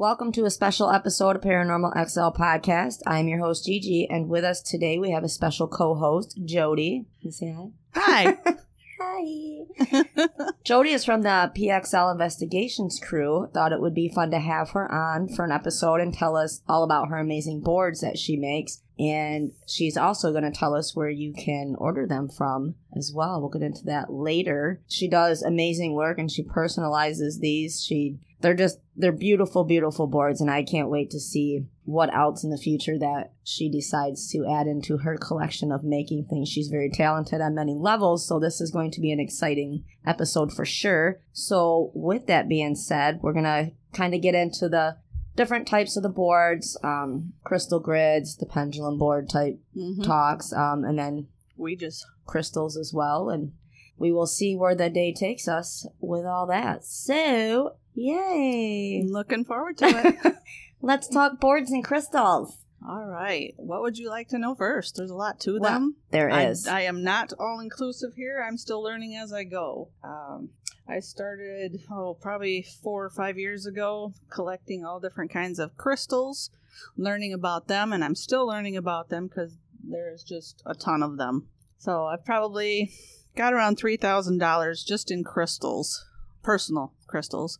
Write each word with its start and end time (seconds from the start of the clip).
Welcome 0.00 0.32
to 0.32 0.46
a 0.46 0.50
special 0.50 0.90
episode 0.90 1.36
of 1.36 1.42
Paranormal 1.42 1.92
XL 2.08 2.30
Podcast. 2.30 3.00
I'm 3.06 3.28
your 3.28 3.40
host 3.40 3.66
Gigi, 3.66 4.08
and 4.08 4.30
with 4.30 4.44
us 4.44 4.62
today 4.62 4.98
we 4.98 5.10
have 5.10 5.24
a 5.24 5.28
special 5.28 5.68
co-host 5.68 6.40
Jody. 6.42 7.04
Can 7.20 7.28
you 7.28 7.32
say 7.32 7.54
hi? 7.94 8.38
Hi. 8.46 8.54
Hi. 9.02 10.26
Jody 10.64 10.92
is 10.92 11.04
from 11.04 11.20
the 11.20 11.52
PXL 11.54 12.12
Investigations 12.12 12.98
crew. 12.98 13.48
Thought 13.52 13.72
it 13.72 13.80
would 13.82 13.94
be 13.94 14.08
fun 14.08 14.30
to 14.30 14.38
have 14.38 14.70
her 14.70 14.90
on 14.90 15.28
for 15.28 15.44
an 15.44 15.52
episode 15.52 16.00
and 16.00 16.14
tell 16.14 16.34
us 16.34 16.62
all 16.66 16.82
about 16.82 17.08
her 17.08 17.18
amazing 17.18 17.60
boards 17.60 18.00
that 18.00 18.18
she 18.18 18.36
makes. 18.36 18.82
And 18.98 19.52
she's 19.66 19.96
also 19.98 20.32
going 20.32 20.44
to 20.44 20.50
tell 20.50 20.74
us 20.74 20.96
where 20.96 21.10
you 21.10 21.32
can 21.32 21.74
order 21.78 22.06
them 22.06 22.28
from 22.28 22.74
as 22.96 23.12
well. 23.14 23.40
We'll 23.40 23.50
get 23.50 23.62
into 23.62 23.84
that 23.84 24.10
later. 24.10 24.82
She 24.86 25.08
does 25.08 25.42
amazing 25.42 25.94
work 25.94 26.18
and 26.18 26.30
she 26.30 26.42
personalizes 26.42 27.40
these. 27.40 27.82
She 27.82 28.18
they're 28.40 28.54
just 28.54 28.78
they're 28.96 29.12
beautiful 29.12 29.64
beautiful 29.64 30.06
boards 30.06 30.40
and 30.40 30.50
i 30.50 30.62
can't 30.62 30.88
wait 30.90 31.10
to 31.10 31.20
see 31.20 31.64
what 31.84 32.14
else 32.14 32.44
in 32.44 32.50
the 32.50 32.56
future 32.58 32.98
that 32.98 33.32
she 33.42 33.68
decides 33.68 34.30
to 34.30 34.46
add 34.48 34.66
into 34.68 34.98
her 34.98 35.16
collection 35.16 35.72
of 35.72 35.82
making 35.82 36.24
things. 36.24 36.48
She's 36.48 36.68
very 36.68 36.88
talented 36.88 37.40
on 37.40 37.56
many 37.56 37.74
levels 37.74 38.28
so 38.28 38.38
this 38.38 38.60
is 38.60 38.70
going 38.70 38.92
to 38.92 39.00
be 39.00 39.10
an 39.10 39.18
exciting 39.18 39.82
episode 40.06 40.52
for 40.52 40.64
sure. 40.64 41.20
So 41.32 41.90
with 41.92 42.28
that 42.28 42.48
being 42.48 42.76
said 42.76 43.18
we're 43.22 43.32
gonna 43.32 43.72
kind 43.92 44.14
of 44.14 44.22
get 44.22 44.36
into 44.36 44.68
the 44.68 44.98
different 45.34 45.66
types 45.66 45.96
of 45.96 46.04
the 46.04 46.08
boards 46.08 46.78
um, 46.84 47.32
crystal 47.42 47.80
grids 47.80 48.36
the 48.36 48.46
pendulum 48.46 48.96
board 48.98 49.28
type 49.28 49.58
Mhm. 49.76 50.04
talks 50.04 50.52
um, 50.52 50.84
and 50.84 50.96
then 50.98 51.26
We 51.56 51.74
just 51.74 52.06
crystals 52.26 52.76
as 52.76 52.92
well 52.94 53.30
and 53.30 53.52
we 53.98 54.12
will 54.12 54.26
see 54.28 54.54
where 54.54 54.76
the 54.76 54.88
day 54.88 55.12
takes 55.12 55.48
us 55.48 55.86
with 55.98 56.24
all 56.24 56.46
that. 56.46 56.84
So 56.84 57.74
yay 57.94 59.02
looking 59.06 59.44
forward 59.44 59.76
to 59.78 59.86
it. 59.86 60.36
let's 60.82 61.08
talk 61.08 61.40
boards 61.40 61.70
and 61.70 61.84
crystals 61.84 62.56
All 62.86 63.04
right. 63.06 63.54
What 63.56 63.82
would 63.82 63.98
you 63.98 64.08
like 64.08 64.28
to 64.28 64.38
know 64.38 64.54
first? 64.54 64.96
There's 64.96 65.10
a 65.10 65.16
lot 65.16 65.40
to 65.40 65.58
Well, 65.60 65.70
them. 65.70 65.96
There 66.10 66.28
is. 66.28 66.66
I, 66.66 66.78
I 66.78 66.80
am 66.82 67.02
not 67.02 67.32
all 67.38 67.60
inclusive 67.60 68.14
here. 68.14 68.44
I'm 68.46 68.56
still 68.56 68.82
learning 68.82 69.16
as 69.16 69.32
I 69.32 69.44
go. 69.44 69.88
Um, 70.02 70.50
I 70.88 71.00
started, 71.00 71.82
oh, 71.90 72.14
probably 72.20 72.66
four 72.82 73.04
or 73.04 73.10
five 73.10 73.38
years 73.38 73.64
ago, 73.66 74.12
collecting 74.28 74.84
all 74.84 74.98
different 74.98 75.30
kinds 75.30 75.58
of 75.58 75.76
crystals, 75.76 76.50
learning 76.96 77.32
about 77.32 77.68
them, 77.68 77.92
and 77.92 78.02
I'm 78.02 78.16
still 78.16 78.46
learning 78.46 78.76
about 78.76 79.08
them 79.08 79.28
because 79.28 79.56
there's 79.84 80.24
just 80.24 80.62
a 80.66 80.74
ton 80.74 81.02
of 81.02 81.16
them. 81.16 81.46
So 81.78 82.06
I've 82.06 82.24
probably 82.24 82.92
got 83.36 83.52
around 83.52 83.78
$3,000 83.78 84.86
just 84.86 85.10
in 85.10 85.22
crystals, 85.22 86.06
personal 86.42 86.92
crystals. 87.06 87.58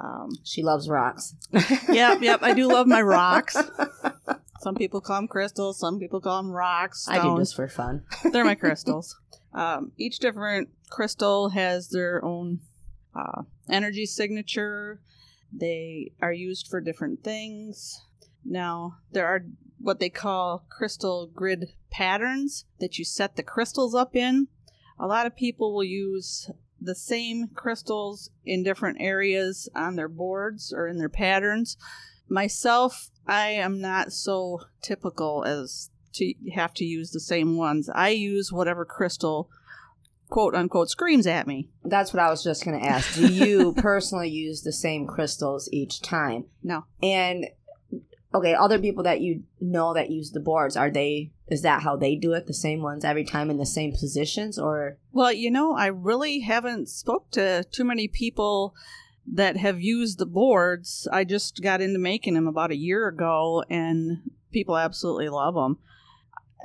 Um, 0.00 0.30
she 0.44 0.62
loves 0.62 0.88
rocks 0.88 1.34
yep, 1.88 2.22
yep, 2.22 2.40
I 2.42 2.54
do 2.54 2.68
love 2.68 2.86
my 2.86 3.02
rocks. 3.02 3.56
Some 4.60 4.74
people 4.74 5.00
call 5.00 5.16
them 5.16 5.28
crystals, 5.28 5.78
some 5.78 6.00
people 6.00 6.20
call 6.20 6.42
them 6.42 6.50
rocks. 6.50 7.06
i 7.08 7.22
do 7.22 7.38
this 7.38 7.52
for 7.52 7.68
fun 7.68 8.02
They're 8.32 8.44
my 8.44 8.56
crystals. 8.56 9.16
Um, 9.54 9.92
each 9.96 10.18
different 10.18 10.68
crystal 10.90 11.50
has 11.50 11.90
their 11.90 12.24
own 12.24 12.60
uh, 13.14 13.42
energy 13.70 14.04
signature. 14.04 15.00
They 15.52 16.12
are 16.20 16.32
used 16.32 16.66
for 16.68 16.80
different 16.80 17.22
things. 17.22 18.04
Now, 18.44 18.96
there 19.12 19.26
are 19.26 19.44
what 19.78 20.00
they 20.00 20.10
call 20.10 20.64
crystal 20.68 21.30
grid 21.32 21.72
patterns 21.90 22.64
that 22.80 22.98
you 22.98 23.04
set 23.04 23.36
the 23.36 23.42
crystals 23.42 23.94
up 23.94 24.16
in. 24.16 24.48
A 24.98 25.06
lot 25.06 25.26
of 25.26 25.36
people 25.36 25.72
will 25.72 25.84
use 25.84 26.50
the 26.80 26.94
same 26.94 27.48
crystals 27.54 28.30
in 28.44 28.62
different 28.62 28.98
areas 29.00 29.68
on 29.74 29.96
their 29.96 30.08
boards 30.08 30.72
or 30.74 30.86
in 30.88 30.98
their 30.98 31.08
patterns. 31.08 31.76
Myself, 32.28 33.10
I 33.26 33.48
am 33.50 33.80
not 33.80 34.12
so 34.12 34.60
typical 34.82 35.44
as 35.44 35.90
to 36.14 36.34
have 36.54 36.74
to 36.74 36.84
use 36.84 37.10
the 37.10 37.20
same 37.20 37.56
ones. 37.56 37.88
I 37.94 38.10
use 38.10 38.52
whatever 38.52 38.84
crystal, 38.84 39.48
quote 40.28 40.54
unquote, 40.54 40.90
screams 40.90 41.26
at 41.26 41.46
me. 41.46 41.68
that's 41.84 42.12
what 42.12 42.22
i 42.22 42.28
was 42.30 42.44
just 42.44 42.64
going 42.64 42.78
to 42.78 42.86
ask 42.86 43.14
do 43.14 43.32
you 43.32 43.72
personally 43.76 44.28
use 44.28 44.62
the 44.62 44.72
same 44.72 45.06
crystals 45.06 45.68
each 45.72 46.02
time 46.02 46.44
No. 46.62 46.84
and 47.02 47.46
okay 48.34 48.52
other 48.54 48.78
people 48.78 49.04
that 49.04 49.20
you 49.22 49.44
know 49.60 49.94
that 49.94 50.10
use 50.10 50.32
the 50.32 50.40
boards 50.40 50.76
are 50.76 50.90
they 50.90 51.32
is 51.50 51.62
that 51.62 51.82
how 51.82 51.96
they 51.96 52.14
do 52.14 52.32
it 52.32 52.46
the 52.46 52.54
same 52.54 52.82
ones 52.82 53.04
every 53.04 53.24
time 53.24 53.50
in 53.50 53.56
the 53.56 53.66
same 53.66 53.92
positions 53.92 54.58
or 54.58 54.98
Well, 55.12 55.32
you 55.32 55.50
know, 55.50 55.74
I 55.74 55.86
really 55.86 56.40
haven't 56.40 56.88
spoke 56.88 57.30
to 57.32 57.64
too 57.70 57.84
many 57.84 58.08
people 58.08 58.74
that 59.32 59.56
have 59.56 59.80
used 59.80 60.18
the 60.18 60.26
boards. 60.26 61.08
I 61.12 61.24
just 61.24 61.62
got 61.62 61.80
into 61.80 61.98
making 61.98 62.34
them 62.34 62.46
about 62.46 62.70
a 62.70 62.76
year 62.76 63.08
ago, 63.08 63.64
and 63.68 64.30
people 64.52 64.76
absolutely 64.76 65.28
love 65.28 65.54
them. 65.54 65.78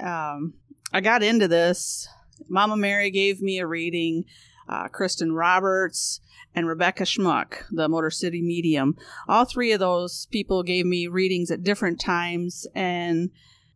Um, 0.06 0.54
I 0.92 1.02
got 1.02 1.24
into 1.24 1.48
this. 1.48 2.08
Mama 2.48 2.78
Mary 2.78 3.12
gave 3.12 3.42
me 3.42 3.60
a 3.60 3.68
reading. 3.68 4.26
Uh, 4.68 4.88
Kristen 4.88 5.34
Roberts 5.34 6.22
and 6.56 6.68
Rebecca 6.68 7.04
Schmuck, 7.04 7.64
the 7.70 7.90
Motor 7.90 8.10
City 8.10 8.42
medium. 8.42 8.96
All 9.28 9.44
three 9.44 9.74
of 9.74 9.80
those 9.80 10.28
people 10.32 10.64
gave 10.64 10.86
me 10.86 11.08
readings 11.08 11.52
at 11.52 11.64
different 11.64 12.00
times, 12.00 12.66
and 12.74 13.30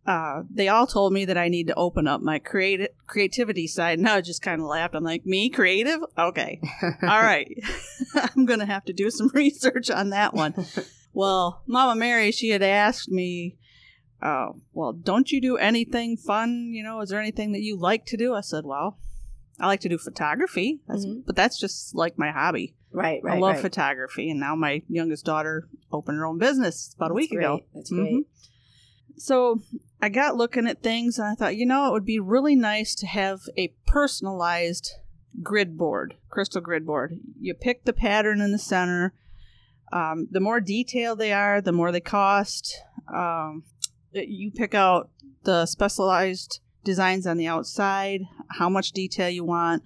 uh, 0.08 0.44
they 0.50 0.70
all 0.70 0.88
told 0.88 1.12
me 1.14 1.26
that 1.26 1.38
I 1.38 1.50
need 1.50 1.68
to 1.68 1.76
open 1.76 2.08
up 2.08 2.22
my 2.22 2.40
creative 2.40 2.90
creativity 3.08 3.68
side. 3.68 4.00
And 4.00 4.08
I 4.08 4.22
just 4.22 4.42
kind 4.42 4.62
of 4.62 4.68
laughed. 4.68 4.96
I'm 4.96 5.04
like, 5.04 5.26
me 5.26 5.50
creative? 5.50 6.00
Okay, 6.18 6.60
all 6.84 7.22
right. 7.22 7.52
I'm 8.16 8.46
gonna 8.46 8.66
have 8.66 8.86
to 8.86 8.94
do 8.94 9.10
some 9.12 9.28
research 9.34 9.90
on 9.92 10.10
that 10.12 10.34
one. 10.34 10.56
well, 11.14 11.62
Mama 11.68 11.96
Mary, 12.00 12.32
she 12.32 12.50
had 12.50 12.64
asked 12.64 13.10
me, 13.12 13.58
uh, 14.22 14.48
well, 14.74 14.94
don't 14.94 15.32
you 15.32 15.40
do 15.42 15.58
anything 15.58 16.16
fun? 16.18 16.72
You 16.74 16.84
know, 16.84 17.02
is 17.02 17.10
there 17.10 17.20
anything 17.22 17.52
that 17.52 17.62
you 17.62 17.78
like 17.78 18.06
to 18.08 18.18
do? 18.18 18.34
I 18.34 18.42
said, 18.42 18.64
well, 18.66 18.98
I 19.60 19.68
like 19.68 19.82
to 19.82 19.90
do 19.90 19.98
photography, 19.98 20.80
that's, 20.88 21.06
Mhm. 21.06 21.24
but 21.26 21.36
that's 21.36 21.60
just 21.60 21.94
like 21.96 22.18
my 22.18 22.32
hobby. 22.32 22.76
right 22.94 23.20
right 23.24 23.36
I 23.36 23.40
love 23.40 23.56
right. 23.56 23.62
photography, 23.62 24.30
and 24.30 24.40
now 24.40 24.56
my 24.56 24.82
youngest 24.88 25.26
daughter 25.26 25.68
opened 25.92 26.18
her 26.20 26.26
own 26.26 26.38
business 26.38 26.94
about 26.96 27.08
a 27.12 27.14
That's 27.14 27.16
week 27.16 27.32
ago. 27.34 27.60
that's 27.76 27.90
great 27.90 28.14
Mhm. 28.14 28.26
So 29.20 29.62
I 30.02 30.10
got 30.10 30.36
looking 30.36 30.68
at 30.68 30.84
things 30.84 31.18
and 31.18 31.28
I 31.28 31.36
thought, 31.36 31.56
you 31.56 31.66
know, 31.66 31.88
it 31.88 31.92
would 31.92 32.06
be 32.06 32.20
really 32.20 32.56
nice 32.56 32.94
to 32.96 33.08
have 33.08 33.42
a 33.58 33.74
personalized 33.86 34.92
grid 35.42 35.78
board, 35.78 36.16
crystal 36.30 36.62
grid 36.62 36.86
board. 36.86 37.20
You 37.40 37.54
pick 37.54 37.86
the 37.86 37.94
pattern 37.94 38.42
in 38.42 38.52
the 38.52 38.60
center. 38.60 39.14
Um, 39.92 40.28
the 40.30 40.40
more 40.40 40.60
detailed 40.60 41.20
they 41.20 41.34
are, 41.34 41.62
the 41.62 41.72
more 41.72 41.92
they 41.92 42.02
cost. 42.02 42.78
Um, 43.14 43.64
you 44.12 44.52
pick 44.52 44.76
out 44.76 45.10
the 45.44 45.66
specialized 45.66 46.60
designs 46.84 47.26
on 47.26 47.38
the 47.38 47.48
outside, 47.48 48.22
how 48.52 48.70
much 48.70 48.92
detail 48.92 49.30
you 49.30 49.44
want. 49.44 49.84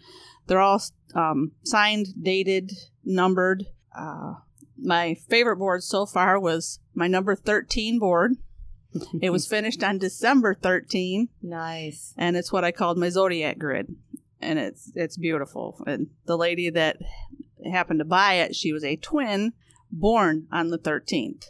They're 0.47 0.59
all 0.59 0.81
um, 1.15 1.51
signed, 1.63 2.07
dated, 2.21 2.71
numbered. 3.05 3.67
Uh, 3.97 4.35
my 4.77 5.13
favorite 5.13 5.57
board 5.57 5.83
so 5.83 6.05
far 6.05 6.39
was 6.39 6.79
my 6.93 7.07
number 7.07 7.35
13 7.35 7.99
board. 7.99 8.37
It 9.21 9.29
was 9.29 9.47
finished 9.47 9.83
on 9.83 9.97
December 9.97 10.53
13, 10.53 11.29
nice. 11.41 12.13
And 12.17 12.35
it's 12.35 12.51
what 12.51 12.63
I 12.63 12.71
called 12.71 12.97
my 12.97 13.09
zodiac 13.09 13.57
grid, 13.57 13.95
and 14.41 14.59
it's 14.59 14.91
it's 14.95 15.17
beautiful. 15.17 15.81
And 15.87 16.07
the 16.25 16.37
lady 16.37 16.69
that 16.69 16.97
happened 17.71 17.99
to 17.99 18.05
buy 18.05 18.35
it, 18.35 18.55
she 18.55 18.73
was 18.73 18.83
a 18.83 18.97
twin, 18.97 19.53
born 19.91 20.47
on 20.51 20.69
the 20.69 20.77
13th. 20.77 21.45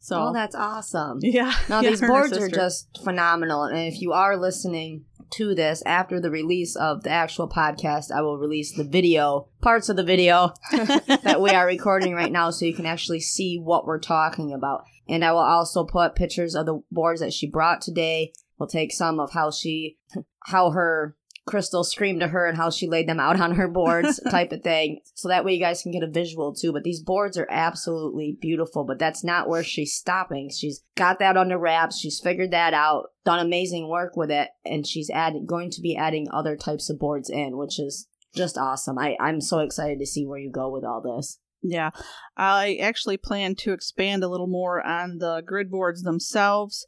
So 0.00 0.16
oh 0.20 0.32
that's 0.32 0.56
awesome. 0.56 1.20
Yeah, 1.22 1.54
Now 1.68 1.80
yeah, 1.80 1.90
these 1.90 2.00
her 2.00 2.06
and 2.06 2.14
her 2.14 2.20
boards 2.20 2.36
are 2.36 2.48
just 2.48 3.00
phenomenal, 3.04 3.62
and 3.62 3.78
if 3.78 4.00
you 4.00 4.12
are 4.12 4.36
listening 4.36 5.04
to 5.32 5.54
this 5.54 5.82
after 5.86 6.20
the 6.20 6.30
release 6.30 6.76
of 6.76 7.02
the 7.02 7.10
actual 7.10 7.48
podcast, 7.48 8.10
I 8.10 8.22
will 8.22 8.38
release 8.38 8.72
the 8.72 8.84
video 8.84 9.48
parts 9.60 9.88
of 9.88 9.96
the 9.96 10.04
video 10.04 10.54
that 10.72 11.40
we 11.40 11.50
are 11.50 11.66
recording 11.66 12.14
right 12.14 12.32
now, 12.32 12.50
so 12.50 12.64
you 12.64 12.74
can 12.74 12.86
actually 12.86 13.20
see 13.20 13.58
what 13.58 13.86
we're 13.86 13.98
talking 13.98 14.52
about. 14.52 14.84
And 15.08 15.24
I 15.24 15.32
will 15.32 15.38
also 15.38 15.84
put 15.84 16.14
pictures 16.14 16.54
of 16.54 16.66
the 16.66 16.82
boards 16.90 17.20
that 17.20 17.32
she 17.32 17.50
brought 17.50 17.80
today. 17.80 18.32
We'll 18.58 18.68
take 18.68 18.92
some 18.92 19.18
of 19.18 19.32
how 19.32 19.50
she, 19.50 19.98
how 20.44 20.70
her 20.70 21.16
Crystal 21.44 21.82
screamed 21.82 22.20
to 22.20 22.28
her 22.28 22.46
and 22.46 22.56
how 22.56 22.70
she 22.70 22.88
laid 22.88 23.08
them 23.08 23.18
out 23.18 23.40
on 23.40 23.56
her 23.56 23.68
boards, 23.68 24.20
type 24.30 24.52
of 24.52 24.62
thing. 24.62 25.00
So 25.14 25.28
that 25.28 25.44
way 25.44 25.54
you 25.54 25.60
guys 25.60 25.82
can 25.82 25.92
get 25.92 26.02
a 26.02 26.10
visual 26.10 26.54
too. 26.54 26.72
But 26.72 26.84
these 26.84 27.02
boards 27.02 27.36
are 27.36 27.48
absolutely 27.50 28.38
beautiful. 28.40 28.84
But 28.84 28.98
that's 28.98 29.24
not 29.24 29.48
where 29.48 29.64
she's 29.64 29.94
stopping. 29.94 30.50
She's 30.50 30.82
got 30.96 31.18
that 31.18 31.36
under 31.36 31.58
wraps. 31.58 31.98
She's 31.98 32.20
figured 32.20 32.52
that 32.52 32.74
out, 32.74 33.08
done 33.24 33.44
amazing 33.44 33.88
work 33.88 34.16
with 34.16 34.30
it, 34.30 34.50
and 34.64 34.86
she's 34.86 35.10
adding 35.10 35.46
going 35.46 35.70
to 35.70 35.80
be 35.80 35.96
adding 35.96 36.28
other 36.32 36.56
types 36.56 36.88
of 36.88 36.98
boards 36.98 37.28
in, 37.28 37.56
which 37.56 37.80
is 37.80 38.06
just 38.34 38.56
awesome. 38.56 38.98
I, 38.98 39.16
I'm 39.20 39.40
so 39.40 39.58
excited 39.58 39.98
to 39.98 40.06
see 40.06 40.26
where 40.26 40.38
you 40.38 40.50
go 40.50 40.70
with 40.70 40.84
all 40.84 41.02
this. 41.02 41.38
Yeah, 41.62 41.90
I 42.36 42.78
actually 42.80 43.16
plan 43.16 43.54
to 43.56 43.72
expand 43.72 44.24
a 44.24 44.28
little 44.28 44.48
more 44.48 44.84
on 44.84 45.18
the 45.18 45.42
grid 45.46 45.70
boards 45.70 46.02
themselves. 46.02 46.86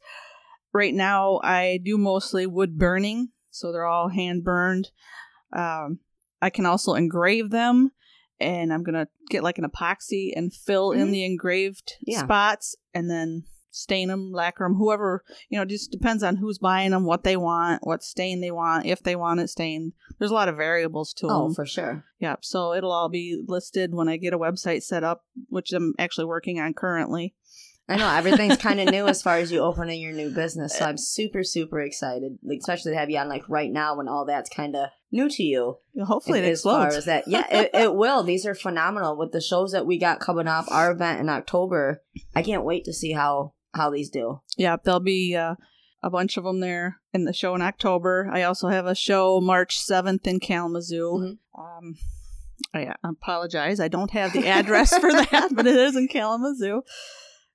Right 0.73 0.93
now, 0.93 1.39
I 1.41 1.79
do 1.81 1.97
mostly 1.97 2.45
wood 2.45 2.77
burning, 2.77 3.29
so 3.55 3.71
they're 3.71 3.85
all 3.85 4.09
hand 4.09 4.43
burned. 4.43 4.89
Um, 5.53 5.99
I 6.41 6.49
can 6.49 6.65
also 6.65 6.93
engrave 6.93 7.49
them, 7.49 7.91
and 8.39 8.73
I'm 8.73 8.83
gonna 8.83 9.07
get 9.29 9.43
like 9.43 9.57
an 9.57 9.65
epoxy 9.69 10.31
and 10.35 10.53
fill 10.53 10.91
in 10.91 11.07
Mhm. 11.07 11.11
the 11.11 11.25
engraved 11.25 11.93
Yeah. 12.01 12.23
spots, 12.23 12.75
and 12.93 13.09
then 13.09 13.45
stain 13.71 14.07
them, 14.07 14.31
lacquer 14.31 14.63
them, 14.63 14.75
whoever 14.75 15.21
you 15.49 15.57
know. 15.59 15.65
Just 15.65 15.91
depends 15.91 16.23
on 16.23 16.37
who's 16.37 16.57
buying 16.59 16.91
them, 16.91 17.03
what 17.05 17.23
they 17.23 17.35
want, 17.35 17.85
what 17.85 18.03
stain 18.03 18.39
they 18.39 18.51
want, 18.51 18.85
if 18.85 19.03
they 19.03 19.15
want 19.17 19.41
it 19.41 19.49
stained. 19.49 19.93
There's 20.17 20.31
a 20.31 20.35
lot 20.35 20.47
of 20.47 20.55
variables 20.55 21.13
to 21.15 21.27
them. 21.27 21.35
Oh, 21.35 21.53
for 21.53 21.65
sure. 21.65 22.05
Yep. 22.19 22.45
So 22.45 22.73
it'll 22.73 22.91
all 22.93 23.09
be 23.09 23.41
listed 23.47 23.93
when 23.93 24.07
I 24.07 24.15
get 24.17 24.33
a 24.33 24.39
website 24.39 24.83
set 24.83 25.03
up, 25.03 25.25
which 25.49 25.73
I'm 25.73 25.93
actually 25.99 26.25
working 26.25 26.57
on 26.59 26.73
currently. 26.73 27.35
I 27.87 27.97
know 27.97 28.09
everything's 28.09 28.57
kind 28.57 28.79
of 28.79 28.89
new 28.89 29.05
as 29.07 29.21
far 29.21 29.37
as 29.37 29.51
you 29.51 29.59
opening 29.63 30.01
your 30.01 30.11
new 30.13 30.31
business, 30.31 30.77
so 30.77 30.85
I'm 30.85 30.97
super 30.97 31.43
super 31.43 31.79
excited, 31.79 32.39
especially 32.57 32.93
to 32.93 32.97
have 32.97 33.09
you 33.09 33.17
on 33.19 33.29
like 33.29 33.47
right 33.47 33.71
now 33.71 33.97
when 33.97 34.07
all 34.07 34.25
that's 34.25 34.49
kind 34.49 34.75
of 34.75 34.89
new 35.11 35.29
to 35.29 35.43
you. 35.43 35.77
Hopefully 36.03 36.39
it 36.39 36.45
as 36.45 36.63
far 36.63 36.87
as 36.87 37.05
that, 37.05 37.27
yeah, 37.27 37.45
it, 37.51 37.71
it 37.73 37.95
will. 37.95 38.23
These 38.23 38.45
are 38.45 38.55
phenomenal 38.55 39.17
with 39.17 39.31
the 39.31 39.41
shows 39.41 39.71
that 39.71 39.85
we 39.85 39.99
got 39.99 40.19
coming 40.19 40.47
up. 40.47 40.65
Our 40.71 40.91
event 40.91 41.19
in 41.19 41.29
October, 41.29 42.01
I 42.35 42.41
can't 42.41 42.65
wait 42.65 42.85
to 42.85 42.93
see 42.93 43.11
how 43.11 43.53
how 43.73 43.89
these 43.91 44.09
do. 44.09 44.41
Yeah, 44.57 44.77
there'll 44.83 44.99
be 44.99 45.35
uh, 45.35 45.55
a 46.01 46.09
bunch 46.09 46.37
of 46.37 46.43
them 46.43 46.59
there 46.61 47.01
in 47.13 47.25
the 47.25 47.33
show 47.33 47.55
in 47.55 47.61
October. 47.61 48.29
I 48.31 48.43
also 48.43 48.69
have 48.69 48.85
a 48.85 48.95
show 48.95 49.41
March 49.41 49.77
7th 49.77 50.25
in 50.25 50.39
Kalamazoo. 50.39 51.11
Mhm. 51.11 51.37
Um, 51.57 51.95
I 52.73 52.93
apologize. 53.03 53.79
I 53.79 53.89
don't 53.89 54.11
have 54.11 54.33
the 54.33 54.47
address 54.47 54.97
for 54.97 55.11
that, 55.11 55.49
but 55.53 55.67
it 55.67 55.75
is 55.75 55.95
in 55.95 56.07
Kalamazoo. 56.07 56.81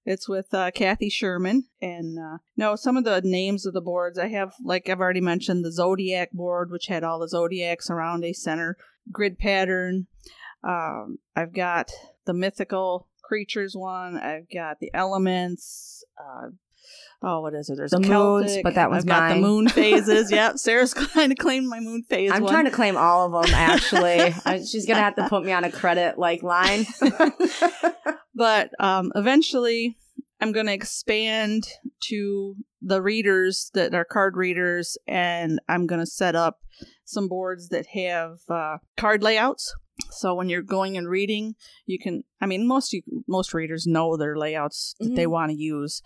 It's 0.05 0.29
with 0.29 0.53
uh, 0.55 0.71
Kathy 0.73 1.09
Sherman. 1.11 1.65
And 1.81 2.19
uh, 2.19 2.39
no, 2.57 2.75
some 2.77 2.97
of 2.97 3.05
the 3.05 3.21
names 3.23 3.67
of 3.67 3.75
the 3.75 3.81
boards 3.81 4.19
I 4.19 4.29
have, 4.29 4.55
like 4.65 4.89
I've 4.89 5.01
already 5.01 5.21
mentioned, 5.21 5.65
the 5.65 5.73
Zodiac 5.73 6.33
board, 6.33 6.71
which 6.71 6.87
had 6.87 7.05
all 7.05 7.19
the 7.19 7.29
zodiacs 7.29 7.91
around 7.91 8.25
a 8.25 8.33
center 8.33 8.77
grid 9.13 9.39
pattern. 9.39 10.07
Um, 10.63 11.19
I've 11.37 11.53
got 11.55 11.91
the 12.27 12.35
mythical 12.35 13.09
creatures 13.23 13.75
one. 13.77 14.17
I've 14.19 14.47
got 14.53 14.81
the 14.81 14.91
elements. 14.95 16.05
Uh, 16.19 16.49
oh, 17.23 17.41
what 17.41 17.55
is 17.55 17.71
it? 17.71 17.77
There's 17.77 17.93
The 17.93 17.99
a 17.99 18.01
moons, 18.01 18.59
but 18.63 18.75
that 18.75 18.91
one's 18.91 19.05
I've 19.05 19.09
got 19.09 19.29
the 19.35 19.41
moon 19.41 19.69
phases. 19.71 20.31
yep, 20.31 20.59
Sarah's 20.59 20.93
trying 20.93 21.29
to 21.31 21.35
claim 21.35 21.69
my 21.69 21.81
moon 21.81 22.03
phase. 22.09 22.31
I'm 22.33 22.43
one. 22.43 22.53
trying 22.53 22.65
to 22.67 22.71
claim 22.71 22.97
all 22.97 23.27
of 23.35 23.47
them. 23.47 23.55
Actually, 23.55 24.35
I, 24.45 24.63
she's 24.65 24.87
gonna 24.87 25.01
have 25.01 25.17
to 25.17 25.29
put 25.29 25.45
me 25.45 25.53
on 25.53 25.65
a 25.65 25.71
credit 25.71 26.19
like 26.19 26.43
line. 26.43 26.87
but 28.41 28.71
um, 28.89 29.13
eventually 29.15 29.97
i'm 30.41 30.53
going 30.53 30.67
to 30.67 30.73
expand 30.73 31.61
to 32.09 32.57
the 32.81 33.03
readers 33.03 33.71
that 33.75 33.95
are 33.95 34.05
card 34.17 34.35
readers 34.45 34.97
and 35.07 35.61
i'm 35.69 35.87
going 35.87 36.01
to 36.01 36.07
set 36.23 36.35
up 36.35 36.57
some 37.05 37.29
boards 37.29 37.69
that 37.69 37.87
have 37.89 38.39
uh, 38.49 38.79
card 38.97 39.23
layouts. 39.23 39.75
So 40.13 40.35
when 40.35 40.49
you're 40.49 40.63
going 40.79 40.97
and 40.97 41.09
reading 41.09 41.55
you 41.93 41.99
can 42.05 42.15
i 42.41 42.47
mean 42.47 42.67
most 42.67 42.93
you, 42.95 43.03
most 43.29 43.53
readers 43.53 43.85
know 43.87 44.17
their 44.17 44.37
layouts 44.45 44.95
that 45.01 45.15
they 45.15 45.27
Mhm. 45.27 45.31
want 45.37 45.51
to 45.53 45.57
use. 45.59 46.01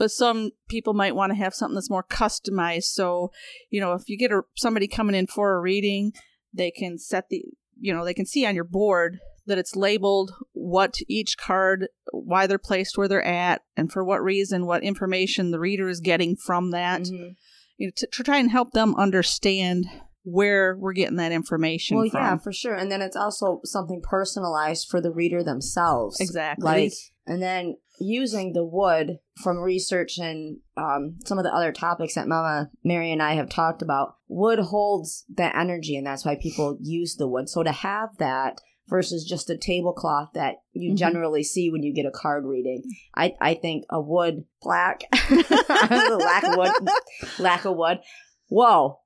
But 0.00 0.10
some 0.10 0.50
people 0.68 0.94
might 0.94 1.14
want 1.20 1.30
to 1.32 1.42
have 1.44 1.54
something 1.54 1.74
that's 1.74 1.90
more 1.96 2.04
customized. 2.22 2.90
So 3.00 3.30
you 3.70 3.80
know 3.80 3.92
if 3.92 4.08
you 4.08 4.16
get 4.18 4.32
a, 4.32 4.42
somebody 4.56 4.88
coming 4.88 5.14
in 5.20 5.26
for 5.28 5.54
a 5.54 5.60
reading 5.60 6.12
they 6.60 6.70
can 6.80 6.98
set 6.98 7.24
the 7.30 7.44
you 7.78 7.92
know 7.94 8.04
they 8.04 8.14
can 8.20 8.26
see 8.26 8.44
on 8.46 8.56
your 8.56 8.70
board 8.80 9.18
that 9.48 9.58
it's 9.58 9.74
labeled 9.76 10.32
what 10.52 10.96
each 11.08 11.36
card 11.36 11.88
why 12.12 12.46
they're 12.46 12.58
placed 12.58 12.96
where 12.96 13.08
they're 13.08 13.24
at 13.24 13.62
and 13.76 13.90
for 13.92 14.04
what 14.04 14.22
reason 14.22 14.66
what 14.66 14.82
information 14.82 15.50
the 15.50 15.58
reader 15.60 15.88
is 15.88 16.00
getting 16.00 16.36
from 16.36 16.70
that 16.70 17.00
Mhm. 17.02 17.34
you 17.76 17.86
know, 17.88 17.92
to, 17.96 18.06
to 18.12 18.22
try 18.22 18.38
and 18.38 18.50
help 18.50 18.72
them 18.72 18.94
understand 18.96 19.86
where 20.24 20.76
we're 20.76 20.92
getting 20.92 21.16
that 21.16 21.32
information 21.32 21.96
Well, 21.96 22.08
from 22.10 22.20
yeah, 22.22 22.36
for 22.36 22.52
sure. 22.52 22.74
And 22.74 22.90
then 22.92 23.00
it's 23.00 23.16
also 23.16 23.60
something 23.64 24.02
personalized 24.02 24.86
for 24.90 25.00
the 25.00 25.10
reader 25.12 25.42
themselves. 25.42 26.20
exactly 26.20 26.64
Like, 26.66 26.92
and 27.26 27.40
then 27.42 27.76
using 28.00 28.52
the 28.52 28.64
wood 28.64 29.18
from 29.42 29.58
research 29.58 30.18
and 30.18 30.58
um, 30.76 31.16
some 31.24 31.38
of 31.38 31.44
the 31.44 31.54
other 31.54 31.72
topics 31.72 32.14
that 32.14 32.28
Mama 32.28 32.70
Mary 32.84 33.10
and 33.10 33.22
I 33.22 33.34
have 33.34 33.48
talked 33.48 33.80
about, 33.80 34.16
wood 34.28 34.58
holds 34.58 35.24
that 35.36 35.56
energy, 35.56 35.96
and 35.96 36.06
that's 36.06 36.24
why 36.24 36.36
people 36.36 36.78
use 36.80 37.16
the 37.16 37.28
wood. 37.28 37.48
So 37.48 37.62
to 37.62 37.72
have 37.72 38.10
that 38.18 38.60
versus 38.88 39.24
just 39.24 39.50
a 39.50 39.56
tablecloth 39.56 40.30
that 40.34 40.56
you 40.72 40.92
Mhm. 40.92 40.96
generally 40.96 41.42
see 41.42 41.70
when 41.70 41.82
you 41.82 41.92
get 41.94 42.06
a 42.06 42.10
card 42.10 42.44
reading, 42.44 42.82
I, 43.14 43.34
I 43.40 43.54
think 43.54 43.84
a 43.90 44.00
wood 44.00 44.44
plaque, 44.62 45.02
lack 45.50 46.44
of 46.44 46.56
wood, 46.56 46.72
lack 47.38 47.64
of 47.64 47.76
wood. 47.76 47.98
Whoa, 48.50 49.00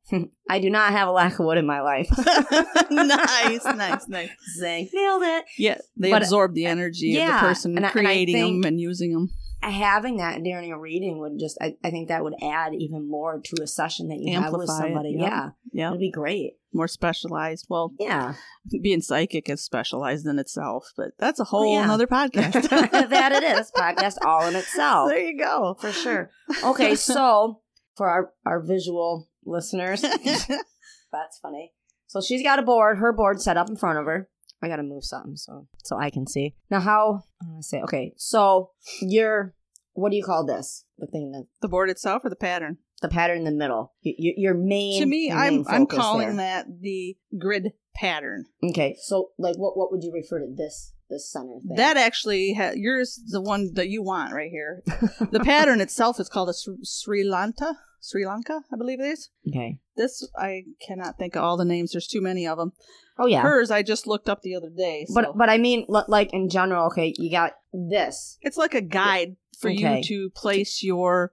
I 0.49 0.61
do 0.61 0.71
not 0.71 0.93
have 0.93 1.09
a 1.09 1.11
lack 1.13 1.39
of 1.41 1.45
wood 1.47 1.59
in 1.59 1.67
my 1.67 1.81
life. 1.81 2.09
nice 2.91 3.65
nice 3.65 4.09
nice 4.09 4.31
Zing. 4.59 4.89
Nailed 4.93 5.23
it. 5.23 5.45
yeah 5.59 5.79
they 5.97 6.11
But- 6.11 6.23
absorb 6.23 6.55
the 6.55 6.67
energy 6.67 7.17
of 7.17 7.23
yeah, 7.25 7.41
the 7.41 7.47
person 7.49 7.77
and 7.77 7.85
I- 7.85 7.89
and 7.89 7.93
creating 7.93 8.61
them 8.61 8.69
and 8.69 8.81
using 8.81 9.13
them 9.13 9.31
having 9.61 10.17
that 10.17 10.43
during 10.43 10.73
a 10.73 10.79
reading 10.79 11.19
would 11.21 11.39
just 11.39 11.57
I, 11.61 11.77
I 11.85 11.91
think 11.91 12.09
that 12.09 12.23
would 12.25 12.35
add 12.43 12.75
even 12.75 13.09
more 13.09 13.41
to 13.45 13.63
a 13.63 13.67
session 13.67 14.09
that 14.09 14.19
you 14.19 14.35
have 14.39 14.53
with 14.53 14.63
Amplify 14.69 14.79
it, 14.79 14.89
somebody 14.89 15.17
yeah 15.19 15.51
yeah. 15.73 15.89
It'd 15.89 16.01
be 16.01 16.11
great. 16.11 16.55
More 16.73 16.89
specialized. 16.89 17.67
Well 17.69 17.93
yeah. 17.99 18.35
being 18.83 19.01
psychic 19.01 19.49
is 19.49 19.65
specialized 19.65 20.27
in 20.27 20.39
itself 20.39 20.93
but 20.97 21.13
that's 21.19 21.41
a 21.41 21.45
whole 21.45 21.75
yeah. 21.75 21.85
another 21.85 22.07
podcast. 22.19 22.69
That 23.13 23.33
it 23.33 23.43
is. 23.43 23.71
Podcast 23.73 24.17
all 24.25 24.47
in 24.47 24.57
itself. 24.57 25.09
There 25.09 25.19
you 25.19 25.39
go. 25.39 25.77
For 25.81 25.93
sure. 25.93 26.31
Okay 26.63 26.95
so 26.95 27.61
for 27.97 28.09
our 28.09 28.33
our 28.47 28.61
visual 28.61 29.29
listeners 29.45 30.03
that's 30.03 31.39
funny. 31.43 31.73
So 32.07 32.21
she's 32.21 32.43
got 32.43 32.59
a 32.59 32.63
board 32.63 32.99
her 32.99 33.13
board 33.13 33.41
set 33.41 33.57
up 33.57 33.69
in 33.69 33.77
front 33.77 33.99
of 33.99 34.07
her. 34.07 34.29
I 34.63 34.69
gotta 34.69 34.85
move 34.85 35.05
something 35.05 35.37
so 35.37 35.67
so 35.85 35.99
i 35.99 36.11
can 36.11 36.27
see. 36.27 36.55
Now 36.71 36.81
how 36.81 37.25
i'm 37.41 37.49
gonna 37.49 37.63
say 37.63 37.81
okay 37.83 38.13
so 38.17 38.71
you're 39.01 39.55
what 39.95 40.11
do 40.11 40.17
you 40.17 40.25
call 40.25 40.45
this? 40.45 40.85
The 40.99 41.07
thing 41.07 41.33
that 41.33 41.47
the 41.61 41.69
board 41.69 41.91
itself 41.91 42.25
or 42.25 42.31
the 42.31 42.37
pattern 42.37 42.79
the 43.03 43.09
pattern 43.09 43.39
in 43.39 43.45
the 43.45 43.51
middle. 43.53 43.93
Y- 44.05 44.15
y- 44.19 44.35
your 44.37 44.55
main. 44.55 45.01
to 45.01 45.07
me 45.07 45.29
your 45.29 45.37
i'm 45.37 45.55
main 45.57 45.65
i'm 45.69 45.87
calling 45.87 46.37
there. 46.37 46.65
that 46.65 46.67
the 46.81 47.17
grid 47.39 47.73
pattern 47.95 48.47
Okay, 48.63 48.97
so 49.03 49.31
like, 49.39 49.57
what 49.57 49.77
what 49.77 49.93
would 49.93 50.03
you 50.03 50.13
refer 50.13 50.39
to 50.41 50.47
this 50.57 50.93
this 51.11 51.31
center 51.31 51.59
thing? 51.67 51.77
that 51.77 51.97
actually 51.99 52.55
ha- 52.55 52.73
yours 52.75 53.21
the 53.29 53.41
one 53.43 53.75
that 53.75 53.89
you 53.89 54.03
want 54.03 54.33
right 54.33 54.51
here 54.51 54.83
the 55.31 55.41
pattern 55.45 55.81
itself 55.81 56.19
is 56.19 56.29
called 56.31 56.49
a 56.49 56.55
Sri- 56.55 56.79
sri 56.85 57.23
lanka 57.23 57.77
sri 58.01 58.25
lanka 58.27 58.63
i 58.73 58.77
believe 58.77 58.99
it 58.99 59.05
is 59.07 59.29
okay. 59.47 59.79
this 59.97 60.27
i 60.39 60.63
cannot 60.87 61.19
think 61.19 61.37
of 61.37 61.43
all 61.45 61.57
the 61.59 61.65
names 61.67 61.93
there's 61.93 62.07
too 62.09 62.23
many 62.23 62.47
of 62.47 62.57
them 62.59 62.73
Oh 63.19 63.27
yeah, 63.27 63.43
hers 63.43 63.71
i 63.71 63.83
just 63.83 64.07
looked 64.07 64.29
up 64.31 64.41
the 64.41 64.55
other 64.57 64.71
day 64.71 65.05
so. 65.07 65.15
but 65.15 65.37
but 65.37 65.51
I 65.51 65.59
mean, 65.59 65.85
l- 65.95 66.07
like 66.09 66.33
in 66.33 66.49
general. 66.49 66.87
Okay, 66.87 67.13
you 67.19 67.31
got 67.31 67.53
this 67.75 68.39
it's 68.41 68.57
like 68.57 68.73
a 68.75 68.81
guide 68.81 69.37
for 69.61 69.71
Okay. 69.71 69.99
you 69.99 70.03
to 70.05 70.31
place 70.31 70.83
your 70.83 71.31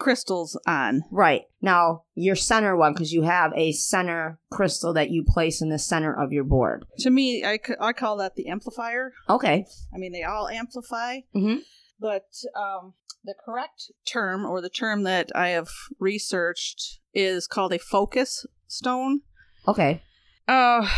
crystals 0.00 0.58
on 0.66 1.02
right 1.12 1.42
now. 1.62 2.02
Your 2.16 2.34
center 2.34 2.76
one 2.76 2.92
because 2.94 3.12
you 3.12 3.22
have 3.22 3.52
a 3.54 3.70
center 3.72 4.40
crystal 4.50 4.92
that 4.94 5.10
you 5.10 5.22
place 5.24 5.62
in 5.62 5.68
the 5.68 5.78
center 5.78 6.12
of 6.12 6.32
your 6.32 6.42
board. 6.44 6.84
to 6.98 7.10
me 7.10 7.44
i, 7.44 7.58
c- 7.64 7.74
I 7.80 7.92
call 7.92 8.16
that 8.16 8.34
the 8.34 8.48
amplifier 8.48 9.12
Okay. 9.28 9.66
I 9.94 9.98
mean, 9.98 10.10
they 10.12 10.24
all 10.24 10.48
amplify, 10.48 11.20
Mhm. 11.36 11.60
but 12.00 12.26
um, 12.56 12.94
the 13.22 13.34
correct 13.44 13.92
term 14.10 14.44
or 14.46 14.60
the 14.60 14.70
term 14.70 15.02
that 15.04 15.30
I 15.34 15.48
have 15.50 15.68
researched 16.00 16.98
is 17.14 17.46
called 17.46 17.72
a 17.72 17.78
focus 17.78 18.46
stone. 18.66 19.20
Okay. 19.68 20.02
Uh, 20.48 20.88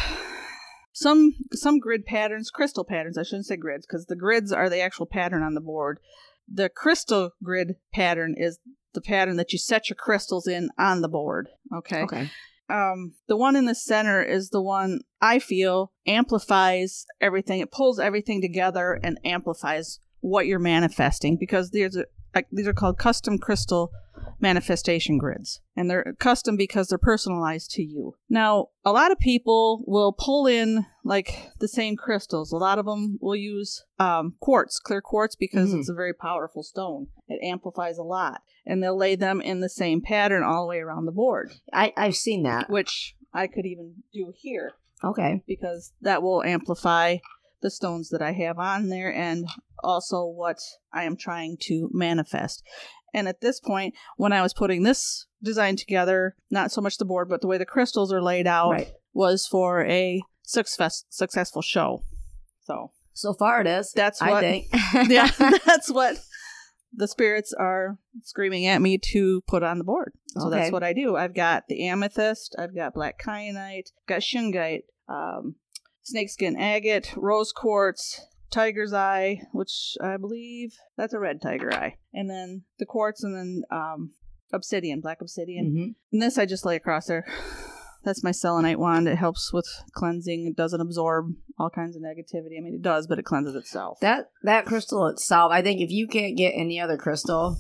some 0.93 1.35
some 1.53 1.79
grid 1.79 2.05
patterns, 2.07 2.51
crystal 2.51 2.85
patterns. 2.85 3.19
I 3.19 3.23
shouldn't 3.25 3.47
say 3.47 3.57
grids 3.57 3.87
because 3.87 4.07
the 4.07 4.17
grids 4.17 4.53
are 4.53 4.69
the 4.71 4.81
actual 4.81 5.07
pattern 5.07 5.43
on 5.43 5.55
the 5.55 5.61
board. 5.61 5.99
The 6.53 6.69
crystal 6.69 7.31
grid 7.43 7.77
pattern 7.95 8.35
is 8.37 8.59
the 8.95 9.01
pattern 9.01 9.37
that 9.37 9.53
you 9.53 9.59
set 9.59 9.89
your 9.89 9.97
crystals 9.97 10.47
in 10.47 10.71
on 10.79 11.01
the 11.01 11.09
board. 11.09 11.49
Okay. 11.75 12.03
Okay. 12.03 12.31
Um, 12.69 13.15
the 13.29 13.37
one 13.37 13.57
in 13.57 13.67
the 13.67 13.75
center 13.75 14.23
is 14.23 14.51
the 14.51 14.63
one 14.63 15.01
I 15.21 15.39
feel 15.39 15.93
amplifies 16.07 17.05
everything. 17.21 17.61
It 17.61 17.73
pulls 17.73 17.99
everything 17.99 18.41
together 18.41 18.99
and 19.03 19.19
amplifies 19.25 19.99
what 20.21 20.47
you're 20.47 20.59
manifesting 20.59 21.37
because 21.39 21.71
there's 21.71 21.97
a 21.97 22.07
like 22.35 22.47
these 22.51 22.67
are 22.67 22.73
called 22.73 22.99
custom 22.99 23.39
crystal 23.39 23.91
manifestation 24.41 25.19
grids. 25.19 25.61
And 25.77 25.91
they're 25.91 26.15
custom 26.19 26.57
because 26.57 26.89
they're 26.89 26.99
personalized 26.99 27.71
to 27.73 27.83
you. 27.83 28.15
Now, 28.29 28.69
a 28.85 28.93
lot 28.93 29.11
of 29.13 29.19
people 29.19 29.85
will 29.87 30.13
pull 30.13 30.47
in 30.47 30.87
like 31.05 31.49
the 31.61 31.69
same 31.69 31.97
crystals. 31.97 32.53
A 32.53 32.57
lot 32.57 32.79
of 32.79 32.87
them 32.87 33.19
will 33.21 33.37
use 33.37 33.85
um, 33.99 34.35
quartz, 34.41 34.79
clear 34.79 35.01
quartz, 35.01 35.35
because 35.37 35.71
Mhm. 35.73 35.81
it's 35.81 35.89
a 35.89 35.95
very 35.95 36.13
powerful 36.15 36.63
stone. 36.63 37.07
It 37.29 37.41
amplifies 37.45 37.99
a 37.99 38.03
lot. 38.03 38.43
And 38.67 38.83
they'll 38.83 38.97
lay 38.97 39.17
them 39.17 39.41
in 39.41 39.61
the 39.61 39.69
same 39.69 40.01
pattern 40.03 40.43
all 40.43 40.63
the 40.65 40.69
way 40.71 40.79
around 40.79 41.07
the 41.07 41.13
board, 41.13 41.53
I, 41.73 41.93
I've 41.97 42.17
seen 42.17 42.43
that. 42.45 42.69
which 42.71 43.17
I 43.33 43.47
could 43.47 43.65
even 43.67 44.03
do 44.13 44.33
here 44.37 44.73
Okay. 45.03 45.43
because 45.47 45.93
that 46.03 46.23
will 46.23 46.43
amplify 46.45 47.17
the 47.63 47.71
stones 47.71 48.09
that 48.11 48.21
I 48.23 48.33
have 48.33 48.59
on 48.59 48.89
there 48.89 49.13
and 49.13 49.47
also 49.85 50.25
what 50.27 50.59
I 50.93 51.05
am 51.05 51.17
trying 51.17 51.57
to 51.63 51.89
manifest. 51.93 52.63
And 53.15 53.29
at 53.29 53.41
this 53.41 53.61
point, 53.61 53.95
when 54.17 54.33
I 54.33 54.43
was 54.43 54.55
putting 54.55 54.83
this 54.83 55.27
design 55.43 55.77
together, 55.77 56.35
not 56.51 56.73
so 56.73 56.81
much 56.81 56.97
the 56.99 57.05
board, 57.05 57.29
but 57.29 57.41
the 57.41 57.47
way 57.47 57.59
the 57.59 57.67
crystals 57.67 58.13
are 58.13 58.23
laid 58.23 58.47
out 58.47 58.71
Right. 58.71 58.93
was 59.13 59.47
for 59.47 59.85
a 59.85 60.23
success 60.43 61.05
successful 61.11 61.63
show. 61.63 62.05
So 62.65 62.91
So 63.13 63.35
far 63.35 63.61
it 63.61 63.67
is. 63.67 63.93
That's 63.93 64.21
what 64.21 64.33
I 64.33 64.41
think. 64.41 64.67
yeah, 65.11 65.31
that's 65.67 65.91
what 65.91 66.17
the 66.95 67.09
spirits 67.09 67.53
are 67.59 67.99
screaming 68.23 68.67
at 68.67 68.81
me 68.83 68.99
to 69.13 69.43
put 69.47 69.63
on 69.63 69.79
the 69.79 69.85
board. 69.85 70.13
So 70.29 70.47
Okay. 70.49 70.57
that's 70.59 70.73
what 70.73 70.83
I 70.83 70.93
do. 70.93 71.17
I've 71.17 71.35
got 71.35 71.65
the 71.69 71.87
amethyst, 71.89 72.55
I've 72.59 72.75
got 72.75 72.95
black 72.95 73.21
kyanite, 73.23 73.93
got 74.07 74.21
shungite, 74.21 74.83
um, 75.09 75.57
snakeskin 76.03 76.57
agate, 76.59 77.13
rose 77.17 77.53
quartz, 77.53 78.21
tiger's 78.53 78.93
eye, 78.93 79.41
which 79.53 79.97
I 80.03 80.17
believe 80.17 80.75
that's 80.97 81.15
a 81.15 81.19
red 81.19 81.41
tiger 81.43 81.73
eye, 81.75 81.97
and 82.13 82.29
then 82.31 82.63
the 82.79 82.87
quartz, 82.87 83.25
and 83.25 83.35
then 83.37 83.63
um, 83.71 84.13
obsidian, 84.53 85.01
black 85.01 85.21
obsidian. 85.21 85.67
Mhm. 85.75 85.95
And 86.13 86.23
this 86.23 86.39
I 86.39 86.47
just 86.47 86.65
lay 86.67 86.77
across 86.77 87.07
there. 87.07 87.25
That's 88.05 88.25
my 88.25 88.33
selenite 88.33 88.81
wand. 88.81 89.07
It 89.07 89.17
helps 89.17 89.53
with 89.53 89.67
cleansing. 89.95 90.47
It 90.47 90.57
doesn't 90.57 90.81
absorb 90.81 91.35
all 91.57 91.71
kinds 91.71 91.95
of 91.97 92.03
negativity. 92.03 92.59
I 92.59 92.61
mean, 92.61 92.75
it 92.75 92.83
does, 92.83 93.07
but 93.07 93.21
it 93.21 93.25
cleanses 93.25 93.55
itself. 93.55 94.01
That 94.01 94.31
that 94.43 94.67
crystal 94.67 95.07
itself, 95.07 95.53
I 95.53 95.63
think 95.63 95.81
if 95.81 95.91
you 95.91 96.09
can't 96.09 96.37
get 96.37 96.51
any 96.57 96.81
other 96.81 96.97
crystal, 96.97 97.59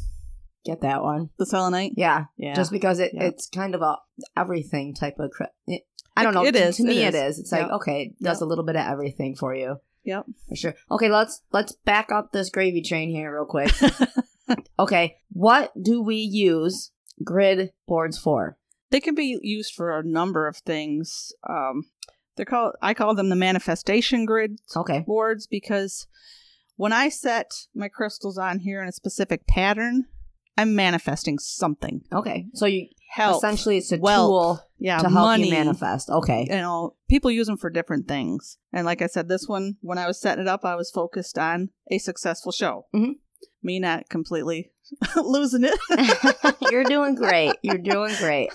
get 0.65 0.81
that 0.81 1.03
one. 1.03 1.31
the 1.39 1.47
selenite. 1.47 1.93
Yeah. 1.97 2.25
Yeah. 2.37 2.55
Just 2.55 2.73
because 2.73 2.99
it, 2.99 3.13
Yeah. 3.15 3.25
it's 3.25 3.49
kind 3.49 3.75
of 3.77 3.83
a 3.83 3.99
everything 4.37 4.95
type 4.95 5.15
of 5.21 5.31
cri- 5.31 5.47
it, 5.69 5.83
I 6.17 6.25
don't 6.25 6.35
know. 6.35 6.45
it 6.45 6.53
to, 6.53 6.59
is, 6.63 6.77
To 6.79 6.85
me, 6.85 7.05
it 7.05 7.15
it 7.15 7.19
is. 7.19 7.39
It's 7.39 7.53
like 7.53 7.71
okay, 7.71 8.03
it 8.19 8.23
does 8.25 8.39
Yep. 8.41 8.43
a 8.43 8.49
little 8.49 8.65
bit 8.65 8.75
of 8.77 8.85
everything 8.85 9.37
for 9.37 9.55
you. 9.55 9.77
Yep. 10.04 10.26
For 10.49 10.56
sure. 10.56 10.75
Okay, 10.90 11.09
let's 11.09 11.42
let's 11.52 11.73
back 11.85 12.11
up 12.11 12.32
this 12.32 12.50
gravy 12.50 12.82
train 12.82 13.11
here 13.11 13.32
real 13.32 13.44
quick. 13.47 13.73
okay, 14.78 15.16
what 15.30 15.73
do 15.80 16.02
we 16.02 16.16
use 16.16 16.90
grid 17.25 17.73
boards 17.87 18.18
for? 18.18 18.56
they 18.90 19.00
can 19.00 19.14
be 19.14 19.38
used 19.42 19.73
for 19.75 19.99
a 19.99 20.04
number 20.04 20.47
of 20.47 20.59
things. 20.59 21.32
Um, 21.49 21.85
they're 22.37 22.44
called. 22.44 22.75
I 22.82 22.92
call 22.94 23.14
them 23.14 23.30
the 23.30 23.37
manifestation 23.37 24.26
grid 24.26 24.59
Okay. 24.76 25.00
boards 25.06 25.47
because 25.47 26.06
when 26.76 26.92
I 26.92 27.09
set 27.09 27.66
my 27.75 27.88
crystals 27.88 28.37
on 28.38 28.59
here 28.59 28.82
in 28.82 28.88
a 28.88 28.92
specific 28.92 29.47
pattern, 29.47 30.06
I'm 30.56 30.75
manifesting 30.75 31.38
something. 31.38 32.02
Okay. 32.12 32.47
So 32.54 32.66
you 32.66 32.88
Health, 33.11 33.38
essentially 33.38 33.76
it's 33.78 33.92
a 33.92 33.99
wealth, 33.99 34.28
tool 34.28 34.61
yeah, 34.78 34.97
to 34.99 35.02
help 35.09 35.26
money, 35.26 35.44
you 35.47 35.50
manifest. 35.52 36.09
Okay. 36.09 36.47
you 36.49 36.56
know, 36.56 36.94
people 37.09 37.30
use 37.30 37.47
them 37.47 37.59
for 37.59 37.68
different 37.68 38.09
things. 38.09 38.56
And 38.73 38.87
like 38.87 39.02
I 39.02 39.06
said, 39.06 39.28
this 39.28 39.47
one, 39.47 39.76
when 39.82 39.99
I 39.99 40.06
was 40.06 40.18
setting 40.21 40.42
it 40.42 40.49
up, 40.49 40.64
I 40.64 40.76
was 40.76 40.90
focused 40.90 41.37
on 41.37 41.71
a 41.90 41.99
successful 41.99 42.52
show. 42.52 42.87
Mhm. 42.94 43.16
Me 43.62 43.78
not 43.80 44.09
completely 44.09 44.71
losing 45.16 45.64
it. 45.64 46.56
You're 46.73 46.85
doing 46.85 47.14
great. 47.14 47.54
You're 47.62 47.76
doing 47.94 48.14
great. 48.18 48.50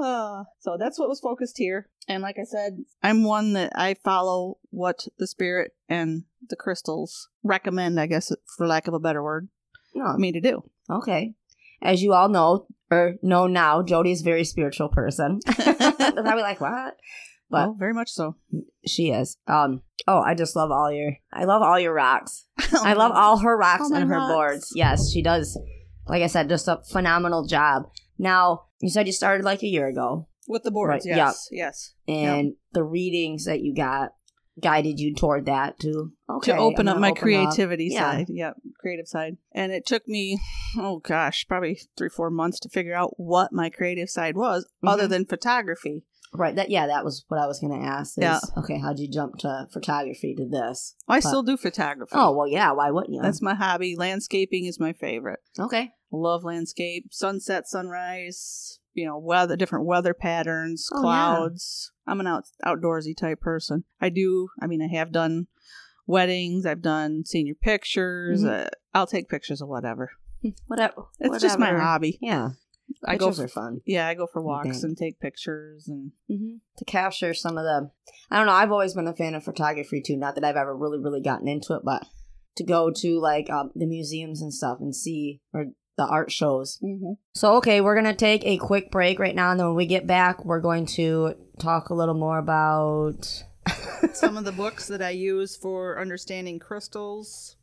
Uh, 0.00 0.44
so 0.60 0.76
that's 0.78 0.98
what 0.98 1.08
was 1.08 1.20
focused 1.20 1.58
here. 1.58 1.88
And 2.08 2.22
like 2.22 2.36
I 2.40 2.44
said, 2.44 2.78
I'm 3.02 3.24
one 3.24 3.52
that 3.54 3.72
I 3.74 3.94
follow 4.02 4.58
what 4.70 5.06
the 5.18 5.26
spirit 5.26 5.72
and 5.88 6.24
the 6.48 6.56
crystals 6.56 7.28
recommend, 7.42 8.00
I 8.00 8.06
guess, 8.06 8.32
for 8.56 8.66
lack 8.66 8.86
of 8.88 8.94
a 8.94 8.98
better 9.00 9.22
word, 9.22 9.48
No, 9.94 10.16
me 10.16 10.32
to 10.32 10.40
do. 10.40 10.62
Okay. 10.90 11.34
As 11.82 12.02
you 12.02 12.12
all 12.12 12.28
know, 12.28 12.66
or 12.90 13.14
know 13.22 13.46
now, 13.46 13.82
Jody 13.82 14.12
is 14.12 14.20
a 14.20 14.24
very 14.24 14.44
spiritual 14.44 14.88
person. 14.88 15.40
They're 15.58 15.74
probably 15.74 16.42
like, 16.42 16.60
what? 16.60 16.96
But 17.48 17.66
well, 17.68 17.76
very 17.78 17.94
much 17.94 18.10
so. 18.10 18.36
she 18.86 19.10
is. 19.10 19.36
Um. 19.46 19.82
Oh, 20.06 20.20
I 20.20 20.34
just 20.34 20.54
love 20.56 20.70
all 20.70 20.92
your. 20.92 21.16
I 21.32 21.44
love 21.44 21.62
all 21.62 21.78
your 21.80 21.92
rocks. 21.92 22.46
I 22.72 22.92
love 22.92 23.12
all 23.12 23.38
her 23.38 23.56
rocks 23.56 23.90
my 23.90 24.00
and 24.00 24.08
her 24.10 24.16
rocks. 24.16 24.32
boards. 24.32 24.72
Yes, 24.74 25.10
she 25.12 25.22
does. 25.22 25.58
Like 26.06 26.22
I 26.22 26.26
said, 26.28 26.48
just 26.48 26.68
a 26.68 26.80
phenomenal 26.90 27.46
job. 27.46 27.84
Now 28.18 28.64
you 28.80 28.88
said 28.90 29.06
you 29.06 29.12
started 29.12 29.44
like 29.44 29.62
a 29.62 29.66
year 29.68 29.86
ago, 29.88 30.28
with 30.48 30.62
the 30.62 30.70
boards. 30.70 31.06
Right, 31.06 31.16
Yes, 31.16 31.48
yes. 31.50 31.94
and 32.06 32.54
the 32.72 32.84
readings 32.84 33.44
that 33.46 33.60
you 33.62 33.74
got 33.74 34.10
guided 34.60 34.98
you 34.98 35.14
toward 35.14 35.46
that 35.46 35.78
to 35.80 36.12
okay 36.28 36.52
to 36.52 36.58
open 36.58 36.88
up 36.88 36.98
my 36.98 37.10
open 37.10 37.22
creativity 37.22 37.88
Yeah. 37.92 38.00
side. 38.12 38.26
Yep, 38.28 38.56
creative 38.80 39.06
side. 39.08 39.36
And 39.52 39.72
it 39.72 39.86
took 39.86 40.06
me, 40.08 40.40
oh 40.76 40.98
gosh, 40.98 41.46
probably 41.48 41.80
three, 41.96 42.08
four 42.08 42.30
months 42.30 42.58
to 42.60 42.68
figure 42.68 42.94
out 42.94 43.14
what 43.18 43.52
my 43.52 43.70
creative 43.70 44.10
side 44.10 44.36
was, 44.36 44.68
other 44.82 45.06
Mhm. 45.06 45.10
than 45.10 45.24
photography. 45.26 46.04
Right. 46.32 46.54
That 46.54 46.70
yeah, 46.70 46.86
that 46.86 47.04
was 47.04 47.24
what 47.28 47.40
I 47.40 47.46
was 47.48 47.58
going 47.58 47.72
to 47.80 47.84
ask. 47.86 48.16
Is, 48.16 48.22
Yeah. 48.22 48.38
Okay, 48.56 48.78
how'd 48.78 49.00
you 49.00 49.08
jump 49.08 49.38
to 49.38 49.66
photography 49.72 50.32
to 50.36 50.46
this? 50.46 50.94
I 51.08 51.16
But- 51.16 51.24
still 51.28 51.42
do 51.42 51.56
photography. 51.56 52.12
Oh 52.14 52.36
well, 52.36 52.46
yeah. 52.46 52.70
Why 52.72 52.90
wouldn't 52.92 53.14
you? 53.14 53.20
That's 53.22 53.42
my 53.42 53.54
hobby. 53.54 53.96
Landscaping 53.96 54.64
is 54.66 54.78
my 54.78 54.92
favorite. 54.92 55.40
okay. 55.58 55.90
Love 56.12 56.42
landscape, 56.44 57.06
sunset, 57.12 57.68
sunrise, 57.68 58.78
you 58.94 59.06
know, 59.06 59.16
weather, 59.18 59.56
different 59.56 59.86
weather 59.86 60.12
patterns, 60.14 60.88
Oh, 60.92 61.02
yeah. 61.04 61.08
I'm 62.10 62.20
an 62.20 62.26
out, 62.26 62.44
outdoorsy 62.66 63.16
type 63.16 63.40
person. 63.40 63.84
I 64.00 64.08
do, 64.08 64.48
I 64.60 64.66
mean, 64.66 64.82
I 64.82 64.88
have 64.88 65.12
done 65.12 65.46
weddings, 66.06 66.66
I've 66.66 66.82
done 66.82 67.24
senior 67.24 67.54
pictures. 67.54 68.42
Mhm. 68.42 68.66
Uh, 68.66 68.70
I'll 68.92 69.06
take 69.06 69.28
pictures 69.28 69.60
of 69.60 69.68
whatever. 69.68 70.10
Whatever. 70.66 71.04
It's 71.20 71.42
just 71.42 71.58
my 71.58 71.70
hobby. 71.70 72.18
Yeah. 72.20 72.50
I 73.04 73.16
go 73.16 73.26
Pictures 73.26 73.36
for, 73.36 73.44
are 73.44 73.48
fun 73.48 73.80
yeah, 73.86 74.08
I 74.08 74.14
go 74.14 74.26
for 74.26 74.42
walks 74.42 74.82
and 74.82 74.96
take 74.96 75.20
pictures 75.20 75.86
and 75.86 76.10
hmm 76.28 76.56
to 76.76 76.84
capture 76.84 77.32
some 77.34 77.56
of 77.56 77.64
the. 77.64 77.90
I 78.30 78.36
don't 78.38 78.46
know. 78.46 78.52
I've 78.52 78.72
always 78.72 78.94
been 78.94 79.06
a 79.06 79.14
fan 79.14 79.34
of 79.34 79.44
photography 79.44 80.02
too. 80.04 80.16
Not 80.16 80.34
that 80.34 80.44
I've 80.44 80.56
ever 80.56 80.76
really, 80.76 80.98
really 80.98 81.20
gotten 81.20 81.46
into 81.46 81.74
it, 81.74 81.82
but 81.84 82.04
to 82.56 82.64
go 82.64 82.90
to 82.90 83.20
like 83.20 83.48
um, 83.50 83.70
the 83.76 83.86
museums 83.86 84.42
and 84.42 84.52
stuff 84.52 84.78
and 84.80 84.96
see 84.96 85.40
or 85.52 85.66
the 86.00 86.06
art 86.06 86.32
shows. 86.32 86.78
Mm-hmm. 86.82 87.12
So 87.34 87.56
okay, 87.56 87.82
we're 87.82 87.94
gonna 87.94 88.14
take 88.14 88.42
a 88.46 88.56
quick 88.56 88.90
break 88.90 89.18
right 89.18 89.34
now, 89.34 89.50
and 89.50 89.60
then 89.60 89.66
when 89.66 89.76
we 89.76 89.84
get 89.84 90.06
back, 90.06 90.46
we're 90.46 90.60
going 90.60 90.86
to 90.96 91.34
talk 91.58 91.90
a 91.90 91.94
little 91.94 92.14
more 92.14 92.38
about. 92.38 93.44
some 94.14 94.38
of 94.38 94.44
the 94.46 94.52
books 94.52 94.88
that 94.88 95.02
I 95.02 95.10
use 95.10 95.56
for 95.56 96.00
understanding 96.00 96.58
crystals 96.58 97.56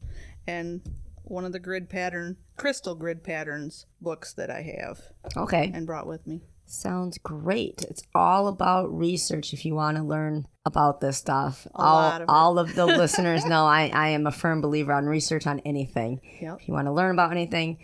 and 0.45 0.81
one 1.23 1.43
of 1.43 1.51
the 1.51 1.59
grid 1.59 1.89
pattern 1.89 2.37
crystal 2.55 2.93
grid 2.93 3.23
patterns 3.23 3.87
books 3.99 4.31
that 4.33 4.49
I 4.51 4.61
have 4.79 5.01
Okay. 5.35 5.71
and 5.73 5.87
brought 5.87 6.05
with 6.07 6.25
me. 6.27 6.43
Sounds 6.67 7.17
great. 7.17 7.83
It's 7.89 8.03
all 8.13 8.47
about 8.47 8.95
research 8.95 9.53
if 9.53 9.65
you 9.65 9.73
want 9.73 9.97
to 9.97 10.03
learn 10.03 10.47
about 10.65 11.01
this 11.01 11.17
stuff. 11.17 11.65
A 11.73 11.79
all 11.81 11.99
of 12.11 12.25
all 12.29 12.59
of 12.59 12.75
the 12.75 12.85
listeners 13.01 13.45
know 13.45 13.65
I, 13.65 13.89
I 13.93 14.09
am 14.09 14.27
a 14.27 14.31
firm 14.31 14.61
believer 14.61 14.93
on 14.93 15.05
research 15.05 15.47
on 15.47 15.59
anything. 15.61 16.21
Yep. 16.41 16.57
If 16.61 16.67
you 16.67 16.73
want 16.73 16.87
to 16.87 16.91
learn 16.93 17.11
about 17.11 17.31
anything, 17.31 17.79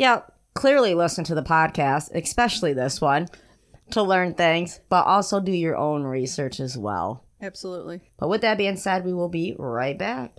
yeah, 0.00 0.22
clearly 0.54 0.94
listen 0.94 1.24
to 1.24 1.34
the 1.34 1.42
podcast, 1.42 2.10
especially 2.14 2.72
this 2.72 3.02
one, 3.02 3.28
to 3.90 4.02
learn 4.02 4.32
things, 4.32 4.80
but 4.88 5.04
also 5.04 5.40
do 5.40 5.52
your 5.52 5.76
own 5.76 6.04
research 6.04 6.58
as 6.58 6.78
well. 6.78 7.26
Absolutely. 7.42 8.00
But 8.18 8.30
with 8.30 8.40
that 8.40 8.56
being 8.56 8.78
said, 8.78 9.04
we 9.04 9.12
will 9.12 9.28
be 9.28 9.54
right 9.58 9.98
back. 9.98 10.38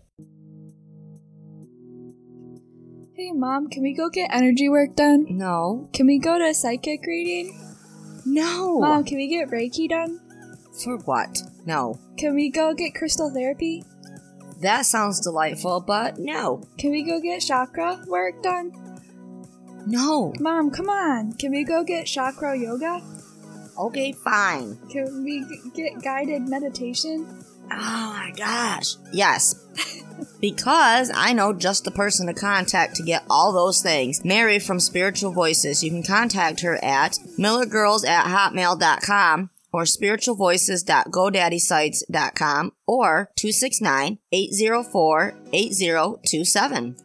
Hey 3.15 3.34
mom, 3.34 3.70
can 3.70 3.84
we 3.84 3.94
go 3.94 4.10
get 4.10 4.34
energy 4.34 4.68
work 4.68 4.96
done? 4.96 5.27
No. 5.30 5.91
Can 5.94 6.08
we 6.08 6.18
go 6.18 6.39
to 6.39 6.46
a 6.46 6.53
psychic 6.56 7.06
reading? 7.06 7.56
No. 8.25 8.80
Mom, 8.80 9.03
can 9.03 9.18
we 9.18 9.27
get 9.27 9.50
Reiki 9.50 9.88
done? 9.88 10.20
For 10.84 10.98
what? 11.06 11.39
No. 11.68 12.00
Can 12.18 12.34
we 12.34 12.50
go 12.50 12.74
get 12.74 12.96
crystal 12.96 13.32
therapy? 13.32 13.84
That 14.62 14.88
sounds 14.88 15.20
delightful, 15.20 15.82
but 15.82 16.18
no. 16.18 16.63
Can 16.80 16.89
we 16.89 17.03
go 17.03 17.20
get 17.20 17.41
chakra 17.41 18.03
work 18.08 18.41
done? 18.41 18.90
No. 19.86 20.34
Mom, 20.40 20.72
come 20.72 20.90
on. 20.90 21.34
Can 21.34 21.52
we 21.52 21.64
go 21.64 21.84
get 21.84 22.08
chakra 22.08 22.58
yoga? 22.58 23.02
Okay, 23.78 24.12
fine. 24.12 24.78
Can 24.90 25.24
we 25.24 25.46
get 25.74 26.02
guided 26.02 26.48
meditation? 26.48 27.28
Oh 27.72 28.16
my 28.18 28.32
gosh. 28.36 28.96
Yes. 29.12 29.56
because 30.42 31.12
I 31.14 31.34
know 31.34 31.54
just 31.54 31.84
the 31.86 31.92
person 31.92 32.26
to 32.28 32.34
contact 32.34 32.96
to 32.96 33.04
get 33.04 33.24
all 33.30 33.52
those 33.54 33.82
things. 33.82 34.24
Mary 34.26 34.60
from 34.60 34.80
Spiritual 34.80 35.32
Voices. 35.32 35.84
You 35.84 35.92
can 35.92 36.04
contact 36.04 36.62
her 36.62 36.84
at 36.84 37.18
millergirls 37.38 38.06
at 38.06 38.26
hotmail.com 38.26 39.50
or 39.74 39.84
spiritualvoices.godaddysite.com 39.84 42.72
or 42.86 43.32
269 43.38 44.18
804 44.32 45.34
8027. 45.54 46.96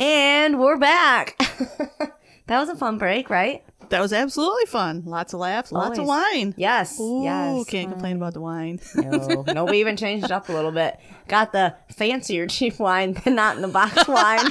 And 0.00 0.58
we're 0.58 0.78
back. 0.78 1.36
that 2.46 2.58
was 2.58 2.68
a 2.68 2.74
fun 2.74 2.98
break, 2.98 3.30
right? 3.30 3.64
That 3.90 4.00
was 4.00 4.12
absolutely 4.12 4.66
fun. 4.66 5.04
Lots 5.06 5.34
of 5.34 5.40
laughs, 5.40 5.70
lots 5.70 5.98
of 5.98 6.06
wine. 6.06 6.52
Yes. 6.56 6.98
Ooh, 6.98 7.22
yes. 7.22 7.64
can't 7.66 7.92
complain 7.92 8.16
about 8.16 8.34
the 8.34 8.40
wine. 8.40 8.80
No, 8.96 9.44
no, 9.46 9.64
we 9.66 9.78
even 9.78 9.96
changed 9.96 10.24
it 10.24 10.30
up 10.32 10.48
a 10.48 10.52
little 10.52 10.72
bit. 10.72 10.98
Got 11.28 11.52
the 11.52 11.76
fancier 11.94 12.46
cheap 12.46 12.80
wine 12.80 13.12
than 13.12 13.36
not 13.36 13.56
in 13.56 13.62
the 13.62 13.68
box 13.68 14.08
wine. 14.08 14.50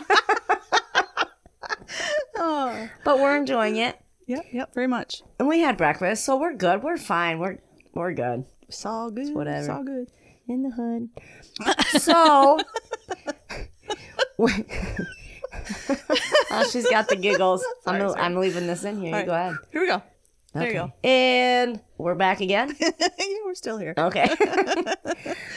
oh. 2.38 2.90
but 3.04 3.20
we're 3.20 3.36
enjoying 3.36 3.76
it. 3.78 4.00
Yep, 4.28 4.46
yep, 4.54 4.74
very 4.74 4.88
much. 4.88 5.24
And 5.40 5.50
we 5.50 5.60
had 5.60 5.76
breakfast, 5.76 6.24
so 6.24 6.38
we're 6.38 6.54
good. 6.54 6.84
We're 6.84 6.98
fine. 6.98 7.40
We're 7.40 7.58
we're 7.94 8.14
good. 8.14 8.46
It's 8.70 8.86
all 8.86 9.12
good. 9.12 9.34
whatever. 9.36 9.60
It's 9.60 9.70
all 9.70 9.84
good. 9.84 10.08
In 10.48 10.64
the 10.64 10.72
hood. 10.72 11.10
So 12.02 12.60
Oh, 16.56 16.64
she's 16.70 16.88
got 16.88 17.08
the 17.10 17.16
giggles. 17.16 17.66
I'm, 17.88 18.00
Sorry, 18.00 18.10
sorry. 18.12 18.22
I'm 18.22 18.36
leaving 18.36 18.68
this 18.68 18.84
in 18.84 19.02
here. 19.02 19.12
Right. 19.14 19.26
go 19.26 19.34
ahead. 19.34 19.56
Here 19.72 19.82
we 19.82 19.88
go. 19.88 20.04
There 20.54 20.68
you 20.68 20.74
go. 20.74 20.94
And 21.04 21.82
we're 21.98 22.14
back 22.14 22.42
again. 22.42 22.76
yeah, 22.80 22.92
we're 23.44 23.56
still 23.56 23.80
here. 23.80 23.96
Okay. 23.98 24.30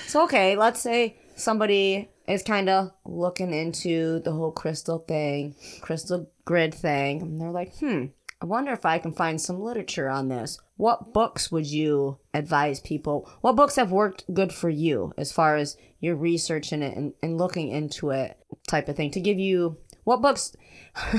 so 0.06 0.24
okay, 0.24 0.56
let's 0.56 0.80
say 0.80 1.18
somebody 1.36 2.08
is 2.26 2.42
kind 2.42 2.70
of 2.70 2.92
looking 3.04 3.52
into 3.52 4.20
the 4.20 4.32
whole 4.32 4.52
crystal 4.52 5.00
thing, 5.00 5.54
crystal 5.82 6.30
grid 6.46 6.74
thing, 6.74 7.20
and 7.20 7.38
they're 7.38 7.50
like, 7.50 7.76
"Hmm, 7.76 8.06
I 8.40 8.46
wonder 8.46 8.72
if 8.72 8.84
I 8.84 8.98
can 8.98 9.12
find 9.12 9.40
some 9.40 9.60
literature 9.60 10.08
on 10.08 10.28
this. 10.28 10.58
What 10.76 11.14
books 11.14 11.50
would 11.50 11.66
you 11.66 12.18
advise 12.34 12.80
people? 12.80 13.30
What 13.40 13.56
books 13.56 13.76
have 13.76 13.90
worked 13.90 14.24
good 14.32 14.52
for 14.52 14.68
you 14.68 15.12
as 15.16 15.32
far 15.32 15.56
as 15.56 15.76
your 16.00 16.16
research 16.16 16.72
in 16.72 16.82
it 16.82 16.96
and, 16.96 17.14
and 17.22 17.38
looking 17.38 17.68
into 17.68 18.10
it 18.10 18.36
type 18.68 18.88
of 18.88 18.96
thing 18.96 19.10
to 19.12 19.20
give 19.20 19.38
you 19.38 19.78
what 20.06 20.22
books 20.22 20.54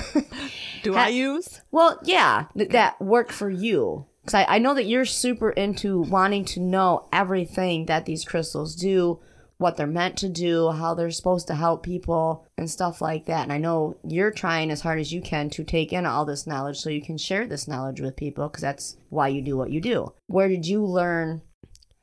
Do 0.84 0.94
Ha- 0.94 1.04
I 1.06 1.08
use? 1.10 1.62
well, 1.72 2.00
yeah, 2.04 2.46
th- 2.58 2.70
that 2.70 3.00
work 3.02 3.32
for 3.32 3.50
you. 3.50 4.06
Because 4.22 4.34
I, 4.34 4.56
I 4.56 4.60
know 4.60 4.74
that 4.74 4.86
you're 4.88 5.06
super 5.06 5.52
into 5.52 6.02
wanting 6.02 6.46
to 6.46 6.60
know 6.60 7.08
everything 7.14 7.86
that 7.86 8.06
these 8.06 8.26
crystals 8.26 8.76
do, 8.76 9.20
what 9.58 9.78
they're 9.78 9.88
meant 9.88 10.18
to 10.18 10.30
do, 10.30 10.72
how 10.72 10.94
they're 10.94 11.12
supposed 11.12 11.48
to 11.48 11.56
help 11.56 11.84
people, 11.84 12.46
and 12.58 12.70
stuff 12.70 13.02
like 13.02 13.26
that. 13.26 13.44
And 13.44 13.54
I 13.54 13.58
know 13.58 13.98
you're 14.04 14.32
trying 14.32 14.72
as 14.72 14.82
hard 14.82 15.00
as 15.00 15.12
you 15.14 15.22
can 15.22 15.50
to 15.52 15.64
take 15.64 15.94
in 15.94 16.06
all 16.06 16.26
this 16.26 16.46
knowledge 16.48 16.78
so 16.78 16.90
you 16.90 17.02
can 17.02 17.18
share 17.18 17.46
this 17.48 17.68
knowledge 17.68 18.02
with 18.02 18.16
people 18.16 18.48
because 18.50 18.62
that's 18.62 18.98
why 19.10 19.28
you 19.30 19.42
do 19.42 19.56
what 19.58 19.70
you 19.72 19.80
do. 19.82 20.14
Where 20.28 20.48
did 20.50 20.66
you 20.66 20.84
learn? 20.86 21.42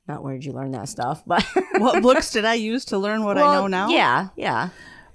Not 0.06 0.22
where 0.22 0.34
did 0.34 0.44
you 0.44 0.52
learn 0.52 0.72
that 0.72 0.88
stuff, 0.88 1.22
but 1.26 1.44
what 1.78 2.02
books 2.02 2.30
did 2.30 2.44
I 2.44 2.54
use 2.54 2.84
to 2.86 2.98
learn 2.98 3.24
what 3.24 3.38
I 3.38 3.40
know 3.54 3.66
now? 3.66 3.88
Yeah, 3.88 4.28
yeah. 4.36 4.68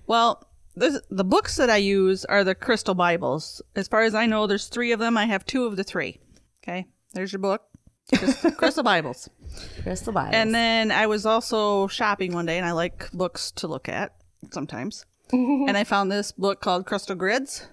Well, 0.07 0.43
this, 0.75 1.01
the 1.09 1.23
books 1.23 1.57
that 1.57 1.69
I 1.69 1.77
use 1.77 2.25
are 2.25 2.43
the 2.43 2.55
Crystal 2.55 2.95
Bibles. 2.95 3.61
As 3.75 3.87
far 3.87 4.03
as 4.03 4.15
I 4.15 4.25
know, 4.25 4.47
there's 4.47 4.67
three 4.67 4.91
of 4.91 4.99
them. 4.99 5.17
I 5.17 5.25
have 5.25 5.45
two 5.45 5.65
of 5.65 5.75
the 5.75 5.83
three. 5.83 6.19
Okay, 6.63 6.87
there's 7.13 7.31
your 7.31 7.39
book. 7.39 7.63
Crystal 8.57 8.83
Bibles. 8.83 9.29
Crystal 9.83 10.13
Bibles. 10.13 10.35
And 10.35 10.53
then 10.53 10.91
I 10.91 11.07
was 11.07 11.25
also 11.25 11.87
shopping 11.87 12.33
one 12.33 12.45
day, 12.45 12.57
and 12.57 12.65
I 12.65 12.71
like 12.71 13.11
books 13.11 13.51
to 13.53 13.67
look 13.67 13.87
at 13.87 14.15
sometimes. 14.51 15.05
and 15.31 15.77
I 15.77 15.83
found 15.83 16.11
this 16.11 16.31
book 16.31 16.61
called 16.61 16.85
Crystal 16.85 17.15
Grids. 17.15 17.67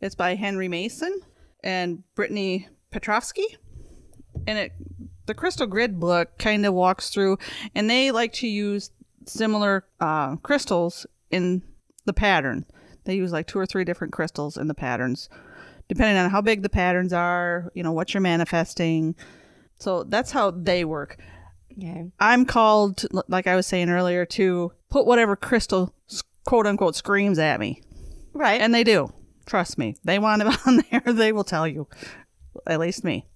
It's 0.00 0.14
by 0.14 0.34
Henry 0.34 0.68
Mason 0.68 1.20
and 1.62 2.02
Brittany 2.14 2.68
Petrovsky. 2.90 3.56
And 4.46 4.58
it, 4.58 4.72
the 5.26 5.34
Crystal 5.34 5.66
Grid 5.66 5.98
book 5.98 6.38
kind 6.38 6.64
of 6.64 6.74
walks 6.74 7.10
through, 7.10 7.38
and 7.74 7.90
they 7.90 8.10
like 8.10 8.32
to 8.34 8.46
use 8.46 8.90
similar 9.26 9.84
uh, 10.00 10.36
crystals 10.36 11.06
in 11.30 11.62
the 12.06 12.12
pattern. 12.12 12.64
They 13.04 13.16
use 13.16 13.32
like 13.32 13.46
two 13.46 13.58
or 13.58 13.66
three 13.66 13.84
different 13.84 14.12
crystals 14.12 14.56
in 14.56 14.66
the 14.66 14.74
patterns, 14.74 15.28
depending 15.88 16.16
on 16.16 16.30
how 16.30 16.40
big 16.40 16.62
the 16.62 16.68
patterns 16.68 17.12
are, 17.12 17.70
you 17.74 17.82
know, 17.82 17.92
what 17.92 18.14
you're 18.14 18.20
manifesting. 18.20 19.14
So 19.78 20.02
that's 20.02 20.32
how 20.32 20.50
they 20.50 20.84
work. 20.84 21.18
okay. 21.72 22.10
I'm 22.18 22.44
called, 22.44 23.04
like 23.28 23.46
I 23.46 23.56
was 23.56 23.66
saying 23.66 23.90
earlier, 23.90 24.24
to 24.26 24.72
put 24.90 25.06
whatever 25.06 25.36
crystal 25.36 25.94
quote 26.44 26.66
unquote 26.66 26.96
screams 26.96 27.38
at 27.38 27.60
me. 27.60 27.82
Right. 28.32 28.60
And 28.60 28.74
they 28.74 28.84
do. 28.84 29.12
Trust 29.46 29.78
me. 29.78 29.96
They 30.04 30.18
want 30.18 30.42
it 30.42 30.58
on 30.66 30.82
there, 30.90 31.12
they 31.12 31.32
will 31.32 31.44
tell 31.44 31.68
you. 31.68 31.86
At 32.66 32.80
least 32.80 33.04
me. 33.04 33.26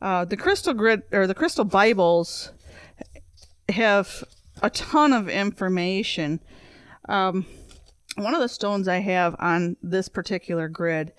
Uh, 0.00 0.24
the 0.24 0.36
crystal 0.36 0.74
grid 0.74 1.02
or 1.12 1.26
the 1.26 1.34
crystal 1.34 1.64
Bibles 1.64 2.50
have 3.68 4.24
a 4.62 4.70
ton 4.70 5.12
of 5.12 5.28
information. 5.28 6.40
Um, 7.08 7.46
one 8.16 8.34
of 8.34 8.40
the 8.40 8.48
stones 8.48 8.88
I 8.88 8.98
have 8.98 9.36
on 9.38 9.76
this 9.82 10.08
particular 10.08 10.68
grid 10.68 11.12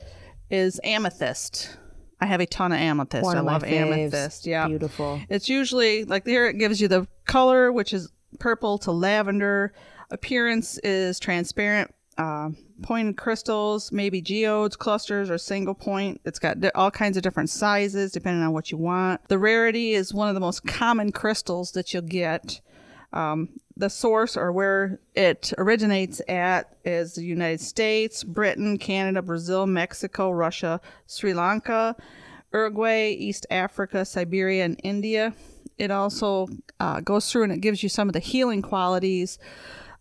is 0.49 0.79
amethyst. 0.83 1.77
I 2.21 2.25
have 2.25 2.39
a 2.39 2.45
ton 2.45 2.71
of 2.71 2.79
amethyst. 2.79 3.23
One 3.23 3.35
I 3.37 3.39
of 3.39 3.45
love 3.45 3.63
amethyst. 3.63 4.45
Yeah. 4.45 4.67
Beautiful. 4.67 5.19
It's 5.29 5.49
usually 5.49 6.05
like 6.05 6.25
here 6.25 6.47
it 6.47 6.57
gives 6.57 6.79
you 6.79 6.87
the 6.87 7.07
color, 7.25 7.71
which 7.71 7.93
is 7.93 8.11
purple 8.39 8.77
to 8.79 8.91
lavender. 8.91 9.73
Appearance 10.11 10.77
is 10.79 11.19
transparent. 11.19 11.93
Uh, 12.17 12.51
pointed 12.83 13.17
crystals, 13.17 13.91
maybe 13.91 14.21
geodes, 14.21 14.75
clusters, 14.75 15.31
or 15.31 15.37
single 15.39 15.73
point. 15.73 16.21
It's 16.25 16.37
got 16.37 16.61
di- 16.61 16.69
all 16.75 16.91
kinds 16.91 17.17
of 17.17 17.23
different 17.23 17.49
sizes 17.49 18.11
depending 18.11 18.43
on 18.43 18.53
what 18.53 18.71
you 18.71 18.77
want. 18.77 19.27
The 19.29 19.39
rarity 19.39 19.93
is 19.93 20.13
one 20.13 20.29
of 20.29 20.35
the 20.35 20.39
most 20.39 20.65
common 20.65 21.11
crystals 21.11 21.71
that 21.71 21.91
you'll 21.91 22.03
get. 22.03 22.61
Um, 23.13 23.49
the 23.75 23.89
source 23.89 24.37
or 24.37 24.51
where 24.51 24.99
it 25.15 25.53
originates 25.57 26.21
at 26.27 26.75
is 26.83 27.15
the 27.15 27.23
United 27.23 27.61
States, 27.61 28.23
Britain, 28.23 28.77
Canada, 28.77 29.21
Brazil, 29.21 29.65
Mexico, 29.65 30.29
Russia, 30.29 30.79
Sri 31.07 31.33
Lanka, 31.33 31.95
Uruguay, 32.53 33.11
East 33.11 33.47
Africa, 33.49 34.05
Siberia, 34.05 34.65
and 34.65 34.79
India. 34.83 35.33
It 35.77 35.89
also 35.89 36.47
uh, 36.79 36.99
goes 37.01 37.31
through 37.31 37.43
and 37.43 37.51
it 37.51 37.61
gives 37.61 37.81
you 37.81 37.89
some 37.89 38.07
of 38.07 38.13
the 38.13 38.19
healing 38.19 38.61
qualities 38.61 39.39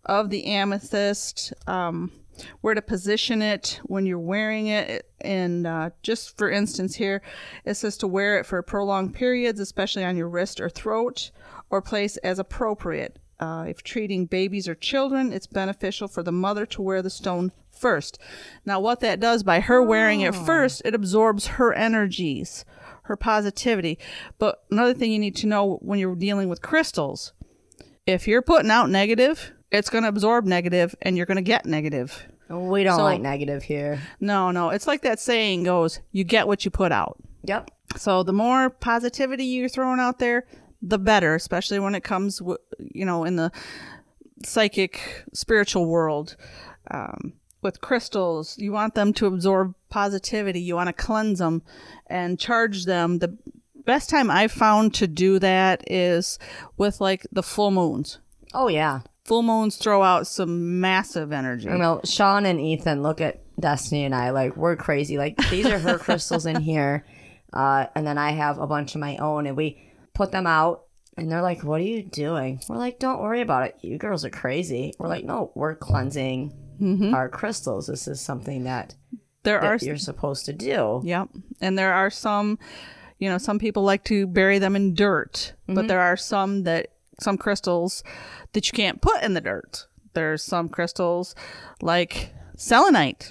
of 0.04 0.28
the 0.30 0.44
amethyst, 0.44 1.52
um, 1.66 2.12
where 2.60 2.74
to 2.74 2.82
position 2.82 3.40
it 3.40 3.80
when 3.84 4.04
you're 4.04 4.18
wearing 4.18 4.66
it. 4.66 5.08
And 5.20 5.66
uh, 5.66 5.90
just 6.02 6.36
for 6.36 6.50
instance, 6.50 6.96
here 6.96 7.22
it 7.64 7.74
says 7.74 7.96
to 7.98 8.06
wear 8.06 8.38
it 8.38 8.44
for 8.44 8.60
prolonged 8.62 9.14
periods, 9.14 9.60
especially 9.60 10.04
on 10.04 10.16
your 10.16 10.28
wrist 10.28 10.60
or 10.60 10.68
throat, 10.68 11.30
or 11.72 11.82
place 11.82 12.16
as 12.18 12.38
appropriate. 12.38 13.18
Uh, 13.40 13.64
if 13.66 13.82
treating 13.82 14.26
babies 14.26 14.68
or 14.68 14.74
children, 14.76 15.32
it's 15.32 15.48
beneficial 15.48 16.06
for 16.06 16.22
the 16.22 16.30
mother 16.30 16.64
to 16.66 16.80
wear 16.80 17.02
the 17.02 17.10
stone 17.10 17.50
first. 17.72 18.18
Now, 18.64 18.78
what 18.78 19.00
that 19.00 19.18
does 19.18 19.42
by 19.42 19.58
her 19.58 19.82
wearing 19.82 20.20
it 20.20 20.34
first, 20.34 20.82
it 20.84 20.94
absorbs 20.94 21.46
her 21.48 21.72
energies, 21.72 22.64
her 23.04 23.16
positivity. 23.16 23.98
But 24.38 24.62
another 24.70 24.94
thing 24.94 25.10
you 25.10 25.18
need 25.18 25.34
to 25.36 25.48
know 25.48 25.78
when 25.82 25.98
you're 25.98 26.14
dealing 26.14 26.48
with 26.48 26.62
crystals 26.62 27.32
if 28.04 28.26
you're 28.26 28.42
putting 28.42 28.70
out 28.70 28.90
negative, 28.90 29.52
it's 29.70 29.88
going 29.88 30.02
to 30.02 30.08
absorb 30.08 30.44
negative 30.44 30.94
and 31.02 31.16
you're 31.16 31.26
going 31.26 31.36
to 31.36 31.42
get 31.42 31.64
negative. 31.66 32.26
We 32.48 32.82
don't 32.84 32.96
So- 32.98 33.04
like 33.04 33.20
negative 33.20 33.62
here. 33.62 34.00
No, 34.20 34.50
no. 34.50 34.70
It's 34.70 34.86
like 34.88 35.02
that 35.02 35.18
saying 35.20 35.62
goes 35.64 36.00
you 36.10 36.24
get 36.24 36.46
what 36.48 36.64
you 36.64 36.70
put 36.70 36.90
out. 36.92 37.16
Yep. 37.44 37.70
So 37.96 38.22
the 38.24 38.32
more 38.32 38.70
positivity 38.70 39.44
you're 39.44 39.68
throwing 39.68 40.00
out 40.00 40.18
there, 40.18 40.46
the 40.82 40.98
better, 40.98 41.34
especially 41.34 41.78
when 41.78 41.94
it 41.94 42.02
comes, 42.02 42.38
w- 42.38 42.58
you 42.78 43.04
know, 43.04 43.24
in 43.24 43.36
the 43.36 43.52
psychic, 44.44 45.24
spiritual 45.32 45.86
world. 45.86 46.36
Um, 46.90 47.34
with 47.62 47.80
crystals, 47.80 48.58
you 48.58 48.72
want 48.72 48.94
them 48.96 49.12
to 49.14 49.26
absorb 49.26 49.74
positivity. 49.88 50.60
You 50.60 50.74
want 50.74 50.88
to 50.88 50.92
cleanse 50.92 51.38
them 51.38 51.62
and 52.08 52.38
charge 52.38 52.86
them. 52.86 53.20
The 53.20 53.38
best 53.84 54.10
time 54.10 54.30
I've 54.30 54.52
found 54.52 54.94
to 54.94 55.06
do 55.06 55.38
that 55.38 55.84
is 55.90 56.38
with 56.76 57.00
like 57.00 57.24
the 57.30 57.42
full 57.42 57.70
moons. 57.70 58.18
Oh 58.52 58.68
yeah. 58.68 59.02
Full 59.24 59.44
moons 59.44 59.76
throw 59.76 60.02
out 60.02 60.26
some 60.26 60.80
massive 60.80 61.30
energy. 61.32 61.68
I 61.68 61.76
know 61.76 62.00
Sean 62.04 62.44
and 62.44 62.60
Ethan 62.60 63.02
look 63.02 63.20
at 63.20 63.40
Destiny 63.60 64.04
and 64.04 64.14
I 64.14 64.30
like 64.30 64.56
we're 64.56 64.74
crazy. 64.74 65.16
Like 65.16 65.36
these 65.48 65.66
are 65.66 65.78
her 65.78 65.98
crystals 66.00 66.46
in 66.46 66.60
here, 66.60 67.06
uh, 67.52 67.86
and 67.94 68.04
then 68.04 68.18
I 68.18 68.32
have 68.32 68.58
a 68.58 68.66
bunch 68.66 68.96
of 68.96 69.00
my 69.00 69.18
own, 69.18 69.46
and 69.46 69.56
we 69.56 69.91
put 70.14 70.32
them 70.32 70.46
out, 70.46 70.84
and 71.16 71.30
they're 71.30 71.42
like, 71.42 71.62
"What 71.64 71.80
are 71.80 71.84
you 71.84 72.02
doing?" 72.02 72.60
We're 72.68 72.76
like, 72.76 72.98
"Don't 72.98 73.20
worry 73.20 73.40
about 73.40 73.66
it. 73.66 73.76
You 73.80 73.98
girls 73.98 74.24
are 74.24 74.30
crazy." 74.30 74.92
We're 74.98 75.08
like, 75.08 75.24
"No, 75.24 75.52
we're 75.54 75.74
cleansing 75.74 76.52
mm-hmm. 76.80 77.14
our 77.14 77.28
crystals. 77.28 77.86
This 77.86 78.08
is 78.08 78.20
something 78.20 78.64
that, 78.64 78.94
There 79.42 79.60
are 79.60 79.78
that 79.78 79.86
you're 79.86 79.96
supposed 79.96 80.46
to 80.46 80.52
do." 80.52 81.00
Yep. 81.04 81.28
And 81.60 81.78
there 81.78 81.92
are 81.92 82.10
some, 82.10 82.58
you 83.18 83.28
know, 83.28 83.38
some 83.38 83.58
people 83.58 83.82
like 83.82 84.04
to 84.04 84.26
bury 84.26 84.58
them 84.58 84.76
in 84.76 84.94
dirt, 84.94 85.54
but 85.66 85.74
mm-hmm. 85.74 85.86
there 85.88 86.00
are 86.00 86.16
some 86.16 86.64
that, 86.64 86.88
some 87.20 87.38
crystals 87.38 88.02
that 88.52 88.70
you 88.70 88.76
can't 88.76 89.00
put 89.00 89.22
in 89.22 89.34
the 89.34 89.40
dirt. 89.40 89.86
There's 90.14 90.42
some 90.42 90.68
crystals 90.68 91.34
like 91.80 92.32
selenite. 92.56 93.30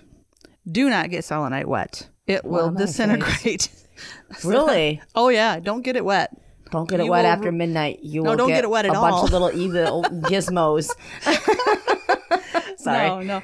Do 0.69 0.89
not 0.89 1.09
get 1.09 1.23
selenite 1.23 1.67
wet. 1.67 2.09
It 2.27 2.45
Well, 2.45 2.69
will 2.69 2.77
disintegrate. 2.77 3.69
Really? 4.43 4.99
oh, 5.15 5.29
yeah. 5.29 5.59
Don't 5.59 5.83
get 5.83 5.95
it 5.95 6.03
wet. 6.03 6.35
Don't 6.71 6.89
get 6.89 6.99
it 6.99 7.05
You 7.05 7.11
wet 7.11 7.23
will- 7.25 7.31
after 7.31 7.51
midnight. 7.51 7.99
You 8.01 8.23
No, 8.23 8.31
will 8.31 8.37
don't 8.37 8.47
get, 8.47 8.55
get 8.55 8.63
it 8.63 8.69
wet 8.69 8.85
at 8.85 8.91
a 8.91 8.93
bunch 8.95 9.23
of 9.25 9.31
little 9.31 9.51
evil 9.53 10.03
gizmos. 10.29 10.89
Sorry. 12.77 13.07
No, 13.07 13.21
no. 13.21 13.41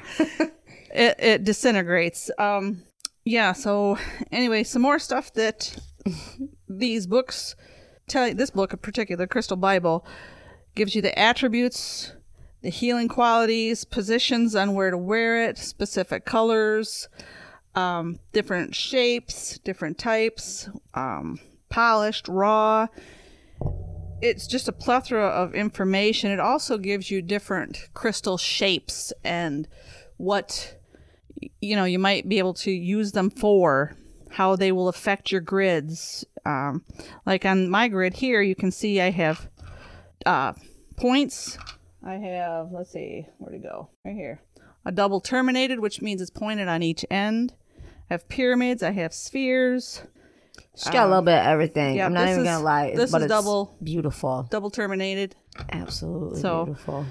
it, 0.92 1.14
it 1.18 1.44
disintegrates. 1.44 2.30
Um, 2.38 2.82
yeah. 3.24 3.52
So 3.52 3.98
anyway, 4.32 4.64
some 4.64 4.82
more 4.82 4.98
stuff 4.98 5.32
that 5.34 5.76
these 6.68 7.06
books 7.06 7.54
tell 8.08 8.28
you. 8.28 8.34
This 8.34 8.50
book 8.50 8.72
in 8.72 8.78
particular, 8.78 9.26
Crystal 9.26 9.56
Bible, 9.56 10.04
gives 10.74 10.94
you 10.94 11.02
the 11.02 11.16
attributes, 11.18 12.12
the 12.62 12.70
healing 12.70 13.08
qualities, 13.08 13.84
positions 13.84 14.54
on 14.56 14.74
where 14.74 14.90
to 14.90 14.98
wear 14.98 15.44
it, 15.48 15.58
specific 15.58 16.24
colors, 16.24 17.08
um, 17.74 18.18
different 18.32 18.74
shapes, 18.74 19.58
different 19.58 19.98
types, 19.98 20.68
um, 20.94 21.38
polished, 21.68 22.26
raw. 22.28 22.86
It's 24.20 24.46
just 24.46 24.68
a 24.68 24.72
plethora 24.72 25.26
of 25.26 25.54
information. 25.54 26.30
It 26.30 26.40
also 26.40 26.76
gives 26.76 27.10
you 27.10 27.22
different 27.22 27.88
crystal 27.94 28.36
shapes 28.36 29.12
and 29.22 29.68
what 30.16 30.76
you 31.60 31.76
know 31.76 31.84
you 31.84 32.00
might 32.00 32.28
be 32.28 32.38
able 32.38 32.54
to 32.54 32.70
use 32.70 33.12
them 33.12 33.30
for, 33.30 33.96
how 34.30 34.56
they 34.56 34.72
will 34.72 34.88
affect 34.88 35.30
your 35.30 35.40
grids. 35.40 36.24
Um, 36.44 36.84
like 37.26 37.44
on 37.44 37.70
my 37.70 37.88
grid 37.88 38.14
here, 38.14 38.42
you 38.42 38.56
can 38.56 38.72
see 38.72 39.00
I 39.00 39.10
have 39.10 39.48
uh, 40.26 40.54
points. 40.96 41.56
I 42.04 42.14
have 42.14 42.72
let's 42.72 42.90
see 42.90 43.26
where 43.38 43.52
to 43.52 43.58
go 43.58 43.90
right 44.04 44.14
here. 44.14 44.42
A 44.84 44.90
double 44.90 45.20
terminated, 45.20 45.80
which 45.80 46.02
means 46.02 46.20
it's 46.20 46.30
pointed 46.30 46.66
on 46.66 46.82
each 46.82 47.04
end. 47.10 47.54
I 48.10 48.14
have 48.14 48.28
pyramids. 48.28 48.82
I 48.82 48.92
have 48.92 49.14
spheres. 49.14 50.02
She's 50.78 50.92
got 50.92 51.06
a 51.06 51.08
little 51.08 51.22
bit 51.22 51.38
of 51.38 51.46
everything. 51.46 51.96
yeah, 51.96 52.06
I'm 52.06 52.12
not 52.14 52.28
even 52.28 52.40
is- 52.40 52.44
gonna 52.44 52.64
lie. 52.64 52.94
this 52.94 53.10
but 53.10 53.22
is 53.22 53.28
double- 53.28 53.76
beautiful. 53.82 54.46
Double 54.50 54.70
terminated. 54.70 55.34
Absolutely 55.70 56.40
So- 56.40 56.64
beautiful. 56.66 57.04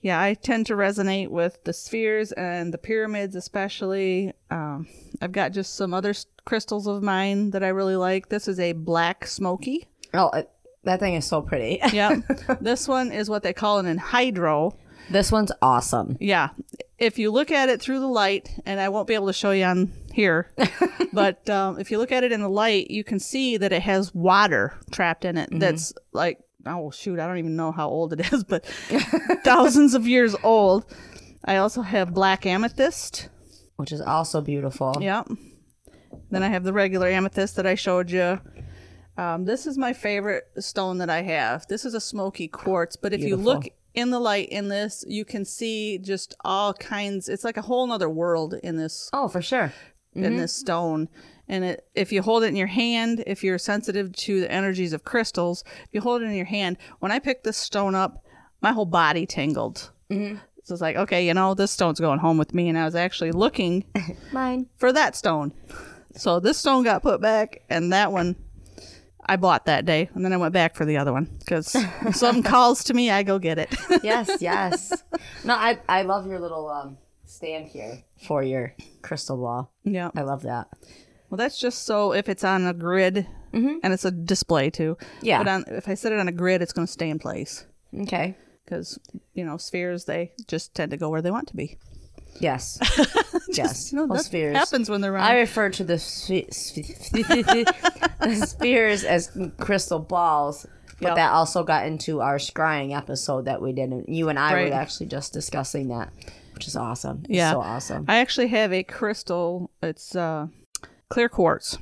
Yeah, 0.00 0.20
I 0.20 0.34
tend 0.34 0.66
to 0.66 0.74
resonate 0.74 1.28
with 1.30 1.64
the 1.64 1.72
spheres 1.72 2.30
and 2.32 2.74
the 2.74 2.78
pyramids, 2.78 3.34
especially. 3.34 4.34
Um, 4.50 4.86
I've 5.22 5.32
got 5.32 5.52
just 5.52 5.76
some 5.76 5.94
other 5.94 6.12
crystals 6.44 6.86
of 6.86 7.02
mine 7.02 7.52
that 7.52 7.64
I 7.64 7.68
really 7.68 7.96
like. 7.96 8.28
This 8.28 8.46
is 8.46 8.60
a 8.60 8.72
black 8.72 9.26
smoky. 9.26 9.86
Oh, 10.12 10.28
it, 10.34 10.50
that 10.82 11.00
thing 11.00 11.14
is 11.14 11.24
so 11.24 11.40
pretty. 11.40 11.80
Yep. 11.90 12.24
this 12.60 12.86
one 12.86 13.12
is 13.12 13.30
what 13.30 13.42
they 13.44 13.54
call 13.54 13.78
an 13.78 13.98
enhydro. 13.98 14.74
this 15.10 15.32
one's 15.32 15.52
awesome. 15.62 16.18
Yeah. 16.20 16.50
If 16.98 17.18
you 17.18 17.30
look 17.32 17.50
at 17.50 17.70
it 17.70 17.80
through 17.80 18.00
the 18.00 18.06
light, 18.06 18.50
and 18.66 18.78
I 18.80 18.90
won't 18.90 19.06
be 19.08 19.14
able 19.14 19.28
to 19.28 19.32
show 19.32 19.52
you 19.52 19.64
on 19.64 19.90
here, 20.14 20.50
but 21.12 21.48
um, 21.50 21.78
if 21.78 21.90
you 21.90 21.98
look 21.98 22.12
at 22.12 22.24
it 22.24 22.32
in 22.32 22.40
the 22.40 22.48
light, 22.48 22.90
you 22.90 23.04
can 23.04 23.18
see 23.18 23.56
that 23.56 23.72
it 23.72 23.82
has 23.82 24.14
water 24.14 24.78
trapped 24.90 25.24
in 25.24 25.36
it. 25.36 25.48
That's 25.52 25.92
like, 26.12 26.38
oh, 26.66 26.90
shoot, 26.90 27.18
I 27.18 27.26
don't 27.26 27.38
even 27.38 27.56
know 27.56 27.72
how 27.72 27.88
old 27.88 28.12
it 28.12 28.32
is, 28.32 28.44
but 28.44 28.64
thousands 29.44 29.94
of 29.94 30.06
years 30.06 30.34
old. 30.42 30.86
I 31.44 31.56
also 31.56 31.82
have 31.82 32.14
black 32.14 32.46
amethyst. 32.46 33.28
Which 33.76 33.92
is 33.92 34.00
also 34.00 34.40
beautiful. 34.40 34.96
Yep. 35.00 35.28
Then 36.30 36.42
I 36.42 36.48
have 36.48 36.64
the 36.64 36.72
regular 36.72 37.08
amethyst 37.08 37.56
that 37.56 37.66
I 37.66 37.74
showed 37.74 38.10
you. 38.10 38.40
Um, 39.16 39.44
this 39.44 39.66
is 39.66 39.76
my 39.76 39.92
favorite 39.92 40.44
stone 40.58 40.98
that 40.98 41.10
I 41.10 41.22
have. 41.22 41.66
This 41.66 41.84
is 41.84 41.94
a 41.94 42.00
smoky 42.00 42.48
quartz, 42.48 42.96
but 42.96 43.12
if 43.12 43.20
you 43.20 43.36
look 43.36 43.68
in 43.94 44.10
the 44.10 44.18
light 44.18 44.48
in 44.48 44.68
this, 44.68 45.04
you 45.06 45.24
can 45.24 45.44
see 45.44 45.98
just 45.98 46.34
all 46.44 46.74
kinds. 46.74 47.28
It's 47.28 47.44
like 47.44 47.56
a 47.56 47.62
whole 47.62 47.86
nother 47.86 48.10
world 48.10 48.54
in 48.62 48.76
this 48.76 49.08
Oh, 49.12 49.28
for 49.28 49.40
sure. 49.40 49.72
In 50.14 50.36
this 50.36 50.54
stone. 50.54 51.08
And 51.48 51.64
it, 51.64 51.86
if 51.94 52.12
you 52.12 52.22
hold 52.22 52.42
it 52.42 52.48
in 52.48 52.56
your 52.56 52.66
hand, 52.66 53.22
if 53.26 53.44
you're 53.44 53.58
sensitive 53.58 54.12
to 54.12 54.40
the 54.40 54.50
energies 54.50 54.92
of 54.92 55.04
crystals, 55.04 55.62
if 55.66 55.88
you 55.92 56.00
hold 56.00 56.22
it 56.22 56.26
in 56.26 56.34
your 56.34 56.46
hand, 56.46 56.78
when 57.00 57.12
I 57.12 57.18
picked 57.18 57.44
this 57.44 57.58
stone 57.58 57.94
up, 57.94 58.24
my 58.62 58.72
whole 58.72 58.86
body 58.86 59.26
tingled. 59.26 59.90
Mm-hmm. 60.10 60.38
So 60.62 60.74
it's 60.74 60.80
like, 60.80 60.96
okay, 60.96 61.26
you 61.26 61.34
know, 61.34 61.52
this 61.52 61.70
stone's 61.70 62.00
going 62.00 62.20
home 62.20 62.38
with 62.38 62.54
me. 62.54 62.70
And 62.70 62.78
I 62.78 62.86
was 62.86 62.94
actually 62.94 63.32
looking 63.32 63.84
Mine. 64.32 64.66
for 64.76 64.92
that 64.92 65.14
stone. 65.14 65.52
So 66.16 66.40
this 66.40 66.56
stone 66.56 66.84
got 66.84 67.02
put 67.02 67.20
back, 67.20 67.62
and 67.68 67.92
that 67.92 68.12
one 68.12 68.36
I 69.26 69.36
bought 69.36 69.66
that 69.66 69.84
day, 69.84 70.10
and 70.14 70.24
then 70.24 70.32
I 70.32 70.36
went 70.36 70.52
back 70.52 70.74
for 70.74 70.84
the 70.84 70.96
other 70.96 71.12
one 71.12 71.28
because 71.38 71.76
something 72.12 72.42
calls 72.44 72.84
to 72.84 72.94
me, 72.94 73.10
I 73.10 73.22
go 73.22 73.38
get 73.38 73.58
it. 73.58 73.74
Yes, 74.02 74.36
yes. 74.40 74.92
no, 75.44 75.54
I 75.54 75.78
I 75.88 76.02
love 76.02 76.26
your 76.26 76.38
little 76.38 76.68
um 76.68 76.98
stand 77.26 77.66
here 77.68 78.02
for 78.26 78.42
your 78.42 78.74
crystal 79.02 79.36
ball. 79.36 79.72
yeah. 79.84 80.10
I 80.16 80.22
love 80.22 80.42
that. 80.42 80.68
Well, 81.30 81.38
that's 81.38 81.58
just 81.58 81.84
so 81.84 82.12
if 82.12 82.28
it's 82.28 82.44
on 82.44 82.66
a 82.66 82.72
grid, 82.74 83.26
mm-hmm. 83.52 83.78
and 83.82 83.92
it's 83.92 84.04
a 84.04 84.10
display 84.10 84.70
too. 84.70 84.96
Yeah. 85.22 85.38
But 85.38 85.48
on, 85.48 85.64
if 85.68 85.88
I 85.88 85.94
set 85.94 86.12
it 86.12 86.18
on 86.20 86.28
a 86.28 86.32
grid, 86.32 86.62
it's 86.62 86.72
going 86.72 86.86
to 86.86 86.92
stay 86.92 87.08
in 87.10 87.18
place 87.18 87.66
Okay. 88.02 88.36
because 88.64 88.98
you 89.32 89.44
know 89.44 89.56
spheres 89.56 90.04
they 90.04 90.32
just 90.46 90.74
tend 90.74 90.90
to 90.92 90.96
go 90.96 91.08
where 91.08 91.22
they 91.22 91.30
want 91.32 91.48
to 91.48 91.56
be. 91.56 91.78
Yes. 92.40 92.78
yes. 93.48 93.92
You 93.92 93.98
know, 93.98 94.06
Well, 94.06 94.22
spheres. 94.22 94.56
happens 94.56 94.90
when 94.90 95.00
they're 95.00 95.14
around. 95.14 95.24
I 95.24 95.38
refer 95.38 95.70
to 95.70 95.84
the, 95.84 95.94
sphe- 95.94 96.48
sphe- 96.50 98.18
the 98.20 98.46
spheres 98.46 99.04
as 99.04 99.36
crystal 99.58 100.00
balls, 100.00 100.66
but 101.00 101.08
Yep. 101.10 101.16
that 101.16 101.30
also 101.32 101.62
got 101.62 101.86
into 101.86 102.20
our 102.20 102.36
scrying 102.38 102.96
episode 102.96 103.44
that 103.44 103.62
we 103.62 103.72
did. 103.72 103.90
And 103.90 104.04
you 104.08 104.28
and 104.30 104.38
I 104.38 104.52
Right. 104.54 104.68
were 104.70 104.74
actually 104.74 105.06
just 105.06 105.32
discussing 105.32 105.88
that, 105.88 106.12
which 106.54 106.66
is 106.66 106.76
awesome. 106.76 107.20
It's 107.28 107.36
Yeah. 107.36 107.52
so 107.52 107.60
awesome. 107.60 108.04
I 108.08 108.16
actually 108.18 108.48
have 108.48 108.72
a 108.72 108.82
crystal. 108.82 109.70
It's 109.82 110.14
uh, 110.16 110.46
clear 111.08 111.28
quartz 111.28 111.78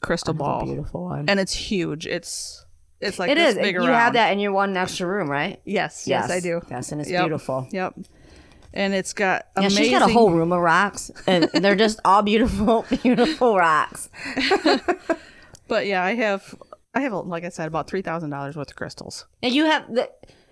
crystal 0.00 0.32
ball, 0.34 0.64
Beautiful 0.64 1.04
one. 1.04 1.28
and 1.28 1.38
it's 1.40 1.52
huge. 1.52 2.06
It's 2.06 2.64
it's 3.00 3.18
like 3.18 3.30
It 3.30 3.34
this 3.34 3.56
is. 3.56 3.70
You 3.72 3.78
around. 3.80 3.94
have 3.94 4.12
that 4.14 4.32
in 4.32 4.38
your 4.38 4.52
one 4.52 4.76
extra 4.76 5.06
room, 5.06 5.28
right? 5.30 5.60
Yes, 5.64 6.06
yes, 6.06 6.30
I 6.30 6.40
do. 6.40 6.60
Yes, 6.70 6.90
and 6.92 7.00
it's 7.00 7.10
Yep. 7.10 7.22
beautiful. 7.24 7.68
Yep. 7.70 7.94
And 8.72 8.92
it's 8.94 9.12
got 9.12 9.46
Yeah, 9.56 9.60
amazing. 9.66 9.84
she's 9.84 9.92
got 9.92 10.08
a 10.08 10.12
whole 10.12 10.32
room 10.32 10.52
of 10.52 10.60
rocks, 10.60 11.10
and 11.26 11.44
they're 11.52 11.76
just 11.76 12.00
all 12.04 12.22
beautiful, 12.22 12.84
beautiful 13.02 13.56
rocks. 13.56 14.08
But 15.66 15.86
yeah, 15.86 16.04
I 16.04 16.14
have, 16.14 16.54
I 16.94 17.00
have, 17.00 17.12
like 17.12 17.42
I 17.44 17.48
said, 17.48 17.66
about 17.68 17.88
three 17.88 18.02
thousand 18.02 18.30
dollars 18.30 18.54
worth 18.56 18.70
of 18.70 18.76
crystals. 18.76 19.26
And 19.42 19.54
you 19.54 19.64
have 19.64 19.92
the 19.92 20.10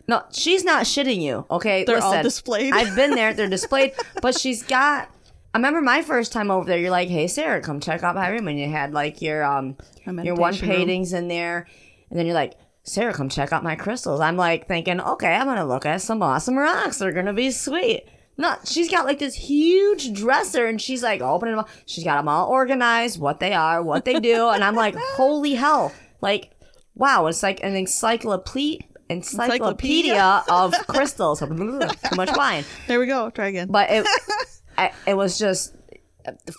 no, 0.09 0.23
she's 0.33 0.65
not 0.65 0.85
shitting 0.85 1.21
you. 1.21 1.47
Okay, 1.51 1.85
They're 1.85 2.03
all 2.03 2.11
Listen, 2.11 2.25
displayed. 2.25 2.73
I've 2.73 2.97
been 2.97 3.13
there; 3.13 3.35
they're 3.35 3.49
displayed, 3.51 3.93
but 4.21 4.39
she's 4.39 4.63
got. 4.63 5.09
I 5.55 5.59
remember 5.59 5.83
my 5.83 6.03
first 6.03 6.33
time 6.33 6.51
over 6.51 6.67
there. 6.67 6.79
You're 6.79 6.91
like, 6.91 7.09
"Hey, 7.09 7.29
Sarah, 7.29 7.61
come 7.61 7.81
check 7.81 8.03
out 8.03 8.15
my 8.15 8.29
room," 8.29 8.49
and 8.49 8.59
you 8.59 8.69
had 8.69 8.93
like 8.93 9.23
your 9.23 9.45
um 9.45 9.77
your 10.23 10.35
one 10.35 10.57
paintings 10.57 11.13
in 11.13 11.29
there, 11.29 11.67
and 12.11 12.19
then 12.19 12.27
you're 12.27 12.35
like. 12.35 12.55
Sarah, 12.85 13.13
come 13.13 13.29
check 13.29 13.53
out 13.53 13.63
my 13.63 13.77
crystals. 13.77 14.19
I'm 14.19 14.37
like 14.37 14.67
thinking, 14.67 15.01
okay, 15.01 15.33
I'm 15.37 15.47
gonna 15.47 15.65
look 15.65 15.87
at 15.87 16.03
some 16.03 16.21
awesome 16.21 16.59
rocks. 16.59 16.99
They're 16.99 17.13
gonna 17.13 17.33
be 17.33 17.53
sweet. 17.53 18.09
No, 18.37 18.57
she's 18.65 18.91
got 18.91 19.05
like 19.05 19.21
this 19.21 19.37
huge 19.37 20.13
dresser, 20.13 20.67
and 20.67 20.81
she's 20.81 21.01
like 21.01 21.21
opening 21.21 21.55
them. 21.55 21.61
Up. 21.61 21.69
She's 21.87 22.03
got 22.03 22.17
them 22.17 22.27
all 22.27 22.49
organized, 22.49 23.21
what 23.21 23.39
they 23.39 23.53
are, 23.53 23.81
what 23.85 24.05
they 24.05 24.19
do, 24.19 24.49
and 24.49 24.65
I'm 24.65 24.75
like, 24.75 24.97
holy 25.15 25.55
hell! 25.55 25.93
Like, 26.21 26.51
wow, 26.97 27.27
it's 27.29 27.45
like 27.45 27.63
an 27.63 27.77
encyclopedia 27.77 28.81
encyclopedia 29.13 30.45
of 30.49 30.75
crystals. 30.87 31.39
Too 31.47 32.17
much 32.17 32.37
wine, 32.37 32.65
There 32.89 32.99
we 32.99 33.07
go. 33.07 33.31
Try 33.31 33.49
again. 33.49 33.69
but 33.71 33.91
it 33.91 34.07
I, 34.79 34.93
it 35.07 35.15
was 35.15 35.39
just 35.39 35.75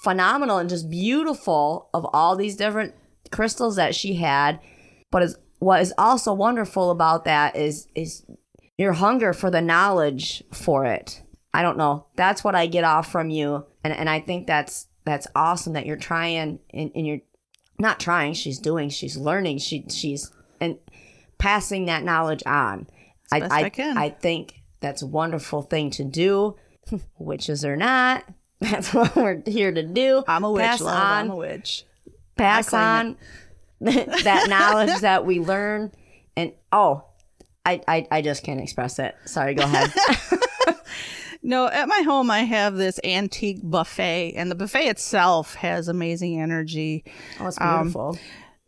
phenomenal 0.03 0.57
and 0.57 0.69
just 0.69 0.89
beautiful 0.89 1.89
of 1.93 2.05
all 2.13 2.35
these 2.35 2.55
different 2.55 2.93
crystals 3.31 3.75
that 3.77 3.95
she 3.95 4.15
had. 4.15 4.59
But 5.11 5.23
is, 5.23 5.37
what 5.59 5.81
is 5.81 5.93
also 5.97 6.33
wonderful 6.33 6.91
about 6.91 7.25
that 7.25 7.55
is 7.55 7.87
is 7.95 8.25
your 8.77 8.93
hunger 8.93 9.33
for 9.33 9.49
the 9.49 9.61
knowledge 9.61 10.43
for 10.51 10.85
it. 10.85 11.21
I 11.53 11.61
don't 11.61 11.77
know. 11.77 12.07
That's 12.15 12.43
what 12.43 12.55
I 12.55 12.65
get 12.65 12.83
off 12.83 13.11
from 13.11 13.29
you, 13.29 13.65
and 13.83 13.93
and 13.93 14.09
I 14.09 14.19
think 14.19 14.47
that's 14.47 14.87
that's 15.05 15.27
awesome 15.35 15.73
that 15.73 15.85
you're 15.85 15.97
trying 15.97 16.59
and, 16.73 16.91
and 16.95 17.07
you're 17.07 17.19
not 17.79 17.99
trying. 17.99 18.33
She's 18.33 18.59
doing. 18.59 18.89
She's 18.89 19.17
learning. 19.17 19.59
She 19.59 19.85
she's 19.89 20.31
and 20.59 20.77
passing 21.43 21.85
that 21.85 22.03
knowledge 22.03 22.41
on. 22.45 22.87
I 23.31 23.41
I, 23.41 23.63
I 23.65 23.69
can. 23.69 23.97
I 23.97 24.09
think 24.09 24.61
that's 24.79 25.01
a 25.01 25.07
wonderful 25.07 25.61
thing 25.61 25.89
to 25.91 26.03
do, 26.03 26.55
witches 27.17 27.63
or 27.65 27.75
not. 27.75 28.23
That's 28.61 28.93
what 28.93 29.13
we're 29.17 29.41
here 29.45 29.73
to 29.73 29.83
do. 29.83 30.23
I'm 30.25 30.45
a 30.45 30.51
witch, 30.51 30.63
Pass 30.63 30.81
love. 30.81 30.95
on 30.95 31.25
I'm 31.25 31.29
a 31.31 31.35
witch. 31.35 31.83
pass 32.37 32.73
on 32.73 33.17
that 33.81 34.45
knowledge 34.47 35.01
that 35.01 35.25
we 35.25 35.39
learn 35.39 35.91
and 36.37 36.53
oh 36.71 37.03
I, 37.65 37.81
I 37.87 38.07
i 38.09 38.21
just 38.21 38.43
can't 38.43 38.61
express 38.61 38.99
it 38.99 39.15
sorry 39.25 39.53
go 39.55 39.63
ahead 39.63 39.91
No, 41.45 41.67
at 41.67 41.89
my 41.89 41.99
home 42.05 42.31
I 42.31 42.39
have 42.45 42.75
this 42.75 43.01
antique 43.03 43.59
buffet, 43.61 44.33
and 44.37 44.49
the 44.49 44.55
buffet 44.55 44.87
itself 44.87 45.55
has 45.55 45.89
amazing 45.89 46.39
energy. 46.39 47.03
oh 47.41 47.47
it's 47.47 47.59
Um, 47.59 47.81
beautiful 47.81 48.17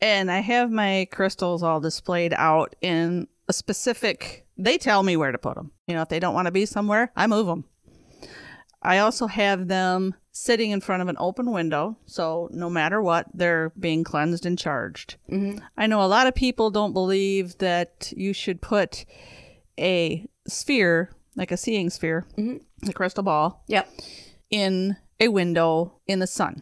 And 0.06 0.32
I 0.32 0.40
have 0.42 0.70
my 0.70 1.08
crystals 1.12 1.64
all 1.64 1.80
displayed 1.80 2.32
out 2.38 2.76
in 2.80 3.28
a 3.48 3.54
specific. 3.54 4.46
They 4.56 4.78
tell 4.78 5.02
me 5.02 5.18
where 5.18 5.32
to 5.32 5.40
put 5.40 5.56
them. 5.56 5.72
You 5.88 5.96
know, 5.96 6.04
if 6.04 6.10
they 6.10 6.20
don't 6.20 6.36
want 6.36 6.46
to 6.46 6.52
be 6.52 6.68
somewhere, 6.68 7.12
I 7.16 7.26
move 7.26 7.48
them. 7.48 7.66
I 8.84 9.00
also 9.00 9.26
have 9.26 9.68
them 9.68 10.14
sitting 10.32 10.70
in 10.70 10.80
front 10.82 11.02
of 11.02 11.08
an 11.08 11.16
open 11.20 11.52
window, 11.52 11.98
so 12.06 12.50
no 12.52 12.70
matter 12.70 13.02
what, 13.02 13.26
they're 13.34 13.72
being 13.80 14.04
cleansed 14.04 14.46
and 14.46 14.60
charged. 14.60 15.16
Mhm. 15.28 15.60
I 15.76 15.88
know 15.88 16.04
a 16.04 16.06
lot 16.06 16.28
of 16.28 16.36
people 16.36 16.70
don't 16.70 16.94
believe 16.94 17.58
that 17.58 18.14
you 18.16 18.32
should 18.32 18.62
put 18.62 19.06
a 19.80 20.28
sphere, 20.48 21.10
like 21.36 21.52
a 21.52 21.58
seeing 21.58 21.90
sphere, 21.90 22.28
Mhm. 22.38 22.62
the 22.84 22.94
crystal 22.94 23.24
ball, 23.24 23.64
yep 23.68 23.90
in 24.52 24.96
a 25.20 25.30
window 25.30 26.00
in 26.06 26.20
the 26.20 26.28
sun. 26.28 26.62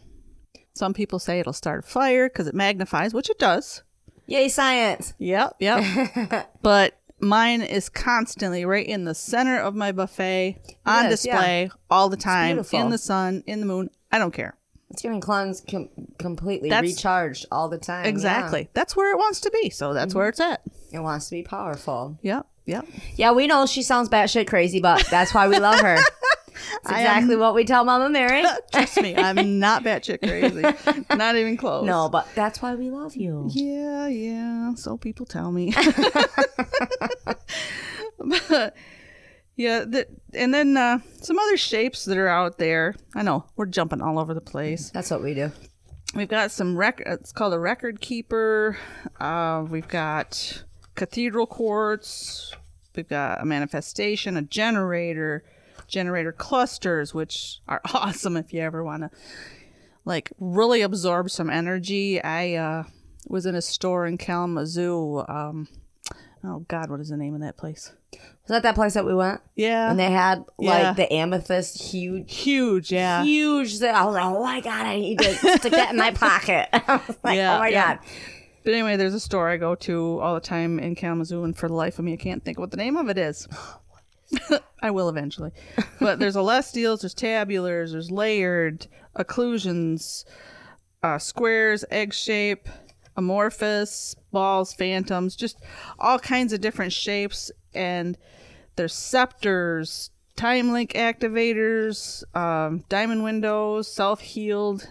Some 0.74 0.92
people 0.92 1.18
say 1.18 1.38
it'll 1.38 1.52
start 1.52 1.84
a 1.84 1.88
fire 1.88 2.28
because 2.28 2.48
it 2.48 2.54
magnifies, 2.54 3.14
which 3.14 3.30
it 3.30 3.38
does. 3.38 3.82
Yay, 4.26 4.48
science! 4.48 5.14
Yep, 5.18 5.56
yep. 5.60 6.50
but 6.62 6.98
mine 7.20 7.62
is 7.62 7.88
constantly 7.88 8.64
right 8.64 8.86
in 8.86 9.04
the 9.04 9.14
center 9.14 9.58
of 9.58 9.74
my 9.74 9.92
buffet 9.92 10.58
on 10.84 11.06
is, 11.06 11.24
yeah. 11.24 11.34
display 11.34 11.70
all 11.90 12.08
the 12.08 12.16
time 12.16 12.58
in 12.72 12.90
the 12.90 12.98
sun, 12.98 13.44
in 13.46 13.60
the 13.60 13.66
moon. 13.66 13.90
I 14.10 14.18
don't 14.18 14.32
care. 14.32 14.56
It's 14.90 15.02
getting 15.02 15.20
cleansed 15.20 15.66
com- 15.68 15.88
completely, 16.18 16.70
That's- 16.70 16.96
recharged 16.96 17.46
all 17.52 17.68
the 17.68 17.78
time. 17.78 18.06
Exactly. 18.06 18.68
That's 18.74 18.96
where 18.96 19.12
it 19.12 19.16
wants 19.16 19.40
to 19.40 19.50
be. 19.50 19.70
So 19.70 19.92
that's 19.92 20.10
mm-hmm. 20.10 20.18
where 20.18 20.28
it's 20.28 20.40
at. 20.40 20.62
It 20.92 21.00
wants 21.00 21.28
to 21.28 21.36
be 21.36 21.42
powerful. 21.42 22.18
Yep, 22.22 22.46
yep. 22.66 22.86
Yeah, 23.16 23.32
we 23.32 23.46
know 23.46 23.66
she 23.66 23.82
sounds 23.82 24.08
batshit 24.08 24.46
crazy, 24.46 24.80
but 24.80 25.06
that's 25.10 25.34
why 25.34 25.48
we 25.48 25.58
love 25.58 25.80
her. 25.80 25.98
It's 26.54 26.90
exactly 26.90 27.36
what 27.36 27.54
we 27.54 27.64
tell 27.64 27.84
Mama 27.84 28.08
Mary. 28.08 28.42
Trust 28.72 29.00
me, 29.02 29.16
I'm 29.16 29.58
not 29.58 29.84
batshit 29.84 30.20
crazy. 30.20 30.62
not 31.16 31.36
even 31.36 31.56
close. 31.56 31.84
no, 31.84 32.08
but 32.08 32.28
that's 32.34 32.62
why 32.62 32.74
we 32.74 32.90
love 32.90 33.16
you. 33.16 33.48
Yeah, 33.50 34.06
yeah. 34.08 34.74
So 34.74 34.96
people 34.96 35.26
tell 35.26 35.52
me. 35.52 35.74
but 38.48 38.76
yeah, 39.56 39.84
the, 39.84 40.06
and 40.32 40.52
then 40.52 40.76
uh, 40.76 40.98
some 41.20 41.38
other 41.38 41.56
shapes 41.56 42.04
that 42.04 42.18
are 42.18 42.28
out 42.28 42.58
there. 42.58 42.94
I 43.14 43.22
know 43.22 43.44
we're 43.56 43.66
jumping 43.66 44.00
all 44.00 44.18
over 44.18 44.34
the 44.34 44.40
place. 44.40 44.90
That's 44.90 45.10
what 45.10 45.22
we 45.22 45.34
do. 45.34 45.52
We've 46.14 46.28
got 46.28 46.50
some 46.50 46.76
record. 46.76 47.06
It's 47.08 47.32
called 47.32 47.54
a 47.54 47.58
record 47.58 48.00
keeper. 48.00 48.78
Uh, 49.20 49.64
we've 49.68 49.88
got 49.88 50.64
cathedral 50.94 51.46
quartz. 51.46 52.54
We've 52.94 53.08
got 53.08 53.40
a 53.40 53.44
manifestation, 53.44 54.36
a 54.36 54.42
generator, 54.42 55.44
generator 55.94 56.32
clusters, 56.32 57.14
which 57.14 57.60
are 57.68 57.80
awesome 57.94 58.36
if 58.36 58.52
you 58.52 58.60
ever 58.60 58.82
want 58.84 59.02
to 59.04 59.10
like 60.04 60.32
really 60.38 60.82
absorb 60.82 61.30
some 61.30 61.48
energy. 61.48 62.22
I 62.22 62.54
uh, 62.54 62.82
was 63.28 63.46
in 63.46 63.54
a 63.54 63.62
store 63.62 64.06
in 64.06 64.18
Kalamazoo. 64.18 65.24
Um, 65.28 65.68
oh 66.44 66.64
God, 66.68 66.90
what 66.90 67.00
is 67.00 67.08
the 67.08 67.16
name 67.16 67.34
of 67.34 67.40
that 67.40 67.56
place? 67.56 67.92
Was 68.12 68.48
that 68.48 68.62
that 68.64 68.74
place 68.74 68.94
that 68.94 69.06
we 69.06 69.14
went? 69.14 69.40
Yeah, 69.56 69.90
And 69.90 69.98
they 69.98 70.10
had 70.10 70.44
like 70.58 70.82
Yeah. 70.82 70.92
the 70.92 71.10
amethyst 71.12 71.80
huge 71.82 72.34
huge. 72.34 72.92
Yeah, 72.92 73.22
huge 73.24 73.78
thing. 73.78 73.94
I 73.94 74.04
was 74.04 74.14
like, 74.14 74.24
oh 74.24 74.42
my 74.42 74.60
god, 74.60 74.86
I 74.86 74.96
need 75.00 75.18
to 75.20 75.34
stick 75.34 75.72
that 75.72 75.90
in 75.90 75.96
my 75.96 76.10
pocket. 76.26 76.68
I 76.72 77.00
was 77.08 77.16
like, 77.24 77.36
Yeah, 77.36 77.56
oh 77.56 77.58
my 77.60 77.68
yeah. 77.68 77.94
god. 77.96 78.04
But 78.62 78.72
anyway, 78.74 78.96
there's 78.96 79.14
a 79.14 79.20
store 79.20 79.48
I 79.50 79.56
go 79.58 79.74
to 79.74 80.18
all 80.20 80.34
the 80.34 80.40
time 80.40 80.78
in 80.78 80.94
Kalamazoo, 80.94 81.44
and 81.44 81.54
for 81.56 81.68
the 81.68 81.74
life 81.74 81.98
of 81.98 82.04
me, 82.06 82.14
I 82.14 82.16
can't 82.16 82.42
think 82.44 82.56
of 82.56 82.62
what 82.62 82.70
the 82.70 82.78
name 82.78 82.96
of 82.96 83.08
it 83.10 83.18
is. 83.18 83.46
I 84.82 84.90
will 84.90 85.08
eventually. 85.08 85.52
But 86.00 86.18
there's 86.18 86.34
celestials, 86.34 87.00
there's 87.02 87.14
tabulars, 87.14 87.92
there's 87.92 88.10
layered, 88.10 88.86
occlusions, 89.16 90.24
uh, 91.02 91.18
squares, 91.18 91.84
egg 91.90 92.12
shape, 92.12 92.68
amorphous, 93.16 94.16
balls, 94.32 94.72
phantoms, 94.72 95.36
just 95.36 95.58
all 95.98 96.18
kinds 96.18 96.52
of 96.52 96.60
different 96.60 96.92
shapes. 96.92 97.50
And 97.74 98.18
there's 98.76 98.94
scepters, 98.94 100.10
time 100.36 100.72
link 100.72 100.92
activators, 100.92 102.24
um, 102.36 102.84
diamond 102.88 103.22
windows, 103.22 103.92
self 103.92 104.20
healed, 104.20 104.88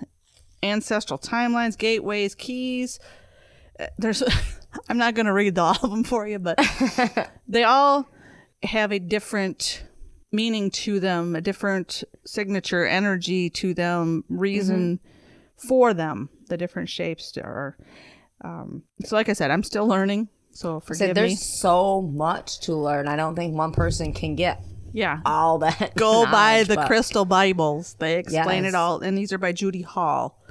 ancestral 0.61 1.19
timelines, 1.19 1.77
gateways, 1.77 2.35
keys. 2.35 2.99
Uh, 3.79 3.87
There's, 3.97 4.23
I'm 4.89 4.97
not 4.97 5.13
going 5.15 5.25
to 5.25 5.33
read 5.33 5.57
all 5.59 5.77
of 5.81 5.89
them 5.89 6.03
for 6.03 6.27
you, 6.27 6.39
but 6.39 6.59
they 7.47 7.63
all 7.63 8.07
have 8.63 8.91
a 8.91 8.99
different 8.99 9.83
meaning 10.31 10.71
to 10.71 10.99
them, 10.99 11.35
a 11.35 11.41
different 11.41 12.03
signature 12.25 12.85
energy 12.85 13.49
to 13.51 13.73
them, 13.73 14.23
reason 14.29 14.99
for 15.57 15.93
them. 15.93 16.29
The 16.49 16.57
different 16.57 16.89
shapes 16.89 17.37
are. 17.37 17.77
Um, 18.43 18.83
so, 19.05 19.15
like 19.15 19.29
I 19.29 19.33
said, 19.33 19.51
I'm 19.51 19.63
still 19.63 19.87
learning. 19.87 20.29
So 20.51 20.79
So 20.79 20.79
forgive 20.81 21.15
there's 21.15 21.31
me. 21.31 21.35
so 21.35 22.01
much 22.01 22.59
to 22.61 22.75
learn. 22.75 23.07
I 23.07 23.15
don't 23.15 23.35
think 23.35 23.55
one 23.55 23.71
person 23.71 24.13
can 24.13 24.35
get 24.35 24.61
Yeah. 24.91 25.19
all 25.25 25.57
that. 25.59 25.95
Go 25.95 26.25
buy 26.31 26.63
the 26.63 26.75
but 26.75 26.87
crystal 26.87 27.25
Bibles. 27.25 27.95
They 27.99 28.17
explain 28.19 28.63
Yes. 28.63 28.73
it 28.73 28.75
all, 28.75 28.99
and 28.99 29.17
these 29.17 29.31
are 29.33 29.37
by 29.39 29.51
Judy 29.51 29.81
Hall. 29.81 30.42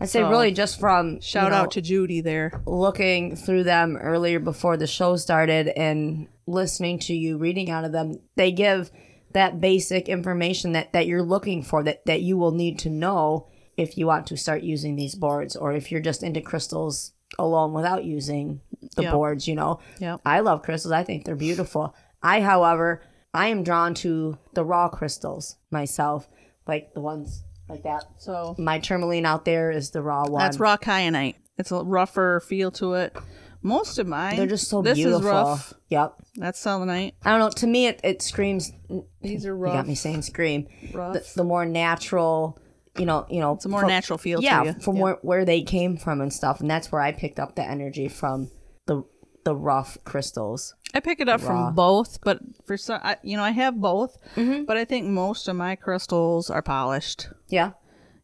I 0.00 0.06
say 0.06 0.20
so- 0.20 0.30
really 0.30 0.52
just 0.52 0.80
from 0.80 1.20
Shout 1.20 1.44
you 1.44 1.50
know, 1.50 1.56
out 1.56 1.70
to 1.72 1.80
Judy 1.82 2.20
there. 2.20 2.62
looking 2.66 3.36
through 3.36 3.64
them 3.64 3.96
earlier 3.96 4.40
before 4.40 4.76
the 4.76 4.86
show 4.86 5.16
started 5.16 5.68
and 5.68 6.28
listening 6.46 6.98
to 7.00 7.14
you 7.14 7.36
reading 7.38 7.70
out 7.70 7.84
of 7.84 7.92
them, 7.92 8.14
they 8.36 8.50
give 8.52 8.90
that 9.32 9.60
basic 9.60 10.08
information 10.08 10.72
that, 10.72 10.92
that 10.92 11.06
you're 11.06 11.22
looking 11.22 11.62
for 11.62 11.82
that, 11.84 12.04
that 12.06 12.22
you 12.22 12.36
will 12.36 12.50
need 12.52 12.78
to 12.80 12.90
know 12.90 13.46
if 13.76 13.96
you 13.96 14.06
want 14.06 14.26
to 14.26 14.36
start 14.36 14.62
using 14.62 14.96
these 14.96 15.14
boards 15.14 15.54
or 15.54 15.72
if 15.72 15.90
you're 15.92 16.00
just 16.00 16.22
into 16.22 16.40
crystals 16.40 17.12
alone 17.38 17.72
without 17.72 18.04
using 18.04 18.60
the 18.96 19.02
Yep. 19.04 19.12
boards, 19.12 19.46
you 19.46 19.54
know. 19.54 19.78
Yep. 20.00 20.20
I 20.26 20.40
love 20.40 20.62
crystals. 20.62 20.92
I 20.92 21.04
think 21.04 21.24
they're 21.24 21.36
beautiful. 21.36 21.94
I, 22.22 22.40
however, 22.40 23.02
I 23.32 23.48
am 23.48 23.62
drawn 23.62 23.94
to 23.94 24.36
the 24.54 24.64
raw 24.64 24.88
crystals 24.88 25.56
myself, 25.70 26.28
like 26.66 26.92
the 26.94 27.00
ones 27.00 27.44
like 27.70 27.82
that. 27.84 28.04
So 28.18 28.54
My 28.58 28.78
tourmaline 28.78 29.26
out 29.26 29.44
there 29.44 29.70
is 29.70 29.90
the 29.90 30.02
raw 30.02 30.26
one. 30.26 30.40
that's 30.42 30.58
raw 30.58 30.76
kyanite. 30.76 31.36
It's 31.58 31.70
a 31.72 31.82
rougher 31.82 32.40
feel 32.40 32.70
to 32.72 32.94
it. 32.94 33.16
Most 33.62 33.98
of 33.98 34.06
mine, 34.06 34.36
They're 34.36 34.46
just 34.46 34.68
so 34.68 34.80
this 34.80 34.96
beautiful. 34.96 35.18
is 35.20 35.24
rough. 35.26 35.74
Yep. 35.90 36.14
That's 36.36 36.58
selenite. 36.58 37.14
I 37.24 37.30
don't 37.30 37.40
know. 37.40 37.50
To 37.50 37.66
me, 37.66 37.86
it, 37.88 38.00
it 38.02 38.22
screams. 38.22 38.72
These 39.20 39.44
are 39.44 39.48
You 39.50 39.54
rough. 39.54 39.74
got 39.74 39.86
me 39.88 39.94
saying 39.94 40.22
scream. 40.22 40.66
rough. 40.94 41.12
The, 41.12 41.32
the 41.36 41.44
more 41.44 41.66
natural, 41.66 42.58
you 42.96 43.04
know, 43.04 43.26
you 43.28 43.38
know, 43.40 43.52
it's 43.52 43.66
a 43.66 43.68
more 43.68 43.80
from- 43.80 43.90
natural 43.90 44.16
feel 44.18 44.40
Yeah, 44.42 44.60
to 44.62 44.66
you. 44.70 44.80
from 44.80 44.98
where 44.98 45.18
where 45.20 45.44
they 45.44 45.60
came 45.62 45.98
from 45.98 46.22
and 46.22 46.32
stuff, 46.32 46.60
and 46.60 46.70
that's 46.70 46.90
where 46.90 47.02
I 47.02 47.12
picked 47.12 47.38
up 47.38 47.54
the 47.54 47.62
energy 47.62 48.08
from 48.08 48.50
the 48.86 49.02
the 49.44 49.54
rough 49.54 49.98
crystals. 50.04 50.74
I 50.94 51.00
pick 51.00 51.20
it 51.20 51.28
up 51.28 51.40
raw. 51.42 51.46
from 51.46 51.74
both, 51.74 52.18
but 52.22 52.40
for 52.66 52.76
some, 52.76 53.00
I, 53.02 53.16
you 53.22 53.36
know, 53.36 53.42
I 53.44 53.50
have 53.50 53.76
both. 53.80 54.18
Mm-hmm. 54.36 54.64
But 54.64 54.76
I 54.76 54.84
think 54.84 55.06
most 55.06 55.48
of 55.48 55.56
my 55.56 55.76
crystals 55.76 56.50
are 56.50 56.62
polished. 56.62 57.28
Yeah, 57.48 57.72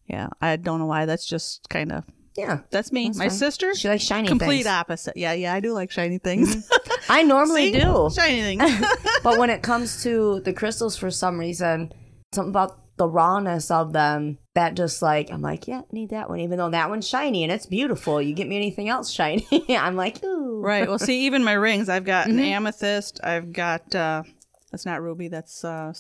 Yeah, 0.09 0.29
I 0.40 0.57
don't 0.57 0.79
know 0.81 0.87
why. 0.87 1.07
That's 1.07 1.26
just 1.26 1.68
kind 1.68 1.92
of 1.92 2.05
yeah. 2.37 2.61
that's 2.70 2.92
me. 2.92 3.11
my 3.11 3.29
fine. 3.29 3.31
sister, 3.31 3.74
She 3.74 3.88
likes 3.88 4.02
shiny 4.05 4.29
complete 4.29 4.64
things. 4.64 4.66
opposite. 4.66 5.16
Yeah, 5.16 5.33
yeah, 5.33 5.55
I 5.55 5.61
do 5.61 5.72
like 5.72 5.90
shiny 5.90 6.18
things. 6.18 6.68
I 7.09 7.22
normally 7.22 7.72
See? 7.72 7.81
do, 7.81 8.11
shiny 8.14 8.42
things. 8.42 8.87
but 9.22 9.38
when 9.38 9.50
it 9.50 9.62
comes 9.62 10.02
to 10.02 10.40
the 10.40 10.52
crystals, 10.52 10.96
for 10.96 11.11
some 11.11 11.38
reason, 11.38 11.92
something 12.35 12.50
about 12.50 12.79
the 12.96 13.09
rawness 13.09 13.70
of 13.70 13.92
them 13.92 14.38
that 14.54 14.74
just 14.74 15.02
like 15.02 15.30
I'm 15.30 15.42
like, 15.42 15.68
yeah, 15.68 15.82
need 15.92 16.11
that 16.11 16.28
one, 16.30 16.40
even 16.40 16.56
though 16.59 16.70
that 16.70 16.88
one's 16.88 17.06
shiny 17.09 17.42
and 17.42 17.52
it's 17.52 17.66
beautiful. 17.66 18.22
You 18.22 18.35
get 18.35 18.48
me 18.48 18.56
anything 18.56 18.88
else 18.88 19.11
shiny, 19.11 19.46
I'm 19.76 19.96
like, 19.96 20.22
ooh, 20.24 20.61
Right. 20.62 20.88
Well, 20.88 20.98
see, 20.98 21.26
even 21.26 21.44
my 21.44 21.52
rings, 21.52 21.88
I've 21.88 22.04
got 22.04 22.28
Mm-hmm. 22.28 22.38
an 22.38 22.44
amethyst. 22.44 23.20
I've 23.22 23.52
got 23.52 23.94
uh 23.94 24.22
that's 24.70 24.87
not 24.87 25.02
ruby. 25.02 25.28
That's 25.28 25.64
uh 25.64 25.92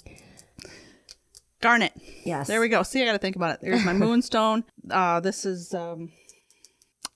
garnet. 1.60 1.92
yes, 2.24 2.46
There 2.46 2.60
we 2.60 2.68
go. 2.68 2.82
See, 2.82 3.02
I 3.02 3.06
got 3.06 3.12
to 3.12 3.18
think 3.18 3.36
about 3.36 3.54
it. 3.54 3.60
There's 3.62 3.84
my 3.84 3.92
moonstone. 4.04 4.64
Uh 4.90 5.20
this 5.20 5.44
is 5.44 5.74
um 5.74 6.12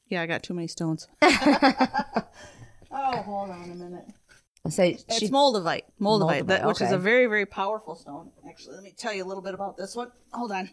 yeah, 0.08 0.22
I 0.22 0.26
got 0.26 0.42
too 0.42 0.54
many 0.54 0.66
stones. 0.66 1.06
oh, 1.22 1.32
hold 3.22 3.50
on 3.50 3.70
a 3.70 3.74
minute. 3.74 4.06
Say 4.68 4.90
It's 4.90 5.18
she 5.18 5.28
moldavite. 5.28 5.82
Moldavite, 6.00 6.42
Moldavite, 6.42 6.46
that, 6.48 6.66
which 6.66 6.82
is 6.82 6.92
a 6.92 6.98
very, 6.98 7.26
very 7.26 7.46
powerful 7.46 7.94
stone. 7.94 8.30
Actually, 8.48 8.74
let 8.74 8.84
me 8.84 8.94
tell 8.96 9.12
you 9.12 9.24
a 9.24 9.26
little 9.26 9.42
bit 9.42 9.54
about 9.54 9.76
this 9.76 9.96
one. 9.96 10.12
Hold 10.32 10.52
on. 10.52 10.70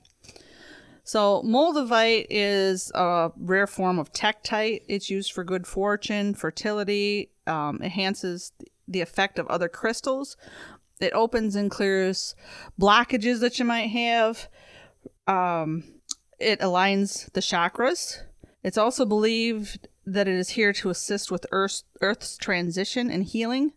So, 1.04 1.42
moldavite 1.46 2.28
is 2.30 2.92
a 2.94 3.32
rare 3.38 3.66
form 3.66 3.98
of 3.98 4.12
tektite. 4.12 4.82
It's 4.90 5.10
used 5.10 5.32
for 5.32 5.46
good 5.46 5.66
fortune, 5.66 6.34
fertility, 6.34 7.32
um, 7.48 7.80
enhances 7.82 8.52
the 8.90 9.00
effect 9.00 9.40
of 9.40 9.48
other 9.48 9.70
crystals. 9.70 10.36
It 11.00 11.14
opens 11.14 11.56
and 11.56 11.72
clears 11.72 12.36
blockages 12.80 13.40
that 13.40 13.58
you 13.58 13.64
might 13.64 13.88
have. 13.88 14.50
Um, 15.28 15.86
it 16.40 16.60
aligns 16.60 17.32
the 17.32 17.42
chakras. 17.42 18.24
It's 18.64 18.78
also 18.78 19.06
believed 19.06 19.88
that 20.08 20.28
it 20.28 20.36
is 20.36 20.50
here 20.50 20.72
to 20.72 20.90
assist 20.90 21.30
with 21.30 21.46
Earth's, 21.52 21.84
Earth's 22.02 22.38
transition 22.38 23.12
and 23.12 23.26
healing. 23.26 23.74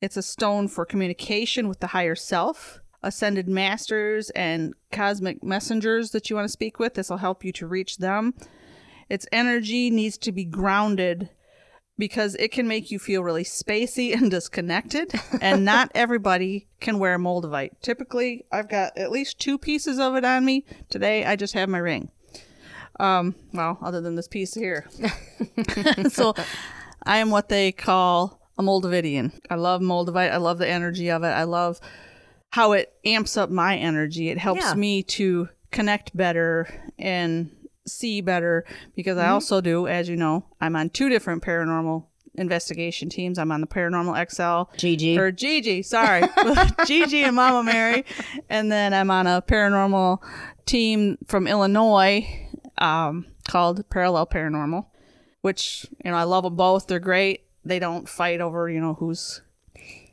It's 0.00 0.16
a 0.16 0.22
stone 0.22 0.66
for 0.66 0.84
communication 0.84 1.68
with 1.68 1.78
the 1.78 1.88
higher 1.88 2.16
self, 2.16 2.80
ascended 3.02 3.48
masters, 3.48 4.30
and 4.30 4.74
cosmic 4.90 5.44
messengers 5.44 6.10
that 6.10 6.28
you 6.28 6.34
want 6.34 6.46
to 6.46 6.52
speak 6.52 6.80
with. 6.80 6.94
This 6.94 7.08
will 7.08 7.18
help 7.18 7.44
you 7.44 7.52
to 7.52 7.68
reach 7.68 7.98
them. 7.98 8.34
Its 9.08 9.26
energy 9.30 9.90
needs 9.90 10.18
to 10.18 10.32
be 10.32 10.44
grounded 10.44 11.30
because 11.96 12.34
it 12.34 12.50
can 12.50 12.66
make 12.66 12.90
you 12.90 12.98
feel 12.98 13.22
really 13.22 13.44
spacey 13.44 14.12
and 14.16 14.32
disconnected, 14.32 15.14
and 15.40 15.64
not 15.64 15.88
everybody 15.94 16.66
can 16.80 16.98
wear 16.98 17.16
moldavite. 17.16 17.80
Typically, 17.80 18.44
I've 18.50 18.68
got 18.68 18.98
at 18.98 19.12
least 19.12 19.38
two 19.38 19.56
pieces 19.56 20.00
of 20.00 20.16
it 20.16 20.24
on 20.24 20.44
me. 20.44 20.64
Today, 20.90 21.24
I 21.24 21.36
just 21.36 21.54
have 21.54 21.68
my 21.68 21.78
ring. 21.78 22.10
Um, 23.00 23.34
well, 23.52 23.78
other 23.82 24.00
than 24.00 24.14
this 24.14 24.28
piece 24.28 24.54
here. 24.54 24.86
so 26.10 26.34
I 27.04 27.18
am 27.18 27.30
what 27.30 27.48
they 27.48 27.72
call 27.72 28.40
a 28.58 28.62
Moldavidian. 28.62 29.32
I 29.50 29.56
love 29.56 29.80
Moldavite. 29.80 30.30
I 30.30 30.36
love 30.36 30.58
the 30.58 30.68
energy 30.68 31.10
of 31.10 31.22
it. 31.24 31.28
I 31.28 31.42
love 31.44 31.80
how 32.50 32.72
it 32.72 32.92
amps 33.04 33.36
up 33.36 33.50
my 33.50 33.76
energy. 33.76 34.28
It 34.30 34.38
helps 34.38 34.62
Yeah. 34.62 34.74
me 34.74 35.02
to 35.02 35.48
connect 35.72 36.16
better 36.16 36.68
and 36.98 37.50
see 37.86 38.20
better 38.20 38.64
because 38.94 39.16
Mm-hmm. 39.18 39.26
I 39.26 39.30
also 39.32 39.60
do, 39.60 39.88
as 39.88 40.08
you 40.08 40.14
know, 40.16 40.44
I'm 40.60 40.76
on 40.76 40.90
two 40.90 41.08
different 41.08 41.42
paranormal 41.42 42.04
investigation 42.36 43.08
teams. 43.08 43.38
I'm 43.38 43.50
on 43.52 43.60
the 43.60 43.66
Paranormal 43.66 44.30
XL 44.30 44.76
Gigi. 44.76 45.18
or 45.18 45.30
Gigi, 45.32 45.82
sorry, 45.82 46.22
Gigi 46.86 47.22
and 47.24 47.36
Mama 47.36 47.62
Mary, 47.64 48.04
and 48.48 48.70
then 48.72 48.94
I'm 48.94 49.10
on 49.10 49.26
a 49.26 49.42
paranormal 49.42 50.18
team 50.66 51.18
from 51.26 51.46
Illinois 51.46 52.26
um, 52.78 53.26
called 53.48 53.88
Parallel 53.90 54.26
Paranormal, 54.26 54.86
which 55.42 55.86
you 56.04 56.10
know 56.10 56.16
I 56.16 56.24
love 56.24 56.44
them 56.44 56.56
both. 56.56 56.86
They're 56.86 56.98
great. 57.00 57.44
They 57.64 57.78
don't 57.78 58.08
fight 58.08 58.40
over 58.40 58.68
you 58.68 58.80
know 58.80 58.94
who's 58.94 59.40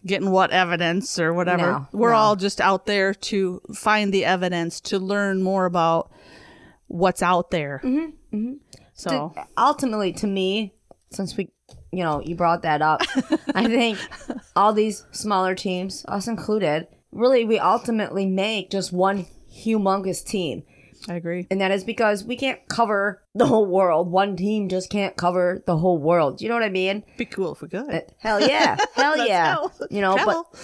getting 0.05 0.31
what 0.31 0.51
evidence 0.51 1.19
or 1.19 1.33
whatever. 1.33 1.71
No, 1.71 1.87
We're 1.91 2.11
no. 2.11 2.15
all 2.17 2.35
just 2.35 2.59
out 2.59 2.85
there 2.87 3.13
to 3.13 3.61
find 3.75 4.11
the 4.13 4.25
evidence 4.25 4.81
to 4.81 4.97
learn 4.99 5.43
more 5.43 5.65
about 5.65 6.11
what's 6.87 7.21
out 7.21 7.51
there. 7.51 7.81
Mm-hmm, 7.83 8.53
So 8.93 9.33
To- 9.35 9.47
ultimately, 9.57 10.11
to 10.13 10.25
me, 10.27 10.73
since 11.11 11.37
we, 11.37 11.49
you 11.91 12.03
know, 12.03 12.19
you 12.25 12.35
brought 12.35 12.63
that 12.63 12.81
up, 12.81 13.01
I 13.53 13.65
think 13.67 13.99
all 14.55 14.73
these 14.73 15.05
smaller 15.11 15.53
teams, 15.53 16.03
us 16.07 16.27
included, 16.27 16.87
really, 17.11 17.45
we 17.45 17.59
ultimately 17.59 18.25
make 18.25 18.71
just 18.71 18.91
one 18.91 19.27
humongous 19.53 20.25
team. 20.25 20.63
I 21.09 21.15
agree. 21.15 21.47
And 21.49 21.59
that 21.61 21.71
is 21.71 21.83
because 21.83 22.23
we 22.23 22.35
can't 22.35 22.59
cover 22.69 23.23
the 23.33 23.45
whole 23.47 23.65
world. 23.65 24.11
One 24.11 24.35
team 24.35 24.69
just 24.69 24.89
can't 24.89 25.17
cover 25.17 25.63
the 25.65 25.77
whole 25.77 25.97
world. 25.97 26.41
You 26.41 26.49
know 26.49 26.53
what 26.55 26.63
I 26.63 26.69
mean? 26.69 27.03
Be 27.17 27.25
cool 27.25 27.53
if 27.53 27.61
we 27.61 27.69
could. 27.69 28.03
Hell 28.19 28.39
yeah. 28.39 28.77
Hell 28.95 29.25
yeah. 29.25 29.57
You 29.89 30.01
know, 30.01 30.15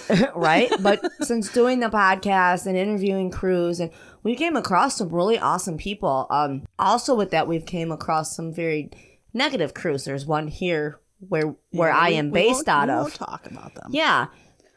but 0.10 0.32
right? 0.36 0.71
But 0.80 1.02
since 1.23 1.52
doing 1.52 1.80
the 1.80 1.89
podcast 1.89 2.67
and 2.67 2.78
interviewing 2.78 3.32
crews 3.32 3.80
and 3.80 3.89
we 4.23 4.36
came 4.36 4.56
across 4.56 4.97
some 4.97 5.10
really 5.10 5.39
awesome 5.39 5.78
people. 5.78 6.28
Um 6.30 6.63
also 6.78 7.15
with 7.15 7.32
that 7.32 7.47
we've 7.47 7.65
came 7.65 7.91
across 7.91 8.36
some 8.36 8.54
very 8.54 8.91
negative 9.34 9.73
crews. 9.73 10.06
There's 10.06 10.26
one 10.26 10.47
here 10.47 11.00
where 11.19 11.56
where 11.71 11.89
Yeah, 11.89 11.97
I 11.97 12.10
we- 12.10 12.15
am 12.15 12.30
based 12.32 12.67
out 12.69 12.89
of. 12.91 13.02
won't 13.06 13.15
talk 13.15 13.47
about 13.50 13.73
them. 13.73 13.89
Yeah. 13.89 14.28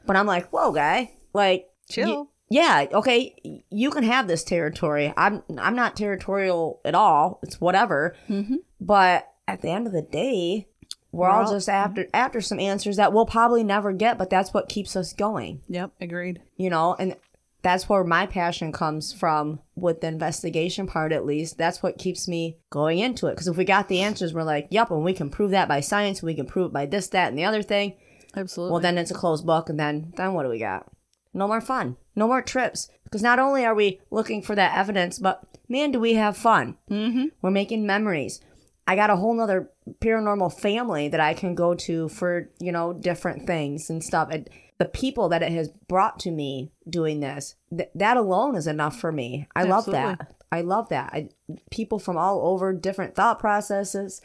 But 0.07 0.17
I'm 0.17 0.27
like, 0.27 0.49
whoa 0.49 0.73
guy. 0.73 1.13
Like 1.35 1.67
Chill. 1.91 2.23
y- 2.25 2.27
yeah, 2.51 2.87
okay, 2.93 3.63
you 3.71 3.91
can 3.91 4.03
have 4.03 4.27
this 4.29 4.45
territory. 4.45 5.15
I'm 5.17 5.43
I'm 5.57 5.77
not 5.77 5.97
territorial 5.97 6.81
at 6.85 6.95
all. 6.95 7.39
It's 7.43 7.61
whatever. 7.61 8.15
Mhm. 8.29 8.57
But 8.81 9.29
at 9.49 9.63
the 9.63 9.71
end 9.71 9.87
of 9.87 9.93
the 9.93 10.03
day, 10.03 10.67
we're 11.13 11.29
all 11.29 11.45
Well- 11.45 11.53
just 11.55 11.69
after 11.69 12.07
after 12.13 12.41
some 12.41 12.59
answers 12.61 12.97
that 12.97 13.13
we'll 13.13 13.27
probably 13.27 13.65
never 13.65 13.93
get, 13.93 14.19
but 14.19 14.29
that's 14.31 14.53
what 14.53 14.69
keeps 14.69 14.95
us 14.97 15.13
going. 15.13 15.63
Yep, 15.69 15.93
agreed. 16.01 16.41
You 16.57 16.71
know, 16.71 16.97
and 16.99 17.17
that's 17.63 17.89
where 17.91 18.03
my 18.05 18.27
passion 18.27 18.73
comes 18.73 19.13
from 19.13 19.61
with 19.77 20.01
the 20.01 20.07
investigation 20.09 20.87
part 20.87 21.13
at 21.13 21.27
least. 21.27 21.59
That's 21.59 21.83
what 21.83 21.99
keeps 21.99 22.27
me 22.27 22.57
going 22.71 22.99
into 22.99 23.27
it. 23.27 23.33
Because 23.33 23.49
if 23.49 23.57
we 23.59 23.65
got 23.67 23.89
the 23.89 24.01
answers, 24.01 24.33
we're 24.33 24.45
like, 24.45 24.67
yep, 24.71 24.91
and 24.91 25.05
we 25.05 25.13
can 25.13 25.29
prove 25.29 25.51
that 25.51 25.69
by 25.69 25.81
science, 25.81 26.23
we 26.23 26.35
can 26.35 26.47
prove 26.47 26.69
it 26.69 26.73
by 26.73 26.87
this, 26.87 27.09
that, 27.09 27.29
and 27.29 27.39
the 27.39 27.45
other 27.45 27.63
thing. 27.63 27.95
Absolutely. 28.35 28.73
Well, 28.73 28.81
then 28.81 28.97
it's 28.97 29.11
a 29.11 29.15
closed 29.15 29.45
book, 29.45 29.69
and 29.69 29.79
then 29.79 30.13
then 30.17 30.33
what 30.33 30.45
do 30.45 30.49
we 30.49 30.59
got? 30.59 30.87
No 31.33 31.47
more 31.47 31.61
fun, 31.61 31.97
no 32.17 32.27
more 32.27 32.43
trips. 32.43 32.89
Because 33.05 33.23
not 33.23 33.39
only 33.39 33.65
are 33.65 33.75
we 33.75 34.01
looking 34.11 34.43
for 34.43 34.55
that 34.55 34.77
evidence, 34.77 35.19
but 35.19 35.43
man, 35.69 35.91
do 35.93 36.01
we 36.01 36.15
have 36.15 36.37
fun? 36.37 36.77
mm-hmm. 36.91 37.27
We're 37.43 37.51
making 37.51 37.87
memories. 37.87 38.41
I 38.87 38.97
got 38.97 39.11
a 39.11 39.17
whole 39.17 39.35
nother 39.35 39.71
paranormal 40.01 40.59
family 40.59 41.09
that 41.09 41.21
I 41.21 41.35
can 41.35 41.55
go 41.55 41.75
to 41.75 42.09
for 42.09 42.51
you 42.61 42.73
know 42.73 42.93
different 42.93 43.47
things 43.47 43.91
and 43.91 44.03
stuff. 44.03 44.29
And 44.31 44.49
the 44.79 44.85
people 44.87 45.29
that 45.29 45.43
it 45.43 45.53
has 45.53 45.69
brought 45.89 46.19
to 46.21 46.31
me 46.31 46.73
doing 46.89 47.21
this, 47.21 47.55
th- 47.71 47.91
that 47.95 48.17
alone 48.17 48.57
is 48.57 48.67
enough 48.67 48.99
for 48.99 49.13
me. 49.13 49.47
I 49.55 49.65
love 49.65 49.87
that. 49.87 50.35
I 50.51 50.63
love 50.63 50.89
that. 50.89 51.11
I, 51.13 51.29
people 51.71 51.99
from 51.99 52.17
all 52.17 52.41
over, 52.49 52.73
different 52.73 53.15
thought 53.15 53.39
processes, 53.39 54.21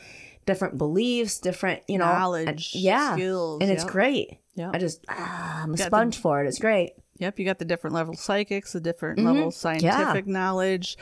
different 0.46 0.78
beliefs, 0.78 1.40
different 1.40 1.82
you 1.88 1.98
know 1.98 2.06
Knowledge, 2.06 2.72
and- 2.74 2.76
yeah, 2.84 3.14
skills, 3.16 3.60
and 3.62 3.72
it's 3.72 3.84
yep. 3.84 3.92
great. 3.92 4.40
Yeah, 4.56 4.72
I 4.74 4.78
just 4.80 5.04
ah, 5.10 5.64
I'm 5.64 5.74
a 5.74 5.78
Got 5.78 5.84
the- 5.86 5.90
sponge 5.98 6.18
for 6.18 6.44
it. 6.44 6.48
It's 6.48 6.60
great. 6.60 6.94
Yep, 7.18 7.40
you 7.40 7.46
got 7.46 7.60
the 7.60 7.66
different 7.66 7.94
level 7.94 8.14
psychics, 8.14 8.74
the 8.74 8.82
different 8.82 9.20
Mhm. 9.20 9.26
levels 9.26 9.56
scientific 9.58 10.28
knowledge, 10.28 10.98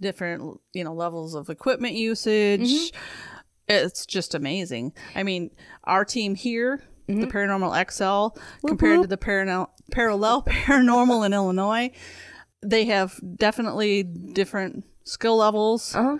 different 0.00 0.60
you 0.72 0.84
know 0.84 0.94
levels 0.94 1.34
of 1.34 1.48
equipment 1.50 1.94
usage. 1.94 2.60
Mm-hmm. 2.92 2.96
It's 3.68 4.06
just 4.06 4.34
amazing. 4.34 4.92
I 5.14 5.22
mean, 5.24 5.50
our 5.84 6.04
team 6.04 6.34
here, 6.34 6.82
the 7.06 7.12
Mm-hmm. 7.14 7.24
Paranormal 7.24 7.90
XL, 7.90 8.38
compared 8.66 9.02
to 9.02 9.06
the 9.06 9.18
parano- 9.18 9.68
parallel 9.90 10.42
paranormal 10.48 11.24
in 11.26 11.34
Illinois, 11.34 11.90
they 12.62 12.86
have 12.86 13.20
definitely 13.36 14.02
different 14.04 14.84
skill 15.04 15.36
levels, 15.36 15.94
Uh 15.94 16.02
huh. 16.02 16.18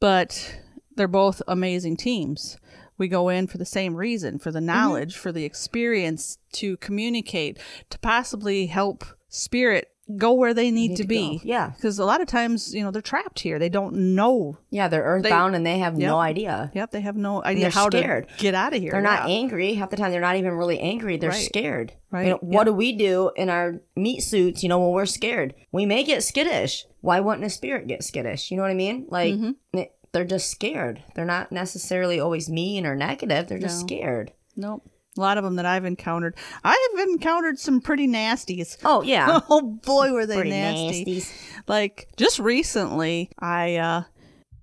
but 0.00 0.60
they're 0.98 1.08
both 1.08 1.40
amazing 1.48 1.96
teams. 1.96 2.58
We 2.98 3.08
go 3.08 3.28
in 3.30 3.46
for 3.46 3.56
the 3.58 3.64
same 3.64 3.94
reason, 3.94 4.38
for 4.38 4.50
the 4.52 4.58
Mm-hmm. 4.58 4.66
knowledge, 4.66 5.16
for 5.16 5.32
the 5.32 5.44
experience, 5.44 6.38
to 6.54 6.76
communicate, 6.78 7.58
to 7.90 7.98
possibly 8.00 8.66
help 8.66 9.04
spirit 9.28 9.88
go 10.16 10.32
where 10.32 10.54
they 10.54 10.70
need, 10.70 10.88
Need 10.92 10.96
to, 10.96 11.02
to 11.02 11.06
be. 11.08 11.36
go, 11.36 11.40
yeah. 11.44 11.68
Because 11.76 11.98
a 11.98 12.04
lot 12.06 12.22
of 12.22 12.26
times, 12.26 12.74
you 12.74 12.82
know, 12.82 12.90
they're 12.90 13.02
trapped 13.02 13.40
here. 13.40 13.58
They 13.58 13.68
don't 13.68 13.94
know. 14.14 14.56
Yeah, 14.70 14.88
they're 14.88 15.02
earthbound 15.02 15.54
and 15.54 15.66
they 15.66 15.78
have 15.80 15.98
Yep. 16.00 16.08
no 16.08 16.18
idea. 16.18 16.70
Yep, 16.74 16.90
they 16.92 17.02
have 17.02 17.14
no 17.16 17.44
idea 17.44 17.64
they're 17.64 17.70
how 17.70 17.90
scared. 17.90 18.26
to 18.30 18.34
get 18.38 18.54
out 18.54 18.72
of 18.74 18.80
here. 18.80 18.90
They're 18.92 19.02
not 19.02 19.28
Yeah. 19.28 19.34
angry. 19.34 19.74
Half 19.74 19.90
the 19.90 19.98
time, 19.98 20.10
they're 20.10 20.22
not 20.22 20.36
even 20.36 20.52
really 20.54 20.80
angry. 20.80 21.18
They're 21.18 21.28
Right. 21.28 21.44
scared. 21.44 21.92
Right. 22.10 22.24
You 22.24 22.30
know, 22.32 22.38
what 22.40 22.64
do 22.64 22.72
we 22.72 22.92
do 22.92 23.30
in 23.36 23.50
our 23.50 23.82
meat 23.96 24.20
suits, 24.22 24.62
you 24.62 24.70
know, 24.70 24.78
when 24.80 24.92
we're 24.92 25.04
scared? 25.04 25.54
We 25.72 25.84
may 25.84 26.04
get 26.04 26.22
skittish. 26.22 26.86
Why 27.02 27.20
wouldn't 27.20 27.44
a 27.44 27.50
spirit 27.50 27.86
get 27.86 28.02
skittish? 28.02 28.50
You 28.50 28.56
know 28.56 28.62
what 28.62 28.70
I 28.72 28.74
mean? 28.74 29.06
Like, 29.10 29.34
Mm-hmm. 29.34 29.78
it- 29.78 29.92
they're 30.12 30.24
just 30.24 30.50
scared. 30.50 31.02
They're 31.14 31.24
not 31.24 31.52
necessarily 31.52 32.18
always 32.20 32.48
mean 32.48 32.86
or 32.86 32.94
negative. 32.96 33.48
They're 33.48 33.58
just 33.58 33.80
No. 33.82 33.86
scared. 33.86 34.32
Nope. 34.56 34.88
A 35.16 35.20
lot 35.20 35.36
of 35.38 35.42
them 35.44 35.56
that 35.56 35.66
I've 35.66 35.84
encountered. 35.84 36.36
I 36.62 36.90
have 36.96 37.08
encountered 37.08 37.58
some 37.58 37.80
pretty 37.80 38.06
nasties. 38.06 38.76
Oh, 38.84 39.02
yeah. 39.02 39.40
Oh 39.50 39.62
boy, 39.62 40.12
were 40.12 40.26
they 40.26 40.36
Pretty 40.36 40.50
nasty. 40.50 41.04
nasties. 41.04 41.32
Like 41.66 42.08
just 42.16 42.38
recently, 42.38 43.30
I 43.38 43.76
uh, 43.76 44.02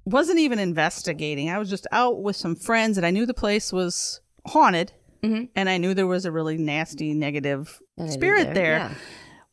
wasn't 0.06 0.40
even 0.40 0.60
investigating. 0.60 1.50
I 1.50 1.58
was 1.60 1.70
just 1.70 1.88
out 1.92 2.22
with 2.22 2.36
some 2.38 2.56
friends, 2.56 2.96
and 2.98 3.06
I 3.06 3.12
knew 3.12 3.26
the 3.26 3.34
place 3.34 3.74
was 3.74 4.22
haunted, 4.48 4.94
Mhm. 5.24 5.50
and 5.56 5.68
I 5.70 5.78
knew 5.78 5.94
there 5.94 6.08
was 6.08 6.24
a 6.26 6.32
really 6.32 6.58
nasty, 6.58 7.14
negative 7.14 7.80
spirit 8.08 8.54
there. 8.54 8.78
Yeah. 8.78 8.94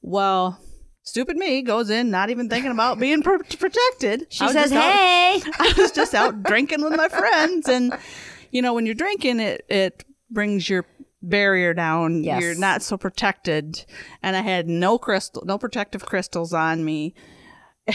Well, 0.02 0.60
stupid 1.02 1.36
me 1.36 1.62
goes 1.62 1.90
in, 1.90 2.10
not 2.10 2.30
even 2.30 2.48
thinking 2.48 2.70
about 2.70 2.98
being 2.98 3.22
pro- 3.22 3.38
protected. 3.58 4.26
She 4.30 4.46
says, 4.48 4.70
just 4.70 4.72
out- 4.72 4.92
hey. 4.92 5.42
I 5.58 5.74
was 5.76 5.92
just 5.92 6.14
out 6.14 6.42
drinking 6.42 6.82
with 6.82 6.96
my 6.96 7.08
friends, 7.08 7.68
and 7.68 7.96
you 8.50 8.62
know, 8.62 8.74
when 8.74 8.86
you're 8.86 8.94
drinking, 8.94 9.40
it 9.40 9.64
it 9.68 10.04
brings 10.30 10.68
your 10.68 10.84
barrier 11.22 11.74
down. 11.74 12.24
Yes. 12.24 12.42
You're 12.42 12.54
not 12.58 12.82
so 12.82 12.96
protected, 12.96 13.84
and 14.22 14.36
I 14.36 14.40
had 14.40 14.68
no 14.68 14.98
crystal, 14.98 15.42
no 15.46 15.58
protective 15.58 16.04
crystals 16.06 16.52
on 16.52 16.84
me. 16.84 17.14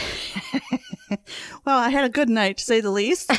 well, 1.65 1.79
I 1.79 1.89
had 1.89 2.03
a 2.03 2.09
good 2.09 2.29
night 2.29 2.57
to 2.57 2.63
say 2.63 2.81
the 2.81 2.91
least, 2.91 3.31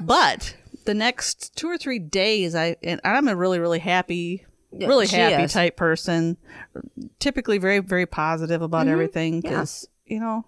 but 0.00 0.56
the 0.84 0.94
next 0.94 1.56
two 1.56 1.68
or 1.68 1.78
three 1.78 1.98
days, 1.98 2.54
I 2.54 2.76
and 2.82 3.00
I'm 3.04 3.28
a 3.28 3.36
really 3.36 3.58
really 3.58 3.78
happy. 3.78 4.46
Yeah, 4.78 4.88
Really 4.88 5.06
happy 5.06 5.44
is. 5.44 5.52
type 5.52 5.76
person, 5.76 6.36
typically 7.18 7.58
very 7.58 7.78
very 7.80 8.06
positive 8.06 8.62
about 8.62 8.88
everything 8.88 9.34
Mm-hmm. 9.42 9.46
Yeah. 9.46 9.50
because 9.50 9.88
you 10.06 10.20
know 10.20 10.44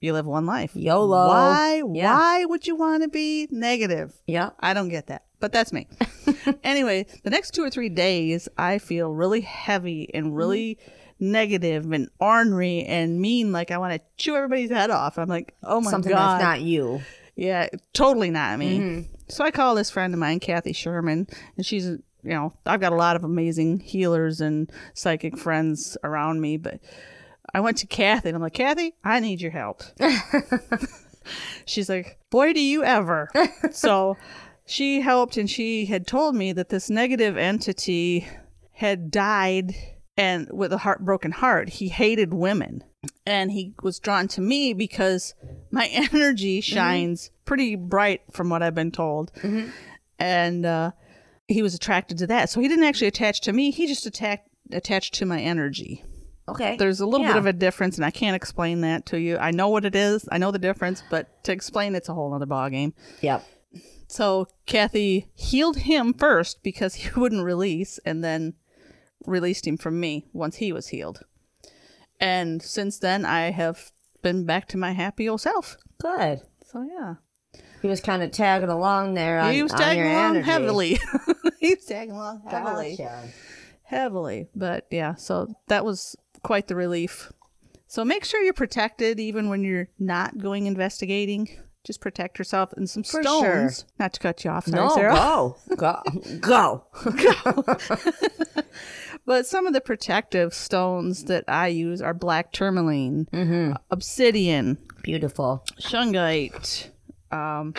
you 0.00 0.12
live 0.12 0.26
one 0.26 0.46
life. 0.46 0.72
YOLO. 0.76 1.28
Why? 1.28 1.82
Yeah. 1.92 2.14
Why 2.14 2.44
would 2.44 2.66
you 2.66 2.76
want 2.76 3.02
to 3.02 3.08
be 3.08 3.48
negative? 3.50 4.14
Yeah. 4.26 4.50
I 4.60 4.72
don't 4.74 4.88
get 4.90 5.08
that, 5.08 5.24
but 5.40 5.52
that's 5.52 5.72
me. 5.72 5.88
anyway, 6.62 7.06
the 7.24 7.30
next 7.30 7.50
two 7.52 7.64
or 7.64 7.70
three 7.70 7.88
days, 7.88 8.48
I 8.56 8.78
feel 8.78 9.10
really 9.10 9.40
heavy 9.40 10.08
and 10.14 10.36
really 10.36 10.78
negative 11.18 11.90
and 11.90 12.08
ornery 12.20 12.84
and 12.84 13.20
mean. 13.20 13.50
Like 13.50 13.70
I 13.72 13.78
want 13.78 13.94
to 13.94 14.00
chew 14.16 14.36
everybody's 14.36 14.70
head 14.70 14.90
off. 14.90 15.18
I'm 15.18 15.28
like, 15.28 15.54
oh 15.64 15.80
my 15.80 15.90
Something 15.90 16.12
god, 16.12 16.34
that's 16.34 16.44
not 16.44 16.60
you. 16.60 17.00
yeah, 17.34 17.66
totally 17.92 18.30
not 18.30 18.56
me. 18.58 18.78
Mm-hmm. 18.78 19.12
So 19.28 19.44
I 19.44 19.50
call 19.50 19.74
this 19.74 19.90
friend 19.90 20.14
of 20.14 20.20
mine, 20.20 20.38
Kathy 20.40 20.72
Sherman, 20.72 21.26
and 21.56 21.66
she's, 21.66 21.90
you 22.22 22.30
know, 22.30 22.52
I've 22.66 22.80
got 22.80 22.92
a 22.92 22.96
lot 22.96 23.16
of 23.16 23.24
amazing 23.24 23.80
healers 23.80 24.40
and 24.40 24.70
psychic 24.94 25.38
friends 25.38 25.96
around 26.02 26.40
me, 26.40 26.56
but 26.56 26.80
I 27.54 27.60
went 27.60 27.78
to 27.78 27.86
Kathy 27.86 28.28
and 28.28 28.36
I'm 28.36 28.42
like, 28.42 28.54
Kathy, 28.54 28.94
I 29.04 29.20
need 29.20 29.40
your 29.40 29.50
help. 29.52 29.82
she's 31.64 31.88
like, 31.88 32.18
boy, 32.30 32.52
do 32.52 32.60
you 32.60 32.84
ever. 32.84 33.28
so 33.72 34.16
she 34.66 35.00
helped 35.00 35.36
and 35.36 35.48
she 35.48 35.86
had 35.86 36.06
told 36.06 36.34
me 36.34 36.52
that 36.52 36.68
this 36.68 36.90
negative 36.90 37.36
entity 37.36 38.28
had 38.72 39.10
died 39.10 39.74
and 40.16 40.48
with 40.52 40.72
a 40.72 40.78
heartbroken 40.78 41.30
heart. 41.30 41.68
He 41.68 41.88
hated 41.88 42.34
women 42.34 42.82
and 43.24 43.52
he 43.52 43.74
was 43.82 43.98
drawn 43.98 44.28
to 44.28 44.40
me 44.40 44.72
because 44.72 45.34
my 45.70 45.86
energy 46.12 46.60
shines 46.60 47.30
pretty 47.44 47.76
bright 47.76 48.22
from 48.30 48.50
what 48.50 48.62
I've 48.62 48.74
been 48.74 48.90
told. 48.90 49.32
And 50.18 50.66
uh, 50.66 50.90
he 51.48 51.62
was 51.62 51.74
attracted 51.74 52.18
to 52.18 52.26
that. 52.28 52.50
So 52.50 52.60
he 52.60 52.68
didn't 52.68 52.84
actually 52.84 53.08
attach 53.08 53.40
to 53.42 53.52
me, 53.52 53.70
he 53.70 53.86
just 53.86 54.06
attacked, 54.06 54.48
attached 54.70 55.14
to 55.14 55.26
my 55.26 55.40
energy. 55.40 56.04
Okay. 56.46 56.76
There's 56.76 57.00
a 57.00 57.06
little 57.06 57.26
Yeah. 57.26 57.32
bit 57.34 57.38
of 57.40 57.46
a 57.46 57.52
difference, 57.52 57.96
and 57.96 58.04
I 58.06 58.10
can't 58.10 58.36
explain 58.36 58.80
that 58.82 59.04
to 59.06 59.20
you. 59.20 59.36
I 59.38 59.50
know 59.50 59.68
what 59.68 59.84
it 59.84 59.94
is. 59.94 60.26
I 60.32 60.38
know 60.38 60.50
the 60.50 60.58
difference, 60.58 61.02
but 61.10 61.42
to 61.44 61.52
explain 61.52 61.94
it's 61.94 62.08
a 62.08 62.14
whole 62.14 62.32
other 62.32 62.46
ballgame. 62.46 62.92
Yep. 63.20 63.44
So 64.06 64.46
Kathy 64.64 65.28
healed 65.34 65.78
him 65.78 66.14
first 66.14 66.62
because 66.62 66.94
he 66.94 67.10
wouldn't 67.20 67.44
release, 67.44 67.98
and 68.06 68.24
then 68.24 68.54
released 69.26 69.66
him 69.66 69.76
from 69.76 70.00
me 70.00 70.26
once 70.32 70.56
he 70.56 70.72
was 70.72 70.88
healed. 70.88 71.20
And 72.20 72.62
since 72.62 72.98
then, 72.98 73.24
I 73.26 73.50
have 73.50 73.92
been 74.22 74.44
back 74.46 74.68
to 74.68 74.78
my 74.78 74.92
happy 74.92 75.28
old 75.28 75.40
self. 75.42 75.76
Good. 76.00 76.40
So 76.64 76.82
yeah, 76.82 77.14
He 77.82 77.88
was 77.88 78.00
kind 78.00 78.22
of 78.22 78.30
tagging 78.32 78.68
along 78.68 79.14
there. 79.14 79.38
On, 79.40 79.52
he 79.52 79.62
was 79.62 79.72
tagging 79.72 80.04
along 80.04 80.36
energy. 80.36 80.50
heavily. 80.50 80.98
he 81.60 81.74
was 81.74 81.84
tagging 81.84 82.14
along 82.14 82.42
heavily, 82.48 82.96
Gotcha. 82.96 83.28
heavily. 83.84 84.48
But 84.54 84.86
yeah, 84.90 85.14
so 85.14 85.54
that 85.68 85.84
was 85.84 86.16
quite 86.42 86.68
the 86.68 86.74
relief. 86.76 87.32
So 87.86 88.04
make 88.04 88.24
sure 88.24 88.42
you're 88.42 88.52
protected 88.52 89.18
even 89.20 89.48
when 89.48 89.64
you're 89.64 89.88
not 89.98 90.38
going 90.38 90.66
investigating. 90.66 91.48
Just 91.84 92.00
protect 92.02 92.38
yourself 92.38 92.72
and 92.76 92.90
some 92.90 93.02
For 93.04 93.22
stones. 93.22 93.40
sure. 93.80 93.88
Not 93.98 94.12
to 94.14 94.20
cut 94.20 94.44
you 94.44 94.50
off, 94.50 94.66
sorry, 94.66 94.82
No, 94.88 94.94
Sarah. 94.94 95.14
go, 95.14 95.56
go, 95.76 96.02
go. 96.40 97.76
But 99.24 99.46
some 99.46 99.66
of 99.66 99.74
the 99.74 99.80
protective 99.82 100.54
stones 100.54 101.24
that 101.24 101.44
I 101.48 101.68
use 101.68 102.00
are 102.00 102.14
black 102.14 102.50
tourmaline, 102.50 103.28
Mm-hmm. 103.32 103.72
obsidian, 103.90 104.78
Beautiful. 105.02 105.64
shungite, 105.78 106.88
um, 107.30 107.72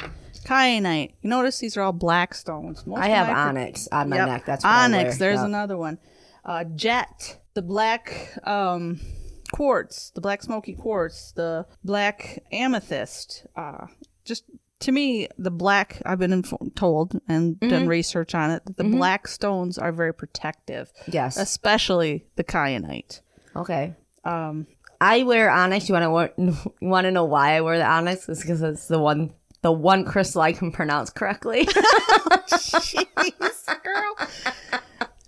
kyanite. 0.46 1.14
You 1.22 1.30
notice 1.30 1.60
these 1.60 1.78
are 1.78 1.82
all 1.82 1.92
black 1.94 2.34
stones. 2.34 2.86
Most 2.86 3.00
I 3.00 3.08
have 3.10 3.30
onyx 3.30 3.88
on 3.92 4.10
my 4.10 4.18
Yep. 4.18 4.28
neck. 4.28 4.46
That's 4.46 4.64
what 4.64 4.70
I 4.72 4.86
onyx. 4.86 5.18
There's 5.18 5.38
Yep. 5.40 5.46
another 5.46 5.78
one. 5.78 5.98
Uh, 6.46 6.64
jet, 6.64 7.40
the 7.54 7.62
black 7.62 8.38
um, 8.46 9.00
quartz, 9.52 10.12
the 10.12 10.22
black 10.22 10.42
smoky 10.42 10.74
quartz, 10.74 11.32
the 11.34 11.66
black 11.84 12.40
amethyst. 12.52 13.46
Uh, 13.56 13.88
just 14.26 14.44
to 14.82 14.92
me, 14.92 15.28
the 15.38 15.52
black. 15.52 16.02
I've 16.06 16.20
been 16.20 16.32
info- 16.34 16.72
told 16.76 17.20
and 17.28 17.60
done 17.60 17.70
Mm-hmm. 17.72 17.88
research 17.88 18.34
on 18.34 18.52
it 18.52 18.64
that 18.66 18.78
the 18.78 18.84
black 18.86 19.28
stones 19.28 19.78
are 19.78 19.92
very 19.92 20.14
protective, 20.14 20.92
Yes. 21.08 21.36
especially 21.38 22.26
the 22.36 22.44
kyanite. 22.44 23.22
Okay. 23.56 23.96
Um, 24.24 24.68
I 25.02 25.24
wear 25.24 25.50
onyx. 25.50 25.90
You 25.90 25.94
want 25.96 26.36
to 26.38 26.72
want 26.82 27.06
to 27.06 27.12
know 27.12 27.26
why 27.26 27.56
I 27.58 27.62
wear 27.62 27.78
the 27.78 27.86
onyx? 27.86 28.28
It's 28.30 28.42
because 28.42 28.62
it's 28.62 28.88
the 28.88 29.00
one 29.00 29.34
the 29.62 29.72
one 29.72 30.06
crystal 30.06 30.42
I 30.42 30.54
can 30.54 30.72
pronounce 30.72 31.10
correctly. 31.10 31.66
Jeez, 32.50 33.84
girl. 33.84 34.16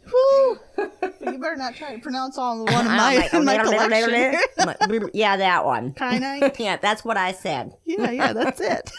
Whew. 0.10 0.60
You 0.78 1.38
better 1.38 1.56
not 1.56 1.76
try 1.76 1.96
to 1.96 2.02
pronounce 2.02 2.38
all 2.38 2.66
the 2.66 2.72
one 2.72 2.86
of 2.86 2.92
my, 2.92 3.30
my 3.44 3.58
collection. 3.64 4.38
Mm, 4.58 5.10
yeah, 5.14 5.38
that 5.38 5.66
one. 5.66 5.94
Kyanite. 5.94 6.60
yeah, 6.60 6.78
that's 6.78 7.06
what 7.06 7.18
I 7.18 7.32
said. 7.32 7.76
Yeah, 7.86 8.12
yeah, 8.12 8.34
that's 8.34 8.60
it. 8.60 8.92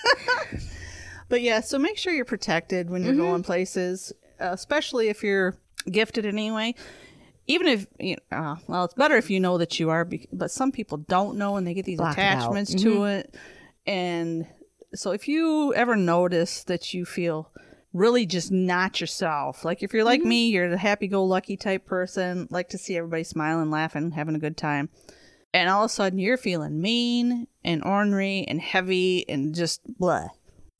but 1.28 1.42
yeah, 1.42 1.60
so 1.60 1.78
make 1.78 1.98
sure 1.98 2.12
you're 2.12 2.24
protected 2.24 2.90
when 2.90 3.02
you're 3.02 3.12
mm-hmm. 3.12 3.22
going 3.22 3.42
places, 3.42 4.12
especially 4.38 5.08
if 5.08 5.22
you're 5.22 5.56
gifted 5.90 6.24
in 6.24 6.36
any 6.36 6.50
way. 6.50 6.74
Even 7.48 7.66
if, 7.66 7.86
you 7.98 8.16
know, 8.30 8.38
uh, 8.38 8.56
well, 8.68 8.84
it's 8.84 8.94
better 8.94 9.16
if 9.16 9.28
you 9.28 9.40
know 9.40 9.58
that 9.58 9.80
you 9.80 9.90
are, 9.90 10.08
but 10.32 10.50
some 10.50 10.70
people 10.70 10.98
don't 10.98 11.36
know 11.36 11.56
and 11.56 11.66
they 11.66 11.74
get 11.74 11.84
these 11.84 11.98
Block 11.98 12.16
it 12.16 12.20
out. 12.20 12.38
attachments 12.38 12.72
to 12.74 12.88
mm-hmm. 12.88 13.04
it. 13.04 13.34
And 13.84 14.46
so 14.94 15.12
if 15.12 15.28
you 15.28 15.72
ever 15.74 15.96
notice 15.96 16.64
that 16.64 16.92
you 16.94 17.04
feel 17.04 17.50
really 17.92 18.26
just 18.26 18.50
not 18.50 19.00
yourself, 19.00 19.64
like 19.64 19.82
if 19.82 19.92
you're 19.92 20.04
like 20.04 20.20
mm-hmm. 20.20 20.28
me, 20.28 20.48
you're 20.48 20.70
the 20.70 20.78
happy 20.78 21.08
go 21.08 21.24
lucky 21.24 21.56
type 21.56 21.86
person, 21.86 22.48
like 22.50 22.68
to 22.70 22.78
see 22.78 22.96
everybody 22.96 23.24
smiling, 23.24 23.70
laughing, 23.70 24.12
having 24.12 24.34
a 24.34 24.40
good 24.40 24.56
time 24.56 24.88
and 25.54 25.68
all 25.68 25.84
of 25.84 25.90
a 25.90 25.92
sudden 25.92 26.18
you're 26.18 26.36
feeling 26.36 26.80
mean 26.80 27.46
and 27.64 27.84
ornery 27.84 28.44
and 28.48 28.60
heavy 28.60 29.28
and 29.28 29.54
just 29.54 29.80
blah. 29.98 30.28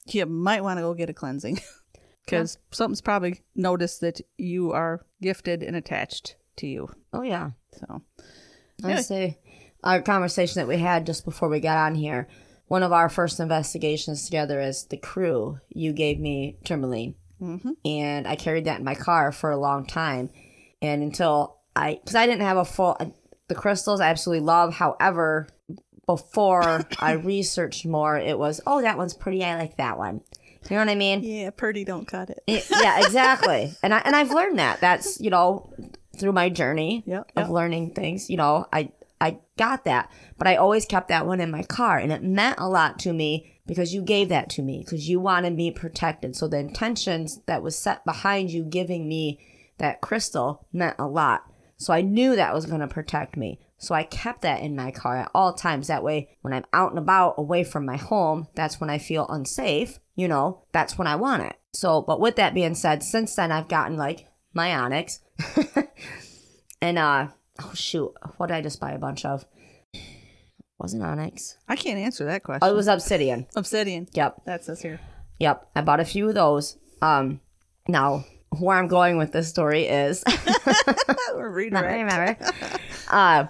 You 0.06 0.26
might 0.26 0.62
want 0.62 0.78
to 0.78 0.82
go 0.82 0.94
get 0.94 1.10
a 1.10 1.14
cleansing 1.14 1.60
because 2.24 2.58
something's 2.70 3.00
probably 3.00 3.42
noticed 3.54 4.00
that 4.00 4.20
you 4.36 4.72
are 4.72 5.04
gifted 5.20 5.62
and 5.62 5.76
attached 5.76 6.36
to 6.56 6.66
you. 6.66 6.88
Oh 7.12 7.22
yeah. 7.22 7.50
So, 7.78 8.02
I 8.82 8.86
Anyway. 8.86 9.02
say 9.02 9.38
our 9.84 10.02
conversation 10.02 10.60
that 10.60 10.68
we 10.68 10.78
had 10.78 11.06
just 11.06 11.24
before 11.24 11.48
we 11.48 11.60
got 11.60 11.78
on 11.78 11.94
here. 11.94 12.28
One 12.72 12.82
of 12.82 12.90
our 12.90 13.10
first 13.10 13.38
investigations 13.38 14.24
together 14.24 14.58
as 14.58 14.84
the 14.86 14.96
crew, 14.96 15.58
you 15.68 15.92
gave 15.92 16.18
me 16.18 16.56
tourmaline, 16.64 17.16
Mhm. 17.38 17.76
and 17.84 18.26
I 18.26 18.34
carried 18.34 18.64
that 18.64 18.78
in 18.78 18.84
my 18.84 18.94
car 18.94 19.30
for 19.30 19.50
a 19.50 19.58
long 19.58 19.84
time, 19.84 20.30
and 20.80 21.02
until 21.02 21.58
I, 21.76 21.98
because 22.02 22.14
I 22.14 22.24
didn't 22.24 22.46
have 22.46 22.56
a 22.56 22.64
full, 22.64 22.96
the 23.48 23.54
crystals 23.54 24.00
I 24.00 24.08
absolutely 24.08 24.46
love. 24.46 24.72
However, 24.72 25.48
before 26.06 26.80
I 26.98 27.12
researched 27.12 27.84
more, 27.84 28.16
it 28.16 28.38
was 28.38 28.62
oh 28.66 28.80
that 28.80 28.96
one's 28.96 29.12
pretty. 29.12 29.44
I 29.44 29.58
like 29.58 29.76
that 29.76 29.98
one. 29.98 30.22
You 30.70 30.76
know 30.76 30.82
what 30.82 30.88
I 30.88 30.94
mean? 30.94 31.22
yeah, 31.22 31.50
pretty 31.50 31.84
don't 31.84 32.06
cut 32.06 32.30
it. 32.30 32.42
It- 32.46 32.64
yeah, 32.70 33.04
exactly. 33.04 33.74
and 33.82 33.92
I 33.92 33.98
and 33.98 34.16
I've 34.16 34.30
learned 34.30 34.58
that. 34.58 34.80
That's 34.80 35.20
you 35.20 35.28
know 35.28 35.70
through 36.18 36.32
my 36.32 36.48
journey 36.48 37.02
Yep, 37.06 37.32
of 37.36 37.50
learning 37.50 37.90
things. 37.92 38.30
You 38.30 38.38
know, 38.38 38.64
I 38.72 38.92
I 39.22 39.38
got 39.56 39.84
that, 39.84 40.10
but 40.36 40.48
I 40.48 40.56
always 40.56 40.84
kept 40.84 41.06
that 41.06 41.28
one 41.28 41.40
in 41.40 41.48
my 41.48 41.62
car, 41.62 41.96
and 41.96 42.10
it 42.10 42.24
meant 42.24 42.58
a 42.58 42.68
lot 42.68 42.98
to 43.00 43.12
me 43.12 43.54
because 43.68 43.94
you 43.94 44.02
gave 44.02 44.28
that 44.30 44.50
to 44.50 44.62
me 44.62 44.80
because 44.84 45.08
you 45.08 45.20
wanted 45.20 45.54
me 45.54 45.70
protected. 45.70 46.34
So 46.34 46.48
the 46.48 46.58
intentions 46.58 47.40
that 47.46 47.62
was 47.62 47.78
set 47.78 48.04
behind 48.04 48.50
you 48.50 48.64
giving 48.64 49.08
me 49.08 49.38
that 49.78 50.00
crystal 50.00 50.66
meant 50.72 50.96
a 50.98 51.06
lot. 51.06 51.44
So 51.76 51.92
I 51.92 52.00
knew 52.00 52.34
that 52.34 52.52
was 52.52 52.66
going 52.66 52.80
to 52.80 52.88
protect 52.88 53.36
me. 53.36 53.60
So 53.78 53.94
I 53.94 54.02
kept 54.02 54.42
that 54.42 54.60
in 54.60 54.74
my 54.74 54.90
car 54.90 55.18
at 55.18 55.30
all 55.32 55.52
times. 55.52 55.86
That 55.86 56.02
way, 56.02 56.36
when 56.40 56.52
I'm 56.52 56.64
out 56.72 56.90
and 56.90 56.98
about 56.98 57.36
away 57.38 57.62
from 57.62 57.86
my 57.86 57.98
home, 57.98 58.48
that's 58.56 58.80
when 58.80 58.90
I 58.90 58.98
feel 58.98 59.28
unsafe. 59.28 60.00
You 60.16 60.26
know, 60.26 60.64
that's 60.72 60.98
when 60.98 61.06
I 61.06 61.14
want 61.14 61.44
it. 61.44 61.56
So, 61.72 62.02
but 62.02 62.18
with 62.18 62.34
that 62.36 62.54
being 62.54 62.74
said, 62.74 63.04
since 63.04 63.36
then 63.36 63.52
I've 63.52 63.68
gotten 63.68 63.96
like 63.96 64.26
my 64.52 64.74
Onyx. 64.74 65.20
and, 66.82 66.98
uh, 66.98 67.28
oh 67.60 67.72
shoot, 67.74 68.12
what 68.36 68.48
did 68.48 68.54
I 68.54 68.60
just 68.60 68.80
buy 68.80 68.92
a 68.92 68.98
bunch 68.98 69.24
of? 69.24 69.44
Wasn't 70.78 71.02
Onyx. 71.02 71.58
I 71.68 71.76
can't 71.76 71.98
answer 71.98 72.24
that 72.24 72.42
question. 72.42 72.68
Oh, 72.68 72.72
it 72.72 72.76
was 72.76 72.88
Obsidian. 72.88 73.46
Obsidian. 73.54 74.08
Yep. 74.12 74.44
That 74.46 74.64
says 74.64 74.82
here. 74.82 75.00
Yep. 75.38 75.68
I 75.76 75.82
bought 75.82 76.00
a 76.00 76.04
few 76.04 76.28
of 76.28 76.34
those. 76.34 76.76
Um, 77.00 77.40
now, 77.86 78.24
where 78.58 78.76
I'm 78.76 78.88
going 78.88 79.16
with 79.16 79.30
this 79.30 79.48
story 79.48 79.86
is. 79.86 80.24
Redirect. 81.36 81.86
remember. 81.86 82.36
uh, 83.10 83.46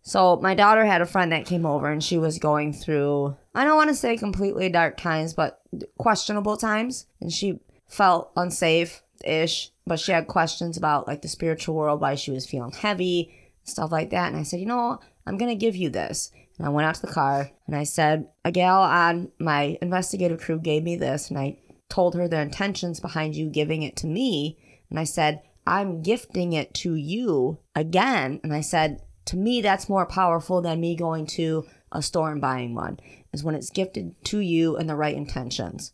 so 0.00 0.36
my 0.36 0.54
daughter 0.54 0.84
had 0.84 1.02
a 1.02 1.06
friend 1.06 1.32
that 1.32 1.44
came 1.44 1.66
over 1.66 1.90
and 1.90 2.02
she 2.02 2.16
was 2.16 2.38
going 2.38 2.72
through 2.72 3.36
I 3.54 3.64
don't 3.64 3.76
want 3.76 3.90
to 3.90 3.94
say 3.94 4.16
completely 4.16 4.68
dark 4.68 4.96
times, 4.96 5.34
but 5.34 5.60
questionable 5.98 6.56
times, 6.56 7.06
and 7.20 7.30
she 7.30 7.60
felt 7.86 8.30
unsafe 8.36 9.02
ish, 9.24 9.70
but 9.86 10.00
she 10.00 10.12
had 10.12 10.26
questions 10.26 10.76
about 10.76 11.06
like 11.06 11.22
the 11.22 11.28
spiritual 11.28 11.74
world, 11.74 12.00
why 12.00 12.14
she 12.14 12.30
was 12.30 12.46
feeling 12.46 12.72
heavy, 12.72 13.34
stuff 13.64 13.92
like 13.92 14.10
that. 14.10 14.28
And 14.28 14.36
I 14.36 14.42
said, 14.42 14.60
you 14.60 14.66
know, 14.66 15.00
I'm 15.26 15.38
gonna 15.38 15.54
give 15.54 15.76
you 15.76 15.90
this. 15.90 16.30
And 16.58 16.66
I 16.66 16.70
went 16.70 16.86
out 16.86 16.96
to 16.96 17.06
the 17.06 17.12
car 17.12 17.50
and 17.66 17.74
I 17.74 17.84
said, 17.84 18.28
a 18.44 18.52
gal 18.52 18.82
on 18.82 19.32
my 19.38 19.78
investigative 19.80 20.40
crew 20.40 20.58
gave 20.58 20.82
me 20.82 20.96
this, 20.96 21.30
and 21.30 21.38
I 21.38 21.58
told 21.88 22.14
her 22.14 22.28
the 22.28 22.40
intentions 22.40 23.00
behind 23.00 23.36
you 23.36 23.48
giving 23.48 23.82
it 23.82 23.96
to 23.96 24.06
me. 24.06 24.58
And 24.90 24.98
I 24.98 25.04
said, 25.04 25.42
I'm 25.66 26.02
gifting 26.02 26.52
it 26.52 26.74
to 26.74 26.94
you 26.94 27.58
again. 27.74 28.40
And 28.42 28.52
I 28.52 28.60
said, 28.60 29.00
to 29.26 29.36
me, 29.36 29.60
that's 29.60 29.88
more 29.88 30.06
powerful 30.06 30.60
than 30.60 30.80
me 30.80 30.96
going 30.96 31.26
to 31.26 31.64
a 31.92 32.02
store 32.02 32.32
and 32.32 32.40
buying 32.40 32.74
one, 32.74 32.98
is 33.32 33.44
when 33.44 33.54
it's 33.54 33.70
gifted 33.70 34.14
to 34.24 34.40
you 34.40 34.76
in 34.76 34.86
the 34.86 34.96
right 34.96 35.14
intentions. 35.14 35.92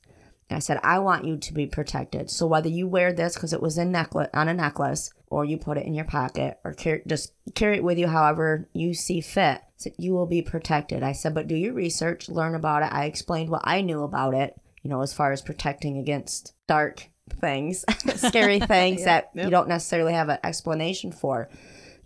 And 0.51 0.57
I 0.57 0.61
said, 0.61 0.81
I 0.83 0.99
want 0.99 1.25
you 1.25 1.37
to 1.37 1.53
be 1.53 1.67
protected. 1.67 2.31
So 2.31 2.47
whether 2.47 2.69
you 2.69 2.87
wear 2.87 3.13
this 3.13 3.35
because 3.35 3.53
it 3.53 3.61
was 3.61 3.77
in 3.77 3.93
necklace 3.93 4.31
on 4.33 4.49
a 4.49 4.55
necklace, 4.55 5.13
or 5.27 5.45
you 5.45 5.59
put 5.59 5.77
it 5.77 5.87
in 5.87 5.95
your 5.95 6.07
pocket, 6.07 6.59
or 6.65 6.73
carry, 6.73 7.03
just 7.07 7.33
carry 7.55 7.77
it 7.77 7.85
with 7.85 7.99
you 7.99 8.09
however 8.09 8.69
you 8.73 8.95
see 8.95 9.21
fit, 9.21 9.61
said, 9.77 9.93
you 9.99 10.15
will 10.15 10.27
be 10.27 10.41
protected. 10.41 11.03
I 11.03 11.13
said, 11.13 11.35
but 11.35 11.49
do 11.49 11.55
your 11.55 11.75
research, 11.75 12.29
learn 12.29 12.55
about 12.55 12.83
it. 12.83 12.93
I 12.93 13.05
explained 13.05 13.51
what 13.51 13.63
I 13.65 13.83
knew 13.83 14.03
about 14.03 14.35
it, 14.35 14.59
you 14.83 14.89
know, 14.89 15.03
as 15.03 15.13
far 15.13 15.33
as 15.33 15.43
protecting 15.43 15.99
against 15.99 16.55
dark 16.67 17.09
things, 17.41 17.85
scary 18.17 18.59
things 18.61 19.05
that 19.05 19.31
you 19.35 19.51
don't 19.51 19.69
necessarily 19.69 20.15
have 20.15 20.31
an 20.31 20.39
explanation 20.43 21.13
for 21.13 21.51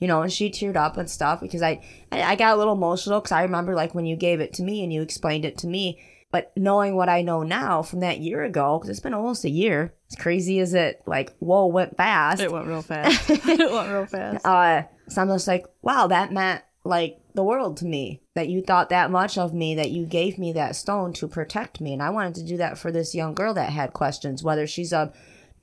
you 0.03 0.09
know, 0.09 0.23
and 0.23 0.33
she 0.33 0.51
teared 0.51 0.75
up 0.75 0.97
and 0.97 1.09
stuff 1.09 1.41
because 1.41 1.63
I, 1.63 1.81
I 2.11 2.35
got 2.35 2.55
a 2.55 2.57
little 2.57 2.73
emotional 2.73 3.21
because 3.21 3.31
I 3.31 3.43
remember 3.45 3.77
like 3.77 3.95
when 3.95 4.05
you 4.05 4.17
gave 4.17 4.41
it 4.41 4.53
to 4.55 4.65
me 4.65 4.83
and 4.83 4.93
you 4.93 5.01
explained 5.01 5.45
it 5.45 5.59
to 5.59 5.69
me. 5.69 6.01
But 6.33 6.51
knowing 6.57 6.97
what 6.97 7.11
I 7.11 7.21
know 7.21 7.43
now 7.43 7.83
from 7.83 8.01
that 8.01 8.21
year 8.21 8.43
ago, 8.43 8.79
because 8.79 8.89
it's 8.89 9.01
been 9.01 9.15
almost 9.15 9.45
a 9.45 9.51
year, 9.51 9.95
as 10.11 10.17
crazy 10.17 10.59
as 10.61 10.73
it, 10.73 11.03
like, 11.07 11.37
whoa, 11.39 11.67
went 11.67 11.97
fast. 11.97 12.41
It 12.41 12.51
went 12.51 12.67
real 12.67 12.81
fast. 12.81 13.31
it 13.31 13.71
went 13.71 13.93
real 13.93 14.07
fast. 14.07 14.45
Uh, 14.45 14.85
so 15.09 15.21
I'm 15.21 15.29
just 15.29 15.47
like, 15.47 15.67
wow, 15.83 16.07
that 16.07 16.33
meant 16.33 16.63
like 16.85 17.21
the 17.35 17.45
world 17.45 17.77
to 17.77 17.85
me. 17.85 18.23
That 18.35 18.49
you 18.49 18.63
thought 18.63 18.89
that 18.89 19.11
much 19.11 19.37
of 19.37 19.53
me, 19.53 19.75
that 19.75 19.91
you 19.91 20.07
gave 20.07 20.39
me 20.39 20.55
that 20.55 20.75
stone 20.75 21.13
to 21.15 21.29
protect 21.29 21.83
me. 21.83 21.93
And 21.93 22.03
I 22.03 22.09
wanted 22.09 22.37
to 22.37 22.45
do 22.45 22.57
that 22.57 22.79
for 22.79 22.91
this 22.91 23.15
young 23.15 23.35
girl 23.35 23.53
that 23.55 23.71
had 23.71 23.93
questions, 23.93 24.43
whether 24.43 24.67
she's 24.67 24.93
a 24.95 25.13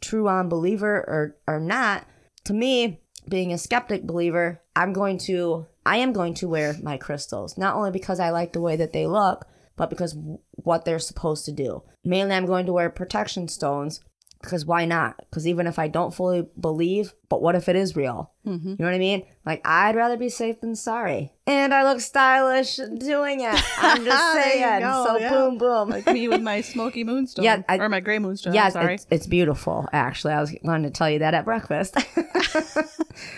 true 0.01 0.29
unbeliever 0.29 0.97
or, 0.97 1.35
or 1.47 1.59
not. 1.59 2.05
To 2.45 2.53
me, 2.53 3.01
being 3.27 3.51
a 3.51 3.57
skeptic 3.57 4.03
believer, 4.03 4.61
I'm 4.75 4.93
going 4.93 5.17
to 5.19 5.65
I 5.83 5.97
am 5.97 6.13
going 6.13 6.35
to 6.35 6.47
wear 6.47 6.75
my 6.83 6.97
crystals, 6.97 7.57
not 7.57 7.73
only 7.73 7.89
because 7.89 8.19
I 8.19 8.29
like 8.29 8.53
the 8.53 8.61
way 8.61 8.75
that 8.75 8.93
they 8.93 9.07
look, 9.07 9.47
but 9.79 9.89
because 9.89 10.11
w- 10.13 10.39
what 10.51 10.83
they're 10.83 10.99
supposed 10.99 11.45
to 11.45 11.53
do. 11.53 11.81
Mainly, 12.03 12.35
I'm 12.35 12.45
going 12.45 12.65
to 12.65 12.73
wear 12.73 12.89
protection 12.89 13.47
stones 13.47 14.01
because 14.41 14.65
why 14.65 14.83
not? 14.85 15.15
Because 15.29 15.47
even 15.47 15.67
if 15.67 15.79
I 15.79 15.87
don't 15.87 16.13
fully 16.13 16.45
believe, 16.59 17.13
but 17.29 17.41
what 17.41 17.55
if 17.55 17.67
it 17.69 17.75
is 17.75 17.95
real? 17.95 18.31
Mm-hmm. 18.45 18.69
You 18.71 18.75
know 18.79 18.85
what 18.85 18.93
I 18.93 18.99
mean? 18.99 19.25
Like, 19.45 19.61
I'd 19.65 19.95
rather 19.95 20.15
be 20.17 20.29
safe 20.29 20.59
than 20.61 20.75
sorry. 20.75 21.33
And 21.47 21.73
I 21.73 21.83
look 21.83 21.99
stylish 22.01 22.75
doing 22.97 23.39
it. 23.41 23.61
I'm 23.79 24.03
just 24.05 24.33
saying. 24.43 24.81
go, 24.81 25.05
so, 25.07 25.17
yeah. 25.17 25.29
boom, 25.29 25.57
boom. 25.57 25.89
Like 25.89 26.05
me 26.07 26.27
with 26.27 26.41
my 26.41 26.61
smoky 26.61 27.03
moonstone. 27.03 27.43
Yeah, 27.45 27.63
I- 27.69 27.79
or 27.79 27.89
my 27.89 27.99
gray 28.01 28.19
moonstone. 28.19 28.53
yeah, 28.53 28.69
sorry. 28.69 28.95
it's, 28.95 29.07
it's 29.09 29.27
beautiful, 29.27 29.87
actually. 29.93 30.33
I 30.33 30.41
was 30.41 30.53
going 30.65 30.83
to 30.83 30.89
tell 30.91 31.09
you 31.09 31.19
that 31.19 31.33
at 31.33 31.45
breakfast. 31.45 31.95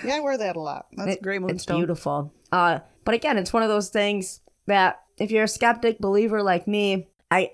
Yeah, 0.05 0.17
I 0.17 0.19
wear 0.19 0.37
that 0.37 0.55
a 0.55 0.59
lot. 0.59 0.87
That's 0.93 1.15
It- 1.15 1.21
gray 1.23 1.39
moonstone. 1.39 1.55
It's 1.55 1.65
beautiful. 1.79 2.33
Uh, 2.51 2.79
but 3.03 3.15
again, 3.15 3.37
it's 3.37 3.51
one 3.53 3.63
of 3.63 3.69
those 3.69 3.89
things 3.89 4.41
that 4.67 5.01
if 5.21 5.29
you're 5.29 5.43
a 5.43 5.47
skeptic 5.47 5.99
believer 5.99 6.41
like 6.41 6.67
me, 6.67 7.07
I 7.29 7.51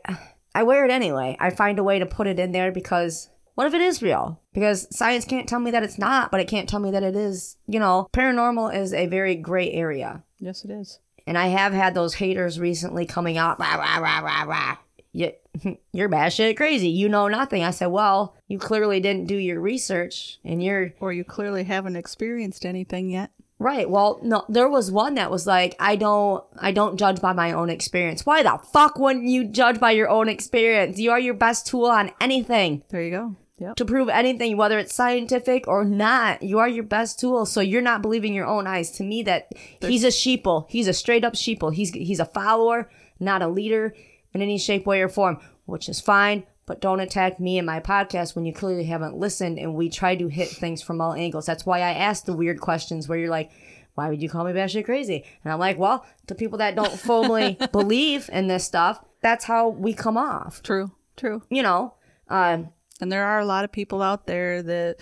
I 0.55 0.63
wear 0.63 0.85
it 0.85 0.91
anyway. 0.91 1.35
I 1.39 1.49
find 1.49 1.77
a 1.77 1.83
way 1.83 1.99
to 1.99 2.05
put 2.05 2.27
it 2.27 2.39
in 2.39 2.53
there 2.53 2.71
because 2.71 3.29
what 3.55 3.67
if 3.67 3.73
it 3.73 3.81
is 3.81 4.01
real? 4.01 4.39
Because 4.53 4.87
science 4.95 5.25
can't 5.25 5.49
tell 5.49 5.59
me 5.59 5.71
that 5.71 5.83
it's 5.83 5.99
not, 5.99 6.31
but 6.31 6.39
it 6.39 6.47
can't 6.47 6.69
tell 6.69 6.79
me 6.79 6.91
that 6.91 7.03
it 7.03 7.15
is. 7.15 7.57
You 7.67 7.79
know, 7.79 8.07
paranormal 8.13 8.73
is 8.75 8.93
a 8.93 9.07
very 9.07 9.35
gray 9.35 9.71
area. 9.71 10.23
Yes, 10.39 10.63
it 10.63 10.71
is. 10.71 10.99
And 11.25 11.37
I 11.37 11.47
have 11.47 11.73
had 11.73 11.93
those 11.93 12.13
haters 12.13 12.57
recently 12.57 13.05
coming 13.05 13.37
out, 13.37 13.59
rah, 13.59 13.75
rah, 13.75 13.97
rah, 13.97 14.19
rah, 14.19 14.43
rah. 14.43 14.77
You, 15.11 15.33
you're 15.91 16.07
batshit 16.07 16.55
crazy. 16.55 16.87
You 16.87 17.09
know 17.09 17.27
nothing. 17.27 17.63
I 17.63 17.71
said, 17.71 17.87
well, 17.87 18.33
you 18.47 18.59
clearly 18.59 19.01
didn't 19.01 19.27
do 19.27 19.35
your 19.35 19.59
research 19.59 20.39
and 20.45 20.63
you're 20.63 20.93
Or 21.01 21.11
you 21.11 21.25
clearly 21.25 21.65
haven't 21.65 21.97
experienced 21.97 22.65
anything 22.65 23.09
yet. 23.09 23.31
Right. 23.59 23.89
Well, 23.89 24.19
no, 24.21 24.45
there 24.49 24.69
was 24.69 24.91
one 24.91 25.15
that 25.15 25.31
was 25.31 25.47
like, 25.47 25.75
I 25.79 25.95
don't, 25.95 26.43
I 26.59 26.71
don't 26.71 26.97
judge 26.97 27.21
by 27.21 27.33
my 27.33 27.53
own 27.53 27.69
experience. 27.71 28.23
Why 28.25 28.43
the 28.43 28.59
fuck 28.71 28.99
wouldn't 28.99 29.25
you 29.25 29.45
judge 29.45 29.79
by 29.79 29.91
your 29.91 30.09
own 30.09 30.29
experience? 30.29 30.99
You 30.99 31.09
are 31.11 31.19
your 31.19 31.33
best 31.33 31.65
tool 31.65 31.85
on 31.85 32.11
anything 32.21 32.83
There 32.89 33.01
you 33.01 33.11
go. 33.11 33.35
Yep. 33.59 33.75
to 33.77 33.85
prove 33.85 34.09
anything, 34.09 34.55
whether 34.55 34.77
it's 34.77 34.93
scientific 34.93 35.67
or 35.67 35.83
not. 35.83 36.43
You 36.43 36.59
are 36.59 36.69
your 36.69 36.83
best 36.83 37.19
tool. 37.19 37.47
So 37.47 37.59
you're 37.59 37.81
not 37.81 38.03
believing 38.03 38.35
your 38.35 38.45
own 38.45 38.67
eyes. 38.67 38.91
To 38.91 39.03
me, 39.03 39.23
that 39.23 39.51
he's 39.81 40.03
a 40.03 40.09
sheeple. 40.09 40.67
He's 40.69 40.87
a 40.87 40.93
straight 40.93 41.23
up 41.23 41.33
sheeple. 41.33 41.73
He's 41.73 41.89
he's 41.89 42.19
a 42.19 42.25
follower, 42.25 42.91
not 43.19 43.41
a 43.41 43.47
leader 43.47 43.95
in 44.31 44.43
any 44.43 44.59
shape, 44.59 44.85
way, 44.85 45.01
or 45.01 45.09
form, 45.09 45.39
which 45.65 45.89
is 45.89 45.99
fine. 45.99 46.43
But 46.67 46.81
don't 46.81 46.99
attack 46.99 47.39
me 47.39 47.57
and 47.57 47.65
my 47.65 47.79
podcast 47.79 48.35
when 48.35 48.45
you 48.45 48.53
clearly 48.53 48.83
haven't 48.83 49.17
listened. 49.17 49.57
And 49.57 49.73
we 49.73 49.89
try 49.89 50.15
to 50.15 50.27
hit 50.27 50.49
things 50.49 50.83
from 50.83 51.01
all 51.01 51.13
angles. 51.13 51.47
That's 51.47 51.65
why 51.65 51.79
I 51.79 51.93
ask 51.93 52.25
the 52.25 52.33
weird 52.33 52.59
questions 52.61 53.07
where 53.07 53.17
you're 53.17 53.31
like, 53.31 53.49
why 53.95 54.09
would 54.09 54.21
you 54.21 54.29
call 54.29 54.43
me 54.43 54.51
batshit 54.51 54.85
crazy? 54.85 55.25
And 55.43 55.51
I'm 55.51 55.59
like, 55.59 55.79
well, 55.79 56.05
to 56.27 56.35
people 56.35 56.59
that 56.59 56.75
don't 56.75 56.91
fully 56.99 57.57
believe 57.71 58.29
in 58.31 58.47
this 58.47 58.63
stuff, 58.63 59.03
that's 59.21 59.45
how 59.45 59.69
we 59.69 59.93
come 59.93 60.17
off. 60.17 60.61
True. 60.61 60.91
True. 61.15 61.41
You 61.49 61.63
know, 61.63 61.95
um, 62.29 62.69
And 63.01 63.11
there 63.11 63.23
are 63.25 63.39
a 63.39 63.45
lot 63.45 63.63
of 63.63 63.71
people 63.71 64.03
out 64.03 64.27
there 64.27 64.61
that 64.61 64.97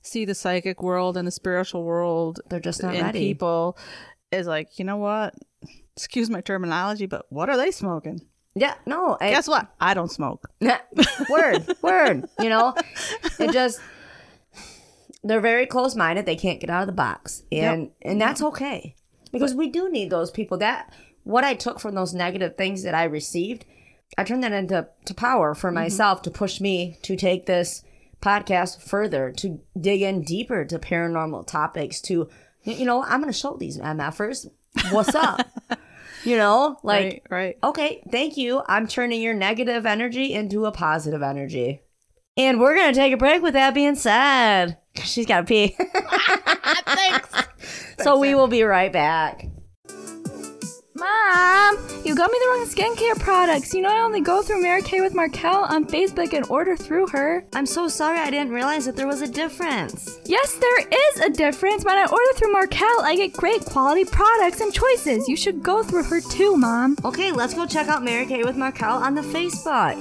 see 0.00 0.24
the 0.24 0.34
psychic 0.34 0.82
world 0.82 1.16
and 1.16 1.28
the 1.28 1.30
spiritual 1.30 1.84
world 1.84 2.40
they're 2.48 2.58
just 2.58 2.82
not 2.82 2.94
and 2.94 3.04
ready. 3.04 3.20
people 3.20 3.78
is 4.32 4.46
like, 4.48 4.78
you 4.78 4.84
know 4.84 4.96
what? 4.96 5.34
Excuse 5.94 6.30
my 6.30 6.40
terminology, 6.40 7.06
but 7.06 7.26
what 7.28 7.48
are 7.48 7.56
they 7.56 7.70
smoking? 7.70 8.22
Yeah, 8.54 8.74
no. 8.86 9.16
I, 9.20 9.30
Guess 9.30 9.48
what? 9.48 9.68
I 9.80 9.94
don't 9.94 10.10
smoke. 10.10 10.50
word, 11.30 11.66
word. 11.80 12.28
You 12.38 12.48
know, 12.48 12.74
it 13.38 13.50
just 13.52 13.80
they're 15.24 15.40
very 15.40 15.66
close 15.66 15.94
minded. 15.94 16.26
They 16.26 16.36
can't 16.36 16.60
get 16.60 16.70
out 16.70 16.82
of 16.82 16.86
the 16.86 16.92
box, 16.92 17.44
and 17.50 17.90
and 18.02 18.20
that's 18.20 18.42
okay 18.42 18.94
because 19.32 19.54
we 19.54 19.70
do 19.70 19.90
need 19.90 20.10
those 20.10 20.30
people. 20.30 20.58
That 20.58 20.92
what 21.24 21.44
I 21.44 21.54
took 21.54 21.80
from 21.80 21.94
those 21.94 22.12
negative 22.12 22.56
things 22.56 22.82
that 22.82 22.94
I 22.94 23.04
received, 23.04 23.64
I 24.18 24.24
turned 24.24 24.42
that 24.44 24.52
into 24.52 24.88
to 25.06 25.14
power 25.14 25.54
for 25.54 25.68
mm-hmm. 25.68 25.76
myself 25.76 26.22
to 26.22 26.30
push 26.30 26.60
me 26.60 26.98
to 27.02 27.16
take 27.16 27.46
this 27.46 27.84
podcast 28.20 28.82
further, 28.82 29.32
to 29.32 29.60
dig 29.80 30.02
in 30.02 30.22
deeper 30.22 30.64
to 30.64 30.78
paranormal 30.78 31.46
topics. 31.46 32.00
To 32.02 32.28
you 32.64 32.84
know, 32.84 33.02
I'm 33.02 33.20
going 33.20 33.32
to 33.32 33.38
show 33.38 33.56
these 33.56 33.78
MFers 33.78 34.50
what's 34.90 35.14
up. 35.14 35.48
you 36.24 36.36
know, 36.36 36.78
like 36.82 37.04
right, 37.04 37.22
right. 37.30 37.58
Okay, 37.62 38.02
thank 38.10 38.36
you. 38.36 38.62
I'm 38.66 38.86
turning 38.86 39.20
your 39.20 39.34
negative 39.34 39.86
energy 39.86 40.32
into 40.32 40.66
a 40.66 40.72
positive 40.72 41.22
energy. 41.22 41.82
And 42.36 42.60
we're 42.60 42.74
going 42.74 42.92
to 42.92 42.98
take 42.98 43.12
a 43.12 43.18
break 43.18 43.42
with 43.42 43.54
that 43.54 43.74
being 43.74 43.94
said. 43.94 44.78
She's 45.02 45.26
got 45.26 45.40
to 45.40 45.44
pee. 45.44 45.76
Thanks. 46.86 47.28
so 48.02 48.18
we 48.18 48.34
will 48.34 48.48
be 48.48 48.62
right 48.62 48.92
back. 48.92 49.46
Mom, 51.06 51.78
you 52.04 52.14
got 52.14 52.30
me 52.30 52.38
the 52.40 52.48
wrong 52.50 52.66
skincare 52.66 53.18
products. 53.18 53.74
You 53.74 53.82
know 53.82 53.90
I 53.90 54.02
only 54.02 54.20
go 54.20 54.40
through 54.40 54.62
Mary 54.62 54.82
Kay 54.82 55.00
with 55.00 55.14
Markel 55.14 55.64
on 55.64 55.84
Facebook 55.84 56.32
and 56.32 56.46
order 56.48 56.76
through 56.76 57.08
her. 57.08 57.44
I'm 57.54 57.66
so 57.66 57.88
sorry 57.88 58.18
I 58.20 58.30
didn't 58.30 58.52
realize 58.52 58.84
that 58.84 58.94
there 58.94 59.08
was 59.08 59.20
a 59.20 59.26
difference. 59.26 60.20
Yes, 60.26 60.54
there 60.54 60.78
is 60.78 61.20
a 61.20 61.30
difference. 61.30 61.84
When 61.84 61.98
I 61.98 62.02
order 62.02 62.32
through 62.36 62.52
Markel, 62.52 63.00
I 63.02 63.16
get 63.16 63.32
great 63.32 63.64
quality 63.64 64.04
products 64.04 64.60
and 64.60 64.72
choices. 64.72 65.26
You 65.28 65.36
should 65.36 65.62
go 65.62 65.82
through 65.82 66.04
her 66.04 66.20
too, 66.20 66.56
Mom. 66.56 66.96
Okay, 67.04 67.32
let's 67.32 67.54
go 67.54 67.66
check 67.66 67.88
out 67.88 68.04
Mary 68.04 68.26
Kay 68.26 68.44
with 68.44 68.56
Markel 68.56 69.02
on 69.02 69.16
the 69.16 69.22
Facebook. 69.22 69.98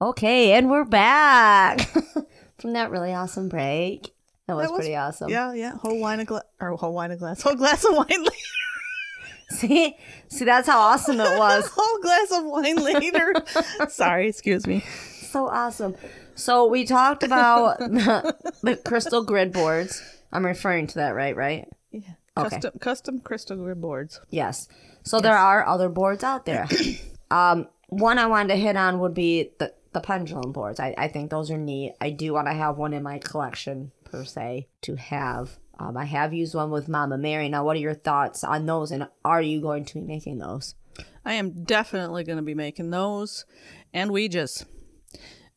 Okay, 0.00 0.52
and 0.52 0.70
we're 0.70 0.84
back 0.84 1.80
from 2.58 2.72
that 2.72 2.90
really 2.90 3.12
awesome 3.12 3.50
break. 3.50 4.14
That 4.48 4.56
was, 4.56 4.66
That 4.66 4.72
was- 4.72 4.78
pretty 4.80 4.96
awesome. 4.96 5.28
Yeah, 5.28 5.52
yeah. 5.52 5.72
Whole 5.76 5.98
wine 6.00 6.20
of 6.20 6.26
glass, 6.26 6.42
or 6.58 6.70
whole 6.76 6.94
wine 6.94 7.10
of 7.10 7.18
glass, 7.18 7.42
whole 7.42 7.54
glass 7.54 7.84
of 7.84 7.94
wine 7.94 8.06
later. 8.08 8.30
See, 9.58 9.96
see, 10.28 10.44
that's 10.44 10.68
how 10.68 10.78
awesome 10.80 11.20
it 11.20 11.38
was. 11.38 11.70
whole 11.72 11.98
glass 12.00 12.32
of 12.32 12.44
wine 12.44 12.76
later. 12.76 13.32
Sorry, 13.88 14.28
excuse 14.28 14.66
me. 14.66 14.80
so 14.80 15.48
awesome. 15.48 15.94
So 16.34 16.66
we 16.66 16.84
talked 16.84 17.22
about 17.22 17.78
the, 17.78 18.34
the 18.62 18.76
crystal 18.76 19.22
grid 19.22 19.52
boards. 19.52 20.02
I'm 20.32 20.44
referring 20.44 20.88
to 20.88 20.94
that, 20.96 21.14
right? 21.14 21.36
Right? 21.36 21.68
Yeah. 21.92 22.00
Okay. 22.36 22.48
Custom, 22.50 22.78
custom 22.80 23.20
crystal 23.20 23.56
grid 23.56 23.80
boards. 23.80 24.20
Yes. 24.30 24.68
So 25.04 25.20
there 25.20 25.36
are 25.36 25.64
other 25.66 25.88
boards 25.88 26.24
out 26.24 26.46
there. 26.46 26.66
um, 27.30 27.68
one 27.88 28.18
I 28.18 28.26
wanted 28.26 28.54
to 28.54 28.56
hit 28.56 28.76
on 28.76 28.98
would 28.98 29.14
be 29.14 29.50
the 29.58 29.72
the 29.92 30.00
pendulum 30.00 30.50
boards. 30.50 30.80
I, 30.80 30.94
I 30.98 31.06
think 31.08 31.30
those 31.30 31.50
are 31.52 31.56
neat. 31.56 31.94
I 32.00 32.10
do 32.10 32.32
want 32.32 32.48
to 32.48 32.52
have 32.52 32.76
one 32.76 32.92
in 32.92 33.04
my 33.04 33.18
collection 33.18 33.92
per 34.04 34.24
se 34.24 34.66
to 34.82 34.96
have. 34.96 35.56
Um, 35.78 35.96
I 35.96 36.04
have 36.04 36.32
used 36.32 36.54
one 36.54 36.70
with 36.70 36.88
Mama 36.88 37.18
Mary. 37.18 37.48
Now, 37.48 37.64
what 37.64 37.76
are 37.76 37.80
your 37.80 37.94
thoughts 37.94 38.44
on 38.44 38.66
those? 38.66 38.90
And 38.90 39.08
are 39.24 39.42
you 39.42 39.60
going 39.60 39.84
to 39.86 39.94
be 39.94 40.00
making 40.00 40.38
those? 40.38 40.74
I 41.24 41.34
am 41.34 41.64
definitely 41.64 42.24
going 42.24 42.36
to 42.36 42.42
be 42.42 42.54
making 42.54 42.90
those 42.90 43.44
and 43.92 44.10
Ouijas. 44.10 44.64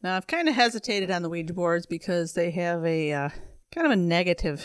Now, 0.02 0.16
I've 0.16 0.28
kind 0.28 0.48
of 0.48 0.56
hesitated 0.56 1.12
on 1.12 1.22
the 1.24 1.30
Ouija 1.30 1.54
boards 1.54 1.86
because 1.86 2.34
they 2.34 2.52
have 2.52 2.86
a 2.86 3.12
uh, 3.14 3.30
kind 3.74 3.86
of 3.86 3.92
a 3.92 3.96
negative. 3.96 4.64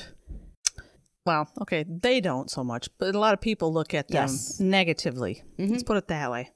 Well, 1.24 1.48
okay, 1.60 1.84
they 1.88 2.20
don't 2.20 2.50
so 2.50 2.64
much, 2.64 2.88
but 2.98 3.14
a 3.14 3.18
lot 3.18 3.34
of 3.34 3.40
people 3.40 3.72
look 3.72 3.94
at 3.94 4.08
them 4.08 4.22
Yes. 4.28 4.58
negatively. 4.60 5.42
Let's 5.58 5.82
put 5.84 5.96
it 5.96 6.08
that 6.08 6.30
way. 6.30 6.50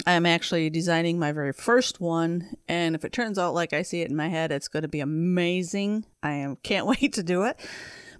I'm 0.07 0.27
actually 0.27 0.71
designing 0.71 1.19
my 1.19 1.33
very 1.33 1.53
first 1.53 2.01
one, 2.01 2.57
and 2.69 2.95
if 2.95 3.05
it 3.05 3.13
turns 3.13 3.39
out 3.39 3.55
like 3.55 3.73
I 3.73 3.83
see 3.83 4.03
it 4.03 4.11
in 4.11 4.17
my 4.17 4.29
head, 4.29 4.53
it's 4.53 4.69
going 4.69 4.83
to 4.83 4.89
be 4.89 5.01
amazing. 5.01 6.07
I 6.23 6.33
am 6.33 6.57
can't 6.57 6.87
wait 7.01 7.13
to 7.15 7.23
do 7.23 7.43
it. 7.45 7.59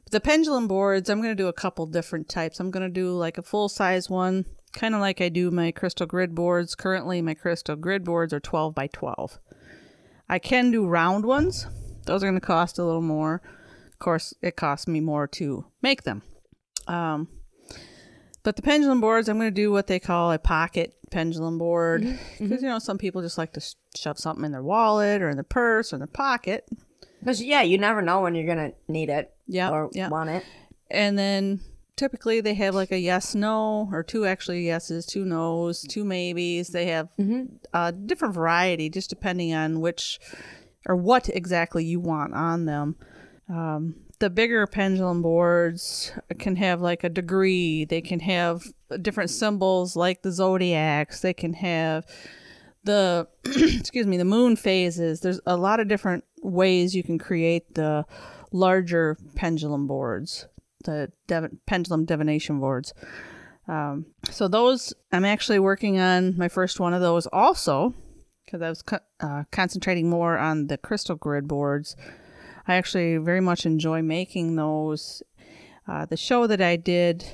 But 0.05 0.13
the 0.13 0.21
pendulum 0.21 0.67
boards, 0.67 1.09
I'm 1.09 1.21
going 1.21 1.37
to 1.37 1.43
do 1.43 1.49
a 1.49 1.53
couple 1.53 1.87
different 1.87 2.29
types. 2.29 2.61
I'm 2.61 2.71
going 2.71 2.83
to 2.83 2.93
do 2.93 3.13
like 3.13 3.39
a 3.39 3.43
full 3.43 3.69
size 3.69 4.11
one, 4.11 4.47
kind 4.73 4.95
of 4.95 5.01
like 5.01 5.21
I 5.21 5.29
do 5.29 5.51
my 5.51 5.71
crystal 5.71 6.07
grid 6.07 6.35
boards. 6.35 6.75
Currently, 6.75 7.23
my 7.23 7.35
crystal 7.35 7.77
grid 7.77 8.05
boards 8.05 8.33
are 8.33 8.41
12 8.41 8.75
by 8.75 8.89
12. 8.89 9.39
I 10.29 10.39
can 10.39 10.71
do 10.71 10.87
round 10.87 11.25
ones. 11.25 11.67
Those 12.07 12.23
are 12.23 12.29
going 12.29 12.41
to 12.41 12.47
cost 12.47 12.79
a 12.79 12.85
little 12.85 13.03
more. 13.03 13.43
Of 13.93 13.99
course, 13.99 14.35
it 14.43 14.57
costs 14.57 14.89
me 14.89 15.01
more 15.01 15.27
to 15.29 15.67
make 15.83 16.03
them. 16.03 16.23
Um, 16.87 17.29
but 18.43 18.57
the 18.57 18.63
pendulum 18.63 19.01
boards, 19.01 19.29
I'm 19.29 19.39
going 19.39 19.49
to 19.49 19.55
do 19.55 19.71
what 19.71 19.87
they 19.87 19.99
call 19.99 20.33
a 20.33 20.39
pocket 20.39 20.95
pendulum 21.11 21.59
board 21.59 22.03
mm-hmm. 22.03 22.13
mm-hmm. 22.13 22.49
because 22.49 22.63
you 22.63 22.69
know 22.69 22.79
some 22.79 22.97
people 22.99 23.21
just 23.21 23.37
like 23.37 23.53
to 23.55 23.61
sh- 23.61 23.75
shove 23.97 24.19
something 24.19 24.45
in 24.45 24.53
their 24.53 24.63
wallet 24.63 25.23
or 25.23 25.29
in 25.29 25.37
their 25.37 25.45
purse 25.45 25.93
or 25.93 25.97
in 25.97 26.01
their 26.01 26.07
pocket. 26.07 26.69
Because 27.19 27.43
yeah, 27.43 27.63
you 27.63 27.79
never 27.79 28.01
know 28.01 28.23
when 28.23 28.35
you're 28.35 28.47
gonna 28.47 28.73
need 28.89 29.11
it 29.11 29.33
Yeah, 29.47 29.71
or 29.71 29.91
yeah. 29.93 30.09
want 30.09 30.31
it. 30.31 30.45
And 30.91 31.19
then 31.19 31.61
typically 31.97 32.41
they 32.41 32.55
have 32.55 32.75
like 32.75 32.93
a 32.93 32.99
yes, 32.99 33.35
no, 33.35 33.89
or 33.93 34.03
two 34.03 34.25
actually 34.25 34.65
yeses, 34.65 35.05
two 35.05 35.25
nos, 35.25 35.83
two 35.83 36.05
maybes. 36.05 36.69
They 36.69 36.87
have 36.87 37.09
mm-hmm. 37.19 37.57
a 37.75 37.93
different 37.93 38.35
variety 38.35 38.89
just 38.89 39.11
depending 39.11 39.53
on 39.53 39.81
which 39.81 40.19
or 40.87 40.97
what 40.97 41.29
exactly 41.29 41.85
you 41.85 42.01
want 42.01 42.35
on 42.35 42.65
them. 42.65 42.97
Um, 43.51 43.97
the 44.21 44.31
bigger 44.31 44.67
pendulum 44.67 45.23
boards 45.23 46.13
can 46.39 46.57
have 46.57 46.81
like 46.81 47.03
a 47.05 47.09
degree. 47.09 47.85
They 47.85 48.03
can 48.03 48.21
have 48.21 48.63
different 49.01 49.31
symbols 49.31 49.97
like 49.97 50.23
the 50.23 50.31
zodiacs. 50.31 51.21
They 51.21 51.33
can 51.33 51.55
have 51.55 52.07
the 52.85 53.27
excuse 53.45 54.07
me 54.07 54.19
the 54.19 54.25
moon 54.25 54.57
phases. 54.57 55.21
There's 55.21 55.41
a 55.47 55.57
lot 55.57 55.81
of 55.81 55.89
different 55.89 56.25
ways 56.43 56.95
you 56.95 57.03
can 57.03 57.19
create 57.19 57.75
the 57.75 58.05
larger 58.53 59.17
pendulum 59.35 59.87
boards. 59.87 60.47
the 60.85 61.11
pendulum 61.67 62.05
divination 62.05 62.61
boards. 62.61 62.93
Um, 63.69 64.07
so 64.31 64.49
those 64.49 64.93
I'm 65.13 65.25
actually 65.25 65.61
working 65.61 65.99
on 65.99 66.37
my 66.37 66.49
first 66.49 66.79
one 66.79 66.93
of 66.93 67.01
those 67.01 67.27
also 67.27 67.95
because 68.45 68.61
I 68.61 68.69
was 68.69 68.83
co- 68.83 68.99
uh, 69.21 69.45
concentrating 69.51 70.11
more 70.11 70.37
on 70.37 70.67
the 70.67 70.77
crystal 70.77 71.17
grid 71.17 71.49
boards. 71.49 71.97
I 72.71 72.77
actually 72.77 73.17
very 73.17 73.41
much 73.41 73.67
enjoy 73.67 74.03
making 74.03 74.57
those. 74.57 75.23
Uh, 75.89 76.07
the 76.07 76.17
show 76.17 76.47
that 76.47 76.61
I 76.61 76.77
did 76.77 77.25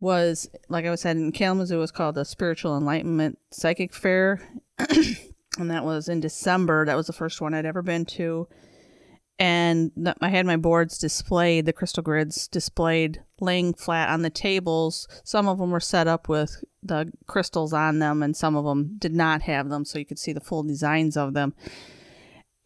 was, 0.00 0.48
like 0.68 0.86
I 0.86 0.90
was 0.90 1.02
said 1.02 1.16
in 1.16 1.32
Kalamazoo, 1.32 1.78
was 1.78 1.90
called 1.90 2.14
the 2.14 2.24
Spiritual 2.24 2.76
Enlightenment 2.76 3.38
Psychic 3.50 3.92
Fair, 3.92 4.40
and 4.78 5.70
that 5.70 5.84
was 5.84 6.08
in 6.08 6.20
December. 6.20 6.86
That 6.86 6.96
was 6.96 7.06
the 7.06 7.12
first 7.12 7.40
one 7.40 7.54
I'd 7.54 7.66
ever 7.66 7.82
been 7.82 8.04
to 8.06 8.48
and 9.38 9.92
I 10.20 10.28
had 10.28 10.46
my 10.46 10.56
boards 10.56 10.98
displayed, 10.98 11.64
the 11.64 11.72
crystal 11.72 12.02
grids 12.02 12.48
displayed, 12.48 13.22
laying 13.40 13.72
flat 13.72 14.08
on 14.08 14.22
the 14.22 14.30
tables. 14.30 15.06
Some 15.22 15.46
of 15.46 15.58
them 15.58 15.70
were 15.70 15.80
set 15.80 16.08
up 16.08 16.28
with 16.28 16.64
the 16.82 17.12
crystals 17.26 17.72
on 17.72 18.00
them, 18.00 18.22
and 18.22 18.36
some 18.36 18.56
of 18.56 18.64
them 18.64 18.96
did 18.98 19.14
not 19.14 19.42
have 19.42 19.68
them, 19.68 19.84
so 19.84 19.98
you 19.98 20.04
could 20.04 20.18
see 20.18 20.32
the 20.32 20.40
full 20.40 20.64
designs 20.64 21.16
of 21.16 21.34
them. 21.34 21.54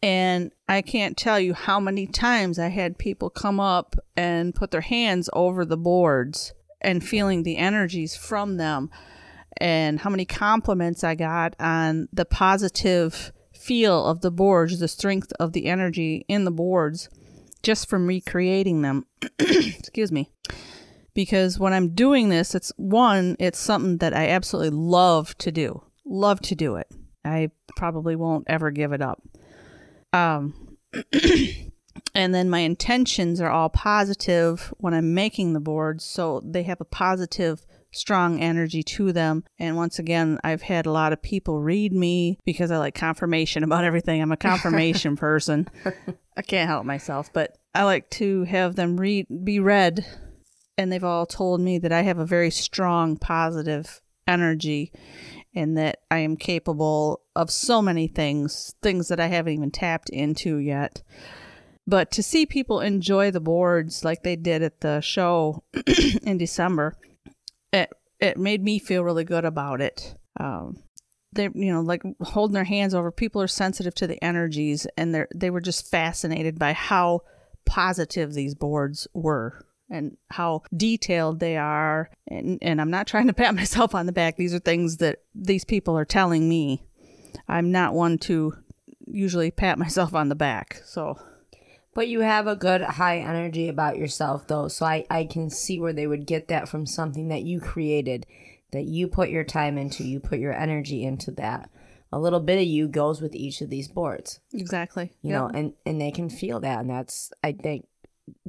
And 0.03 0.51
I 0.67 0.81
can't 0.81 1.15
tell 1.15 1.39
you 1.39 1.53
how 1.53 1.79
many 1.79 2.07
times 2.07 2.59
I 2.59 2.67
had 2.67 2.97
people 2.97 3.29
come 3.29 3.57
up 3.57 3.95
and 4.17 4.53
put 4.53 4.69
their 4.69 4.81
hands 4.81 5.29
over 5.31 5.63
the 5.63 5.77
boards 5.77 6.53
and 6.81 7.01
feeling 7.01 7.43
the 7.43 7.55
energies 7.55 8.13
from 8.13 8.57
them, 8.57 8.91
and 9.55 10.01
how 10.01 10.09
many 10.09 10.25
compliments 10.25 11.05
I 11.05 11.15
got 11.15 11.55
on 11.57 12.09
the 12.11 12.25
positive 12.25 13.31
feel 13.53 14.05
of 14.05 14.19
the 14.19 14.31
boards, 14.31 14.77
the 14.77 14.89
strength 14.89 15.31
of 15.39 15.53
the 15.53 15.67
energy 15.67 16.25
in 16.27 16.43
the 16.43 16.51
boards, 16.51 17.07
just 17.61 17.89
from 17.89 18.05
recreating 18.05 18.81
them. 18.81 19.05
Excuse 19.39 20.11
me. 20.11 20.29
Because 21.13 21.57
when 21.57 21.71
I'm 21.71 21.95
doing 21.95 22.27
this, 22.27 22.53
it's 22.55 22.73
one, 22.75 23.37
it's 23.39 23.59
something 23.59 23.99
that 23.99 24.13
I 24.13 24.27
absolutely 24.27 24.77
love 24.77 25.37
to 25.37 25.51
do. 25.53 25.81
Love 26.03 26.41
to 26.41 26.55
do 26.55 26.75
it. 26.75 26.87
I 27.23 27.51
probably 27.77 28.17
won't 28.17 28.43
ever 28.49 28.69
give 28.69 28.91
it 28.91 29.01
up. 29.01 29.23
Um, 30.13 30.77
and 32.15 32.33
then 32.33 32.49
my 32.49 32.59
intentions 32.59 33.41
are 33.41 33.49
all 33.49 33.69
positive 33.69 34.73
when 34.77 34.93
I'm 34.93 35.13
making 35.13 35.53
the 35.53 35.59
boards, 35.59 36.05
so 36.05 36.41
they 36.45 36.63
have 36.63 36.79
a 36.79 36.85
positive 36.85 37.65
strong 37.91 38.39
energy 38.39 38.81
to 38.83 39.11
them. 39.11 39.43
And 39.59 39.75
once 39.75 39.99
again, 39.99 40.39
I've 40.43 40.63
had 40.63 40.85
a 40.85 40.91
lot 40.91 41.13
of 41.13 41.21
people 41.21 41.61
read 41.61 41.93
me 41.93 42.39
because 42.45 42.71
I 42.71 42.77
like 42.77 42.95
confirmation 42.95 43.63
about 43.65 43.83
everything. 43.83 44.21
I'm 44.21 44.31
a 44.31 44.37
confirmation 44.37 45.15
person. 45.15 45.67
I 46.37 46.41
can't 46.41 46.69
help 46.69 46.85
myself, 46.85 47.31
but 47.33 47.57
I 47.75 47.83
like 47.83 48.09
to 48.11 48.43
have 48.43 48.75
them 48.75 48.99
read 48.99 49.27
be 49.43 49.59
read 49.59 50.05
and 50.77 50.91
they've 50.91 51.03
all 51.03 51.25
told 51.25 51.61
me 51.61 51.77
that 51.79 51.91
I 51.91 52.01
have 52.01 52.19
a 52.19 52.25
very 52.25 52.49
strong 52.49 53.17
positive 53.17 54.01
energy 54.27 54.91
and 55.55 55.77
that 55.77 55.99
I 56.09 56.19
am 56.19 56.35
capable 56.35 57.21
of 57.35 57.51
so 57.51 57.81
many 57.81 58.07
things, 58.07 58.75
things 58.81 59.07
that 59.07 59.19
I 59.19 59.27
haven't 59.27 59.53
even 59.53 59.71
tapped 59.71 60.09
into 60.09 60.57
yet. 60.57 61.01
But 61.85 62.11
to 62.11 62.23
see 62.23 62.45
people 62.45 62.79
enjoy 62.79 63.31
the 63.31 63.39
boards 63.39 64.05
like 64.05 64.23
they 64.23 64.35
did 64.35 64.63
at 64.63 64.81
the 64.81 65.01
show 65.01 65.63
in 66.23 66.37
December, 66.37 66.95
it 67.71 67.91
it 68.19 68.37
made 68.37 68.63
me 68.63 68.79
feel 68.79 69.03
really 69.03 69.25
good 69.25 69.43
about 69.43 69.81
it. 69.81 70.15
Um, 70.39 70.81
they 71.33 71.49
you 71.53 71.73
know 71.73 71.81
like 71.81 72.03
holding 72.21 72.53
their 72.53 72.63
hands 72.63 72.93
over 72.93 73.11
people 73.11 73.41
are 73.41 73.47
sensitive 73.47 73.93
to 73.95 74.07
the 74.07 74.23
energies 74.23 74.87
and 74.97 75.13
they 75.13 75.25
they 75.35 75.49
were 75.49 75.61
just 75.61 75.89
fascinated 75.89 76.57
by 76.57 76.73
how 76.73 77.21
positive 77.65 78.33
these 78.33 78.55
boards 78.55 79.07
were 79.13 79.65
and 79.89 80.17
how 80.29 80.63
detailed 80.75 81.39
they 81.39 81.57
are 81.57 82.09
and 82.27 82.57
and 82.61 82.79
I'm 82.81 82.91
not 82.91 83.07
trying 83.07 83.27
to 83.27 83.33
pat 83.41 83.55
myself 83.55 83.93
on 83.93 84.05
the 84.05 84.11
back 84.11 84.37
these 84.37 84.53
are 84.53 84.59
things 84.59 84.97
that 84.97 85.19
these 85.35 85.65
people 85.65 85.97
are 85.97 86.05
telling 86.05 86.47
me 86.49 86.83
I'm 87.47 87.71
not 87.71 87.93
one 87.93 88.17
to 88.19 88.53
usually 89.07 89.51
pat 89.51 89.77
myself 89.79 90.13
on 90.13 90.29
the 90.29 90.35
back 90.35 90.81
so 90.85 91.17
But 91.93 92.07
you 92.07 92.21
have 92.21 92.47
a 92.47 92.55
good 92.55 92.81
high 92.81 93.19
energy 93.19 93.69
about 93.69 93.97
yourself, 93.97 94.47
though. 94.47 94.67
So 94.67 94.85
I, 94.85 95.05
I 95.09 95.25
can 95.25 95.49
see 95.49 95.79
where 95.79 95.93
they 95.93 96.07
would 96.07 96.25
get 96.25 96.47
that 96.47 96.67
from 96.67 96.85
something 96.85 97.27
that 97.27 97.43
you 97.43 97.59
created, 97.59 98.25
that 98.71 98.85
you 98.85 99.07
put 99.07 99.29
your 99.29 99.43
time 99.43 99.77
into, 99.77 100.03
you 100.03 100.19
put 100.19 100.39
your 100.39 100.53
energy 100.53 101.03
into 101.03 101.31
that. 101.31 101.69
A 102.11 102.19
little 102.19 102.39
bit 102.39 102.59
of 102.59 102.67
you 102.67 102.87
goes 102.87 103.21
with 103.21 103.35
each 103.35 103.61
of 103.61 103.69
these 103.69 103.87
boards, 103.87 104.39
exactly 104.53 105.11
you 105.23 105.31
know, 105.31 105.49
and, 105.51 105.73
and 105.83 105.99
they 105.99 106.11
can 106.11 106.29
feel 106.29 106.59
that. 106.59 106.79
And 106.79 106.89
that's, 106.89 107.31
I 107.43 107.53
think, 107.53 107.87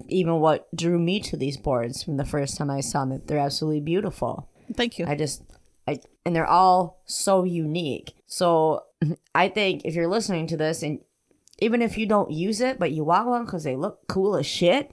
even 0.09 0.41
what 0.41 0.75
drew 0.75 0.99
me 0.99 1.21
to 1.21 1.37
these 1.37 1.57
boards 1.57 2.03
from 2.03 2.17
the 2.17 2.25
first 2.25 2.57
time 2.57 2.71
I 2.71 2.81
saw 2.81 3.05
them. 3.05 3.23
They're 3.27 3.39
absolutely 3.39 3.81
beautiful. 3.81 4.49
thank 4.75 4.99
you 4.99 5.07
I 5.07 5.15
just, 5.15 5.43
I, 5.87 6.01
and 6.25 6.35
they're 6.35 6.47
all 6.47 7.03
so 7.07 7.45
unique. 7.45 8.15
So 8.27 8.85
I 9.35 9.49
think 9.49 9.83
if 9.85 9.95
you're 9.95 10.09
listening 10.09 10.47
to 10.49 10.57
this 10.57 10.83
and 10.83 11.01
even 11.61 11.83
if 11.83 11.97
you 11.97 12.07
don't 12.07 12.31
use 12.31 12.61
it, 12.61 12.79
but 12.79 12.93
you 12.93 13.05
want 13.05 13.29
one 13.29 13.45
because 13.45 13.65
they 13.65 13.77
look 13.77 14.01
cool 14.09 14.37
as 14.37 14.47
shit, 14.47 14.91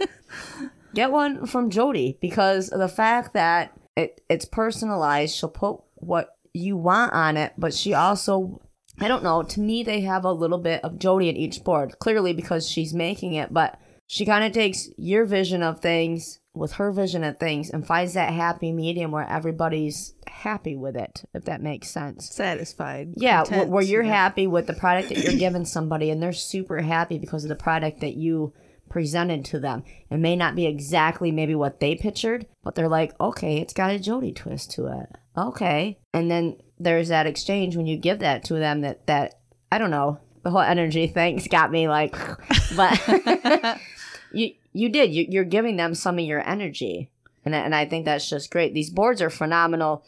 get 0.94 1.10
one 1.10 1.46
from 1.46 1.68
Jody 1.70 2.16
because 2.20 2.70
the 2.70 2.88
fact 2.88 3.34
that 3.34 3.72
it, 3.96 4.20
it's 4.28 4.44
personalized. 4.44 5.36
She'll 5.36 5.48
put 5.48 5.80
what 5.96 6.36
you 6.52 6.76
want 6.76 7.12
on 7.12 7.36
it, 7.36 7.52
but 7.58 7.74
she 7.74 7.94
also, 7.94 8.60
I 9.00 9.08
don't 9.08 9.24
know, 9.24 9.42
to 9.42 9.60
me, 9.60 9.82
they 9.82 10.02
have 10.02 10.24
a 10.24 10.32
little 10.32 10.58
bit 10.58 10.82
of 10.84 10.98
Jody 10.98 11.28
in 11.28 11.36
each 11.36 11.64
board, 11.64 11.98
clearly 11.98 12.32
because 12.32 12.68
she's 12.68 12.94
making 12.94 13.34
it, 13.34 13.52
but 13.52 13.78
she 14.06 14.24
kind 14.24 14.44
of 14.44 14.52
takes 14.52 14.88
your 14.96 15.24
vision 15.24 15.62
of 15.62 15.80
things 15.80 16.40
with 16.54 16.74
her 16.74 16.92
vision 16.92 17.24
of 17.24 17.38
things 17.38 17.70
and 17.70 17.86
finds 17.86 18.14
that 18.14 18.32
happy 18.32 18.70
medium 18.70 19.10
where 19.10 19.28
everybody's 19.28 20.14
happy 20.28 20.76
with 20.76 20.96
it, 20.96 21.24
if 21.34 21.44
that 21.46 21.60
makes 21.60 21.90
sense. 21.90 22.30
satisfied 22.30 23.14
Yeah, 23.16 23.42
content, 23.42 23.70
where 23.70 23.82
you're 23.82 24.04
yeah. 24.04 24.12
happy 24.12 24.46
with 24.46 24.68
the 24.68 24.74
product 24.74 25.08
that 25.08 25.18
you're 25.18 25.38
giving 25.38 25.64
somebody 25.64 26.10
and 26.10 26.22
they're 26.22 26.32
super 26.32 26.80
happy 26.80 27.18
because 27.18 27.44
of 27.44 27.48
the 27.48 27.56
product 27.56 28.00
that 28.00 28.14
you 28.14 28.52
presented 28.88 29.44
to 29.46 29.58
them. 29.58 29.82
It 30.10 30.18
may 30.18 30.36
not 30.36 30.54
be 30.54 30.66
exactly 30.66 31.32
maybe 31.32 31.56
what 31.56 31.80
they 31.80 31.96
pictured, 31.96 32.46
but 32.62 32.76
they're 32.76 32.88
like, 32.88 33.18
okay, 33.20 33.56
it's 33.56 33.72
got 33.72 33.90
a 33.90 33.98
Jody 33.98 34.32
twist 34.32 34.70
to 34.72 34.86
it. 34.86 35.08
Okay. 35.36 35.98
And 36.12 36.30
then 36.30 36.58
there's 36.78 37.08
that 37.08 37.26
exchange 37.26 37.76
when 37.76 37.86
you 37.86 37.96
give 37.96 38.20
that 38.20 38.44
to 38.44 38.54
them 38.54 38.80
that, 38.82 39.06
that 39.06 39.40
I 39.70 39.78
don't 39.78 39.90
know, 39.90 40.18
the 40.42 40.50
whole 40.50 40.60
energy 40.60 41.06
thing's 41.06 41.48
got 41.48 41.70
me 41.70 41.88
like, 41.88 42.16
but 42.76 43.80
you, 44.32 44.52
you 44.72 44.88
did, 44.88 45.12
you, 45.12 45.26
you're 45.28 45.44
giving 45.44 45.76
them 45.76 45.94
some 45.94 46.18
of 46.18 46.24
your 46.24 46.46
energy. 46.46 47.10
And, 47.44 47.54
and 47.54 47.74
I 47.74 47.86
think 47.86 48.04
that's 48.04 48.28
just 48.28 48.50
great. 48.50 48.74
These 48.74 48.90
boards 48.90 49.20
are 49.20 49.30
phenomenal 49.30 50.04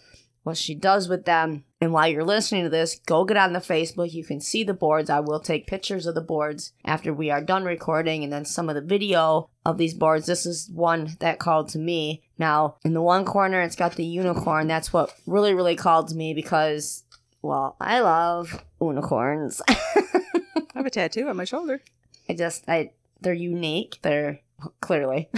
what 0.47 0.57
she 0.57 0.77
does 0.77 1.09
with 1.09 1.25
them. 1.25 1.65
And 1.81 1.93
while 1.93 2.07
you're 2.07 2.25
listening 2.25 2.63
to 2.63 2.71
this, 2.71 3.01
go 3.05 3.25
get 3.25 3.37
on 3.37 3.53
the 3.53 3.59
Facebook. 3.59 4.13
You 4.13 4.25
can 4.25 4.41
see 4.41 4.63
the 4.63 4.73
boards. 4.73 5.11
I 5.11 5.19
will 5.19 5.41
take 5.41 5.67
pictures 5.67 6.07
of 6.07 6.15
the 6.15 6.21
boards 6.21 6.73
after 6.85 7.13
we 7.13 7.31
are 7.31 7.43
done 7.43 7.65
recording 7.65 8.23
and 8.23 8.33
then 8.33 8.45
some 8.45 8.69
of 8.69 8.77
the 8.77 8.81
video 8.81 9.51
of 9.67 9.79
these 9.79 9.95
boards. 9.95 10.27
This 10.27 10.47
is 10.47 10.71
one 10.73 11.17
that 11.19 11.39
called 11.41 11.69
to 11.71 11.79
me. 11.79 12.23
Now, 12.39 12.77
in 12.85 12.95
the 12.95 13.03
one 13.03 13.25
corner, 13.25 13.61
it's 13.61 13.77
got 13.77 13.97
the 13.97 14.05
unicorn. 14.05 14.69
That's 14.69 14.93
what 14.93 15.13
really, 15.27 15.55
really 15.55 15.75
called 15.75 16.09
to 16.09 16.15
me 16.15 16.35
because, 16.35 17.03
well, 17.43 17.77
I 17.81 18.01
love 18.01 18.65
unicorns. 18.81 19.61
I 19.69 19.77
have 20.75 20.87
a 20.87 20.91
tattoo 20.91 21.29
on 21.29 21.37
my 21.37 21.45
shoulder 21.45 21.81
I 22.29 22.35
just, 22.35 22.69
I, 22.69 22.93
they're 23.21 23.33
unique. 23.35 23.99
They're 24.03 24.41
clearly 24.81 25.29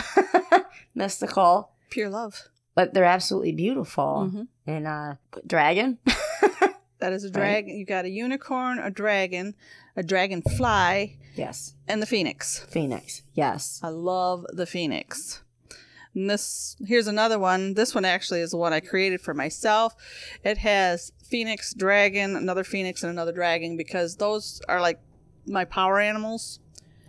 mystical, 0.95 1.71
pure 1.91 2.11
love 2.11 2.49
but 2.75 2.95
they're 2.95 3.03
absolutely 3.05 3.51
beautiful. 3.51 4.31
Mhm. 4.33 4.47
And, 4.65 4.87
uh, 4.87 5.15
dragon. 5.45 5.99
That 7.01 7.13
is 7.13 7.25
a 7.25 7.31
dragon. 7.31 7.77
You 7.79 7.85
got 7.85 8.05
a 8.05 8.11
unicorn, 8.11 8.79
a 8.79 8.91
dragon, 8.91 9.55
a 9.97 10.03
dragonfly, 10.03 11.19
yes. 11.37 11.75
and 11.87 12.03
the 12.03 12.07
phoenix. 12.07 12.59
Phoenix. 12.69 13.23
Yes. 13.35 13.81
I 13.83 13.89
love 13.89 14.45
the 14.53 14.67
phoenix. 14.67 15.43
And 16.15 16.29
this 16.29 16.77
here's 16.85 17.07
another 17.07 17.39
one. 17.39 17.75
This 17.75 17.95
one 17.95 18.05
actually 18.05 18.41
is 18.41 18.51
the 18.51 18.57
one 18.57 18.73
I 18.73 18.81
created 18.81 19.21
for 19.21 19.35
myself. 19.35 19.95
It 20.43 20.59
has 20.59 21.13
phoenix, 21.23 21.73
dragon, 21.75 22.35
another 22.35 22.65
phoenix, 22.65 23.03
and 23.03 23.11
another 23.11 23.33
dragon 23.33 23.77
because 23.77 24.17
those 24.17 24.61
are 24.69 24.81
like 24.81 24.99
my 25.47 25.65
power 25.65 26.01
animals, 26.01 26.59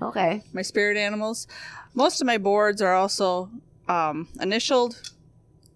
Okay. 0.01 0.43
my 0.53 0.61
spirit 0.61 0.97
animals. 0.97 1.47
Most 1.93 2.21
of 2.21 2.27
my 2.27 2.37
boards 2.37 2.81
are 2.81 2.93
also 2.93 3.49
um, 3.87 4.27
initialed, 4.39 5.11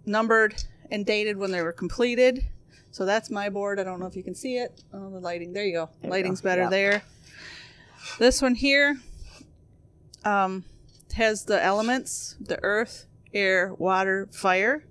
numbered, 0.05 0.64
and 0.91 1.05
dated 1.05 1.38
when 1.38 1.51
they 1.51 1.61
were 1.61 1.74
completed. 1.74 2.45
So 2.93 3.05
that's 3.05 3.31
my 3.31 3.49
board. 3.49 3.79
I 3.79 3.83
don't 3.83 3.99
know 3.99 4.05
if 4.05 4.15
you 4.15 4.21
can 4.23 4.35
see 4.35 4.57
it. 4.57 4.83
Oh, 4.93 5.09
the 5.09 5.19
lighting. 5.19 5.51
There 5.51 5.65
you 5.65 5.73
go. 5.73 5.89
There 6.01 6.09
you 6.09 6.11
Lighting's 6.11 6.41
go. 6.41 6.49
better 6.49 6.61
Yep. 6.61 6.69
there. 6.69 7.01
This 8.19 8.39
one 8.39 8.53
here 8.53 8.97
um, 10.23 10.63
has 11.15 11.45
the 11.45 11.61
elements 11.61 12.35
the 12.39 12.59
earth, 12.63 13.07
air, 13.33 13.73
water, 13.73 14.27
fire. 14.31 14.85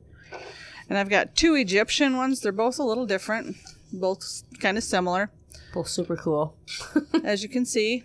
And 0.88 0.98
I've 0.98 1.09
got 1.09 1.36
two 1.36 1.55
Egyptian 1.55 2.16
ones. 2.16 2.40
They're 2.40 2.50
both 2.50 2.80
a 2.80 2.82
little 2.82 3.07
different, 3.07 3.57
both 3.92 4.42
kind 4.59 4.76
of 4.76 4.82
similar. 4.82 5.30
Both 5.72 5.86
super 5.88 6.16
cool. 6.16 6.57
As 7.24 7.44
you 7.44 7.48
can 7.48 7.64
see, 7.64 8.03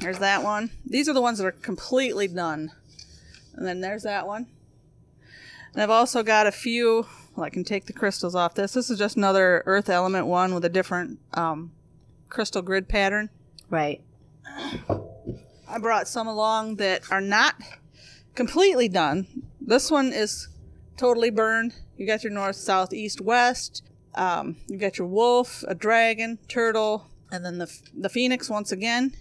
there's 0.00 0.20
that 0.20 0.44
one. 0.44 0.70
These 0.86 1.08
are 1.08 1.12
the 1.12 1.20
ones 1.20 1.38
that 1.38 1.44
are 1.46 1.50
completely 1.52 2.28
done. 2.28 2.70
And 3.54 3.66
then 3.66 3.80
there's 3.80 4.04
that 4.04 4.26
one. 4.28 4.46
And 5.74 5.82
I've 5.82 5.90
also 5.90 6.22
got 6.22 6.46
a 6.46 6.52
few. 6.52 7.06
Well, 7.34 7.44
I 7.44 7.50
can 7.50 7.64
take 7.64 7.86
the 7.86 7.92
crystals 7.92 8.34
off 8.34 8.54
this. 8.54 8.72
This 8.74 8.90
is 8.90 8.98
just 8.98 9.16
another 9.16 9.62
earth 9.66 9.88
element 9.88 10.26
one 10.26 10.54
with 10.54 10.64
a 10.64 10.68
different 10.68 11.18
um, 11.34 11.72
crystal 12.28 12.62
grid 12.62 12.88
pattern. 12.88 13.30
Right. 13.70 14.02
I 14.48 15.78
brought 15.80 16.08
some 16.08 16.26
along 16.26 16.76
that 16.76 17.10
are 17.10 17.20
not 17.20 17.54
completely 18.34 18.88
done. 18.88 19.26
This 19.60 19.90
one 19.90 20.12
is 20.12 20.48
totally 20.98 21.30
burned. 21.30 21.74
You 21.96 22.06
got 22.06 22.22
your 22.22 22.32
north, 22.32 22.56
south, 22.56 22.92
east, 22.92 23.20
west. 23.20 23.82
Um, 24.14 24.56
you 24.66 24.76
got 24.76 24.98
your 24.98 25.06
wolf, 25.06 25.64
a 25.66 25.74
dragon, 25.74 26.38
turtle, 26.48 27.06
and 27.30 27.44
then 27.44 27.56
the 27.56 27.80
the 27.94 28.10
phoenix 28.10 28.50
once 28.50 28.70
again. 28.70 29.14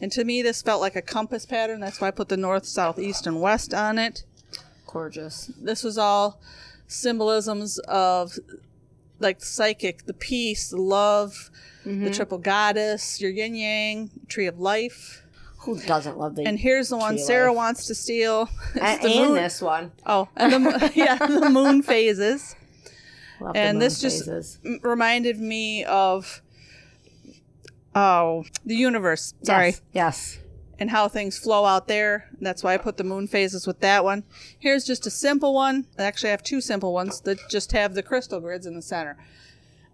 And 0.00 0.10
to 0.12 0.24
me, 0.24 0.40
this 0.40 0.62
felt 0.62 0.80
like 0.80 0.96
a 0.96 1.02
compass 1.02 1.44
pattern. 1.44 1.80
That's 1.80 2.00
why 2.00 2.08
I 2.08 2.12
put 2.12 2.28
the 2.28 2.36
north, 2.36 2.64
south, 2.64 2.98
east, 2.98 3.26
and 3.26 3.40
west 3.40 3.74
on 3.74 3.98
it. 3.98 4.24
Gorgeous. 4.86 5.52
This 5.60 5.84
was 5.84 5.98
all 5.98 6.40
symbolisms 6.88 7.78
of 7.86 8.36
like 9.20 9.44
psychic, 9.44 10.06
the 10.06 10.14
peace, 10.14 10.70
the 10.70 10.76
love, 10.80 11.50
the 11.84 11.90
mm-hmm. 11.90 12.10
triple 12.10 12.38
goddess, 12.38 13.20
your 13.20 13.30
yin 13.30 13.54
yang, 13.54 14.10
tree 14.28 14.46
of 14.46 14.58
life. 14.58 15.24
Who 15.62 15.78
doesn't 15.80 16.16
love 16.18 16.36
the 16.36 16.44
And 16.46 16.58
here's 16.58 16.88
the 16.88 16.96
one 16.96 17.18
Sarah 17.18 17.48
life. 17.48 17.56
wants 17.56 17.86
to 17.86 17.94
steal. 17.94 18.48
And, 18.80 19.02
and 19.04 19.36
this 19.36 19.60
one? 19.60 19.90
Oh, 20.06 20.28
and 20.36 20.52
the 20.66 20.92
yeah, 20.96 21.16
the 21.16 21.50
moon 21.50 21.82
phases 21.94 22.54
Love 23.40 23.56
And 23.56 23.76
moon 23.76 23.80
this 23.80 24.00
just- 24.00 24.24
phases. 24.24 24.58
M- 24.64 24.80
reminded 24.82 25.38
me 25.38 25.84
of 25.84 26.42
oh 27.94 28.44
the 28.64 28.76
universe. 28.76 29.34
Sorry, 29.42 29.68
Yes. 29.68 29.80
yes. 29.92 30.38
And 30.78 30.90
how 30.90 31.08
things 31.08 31.38
flow 31.38 31.64
out 31.64 31.88
there. 31.88 32.28
That's 32.40 32.62
why 32.62 32.74
I 32.74 32.78
put 32.78 32.96
the 32.96 33.04
moon 33.04 33.26
phases 33.26 33.66
with 33.66 33.80
that 33.80 34.04
one. 34.04 34.24
Here's 34.58 34.84
just 34.84 35.06
a 35.06 35.10
simple 35.10 35.54
one. 35.54 35.86
I 35.98 36.04
Actually, 36.04 36.30
have 36.30 36.42
two 36.42 36.60
simple 36.60 36.92
ones 36.92 37.20
that 37.22 37.38
just 37.48 37.72
have 37.72 37.94
the 37.94 38.02
crystal 38.02 38.40
grids 38.40 38.66
in 38.66 38.74
the 38.74 38.82
center. 38.82 39.16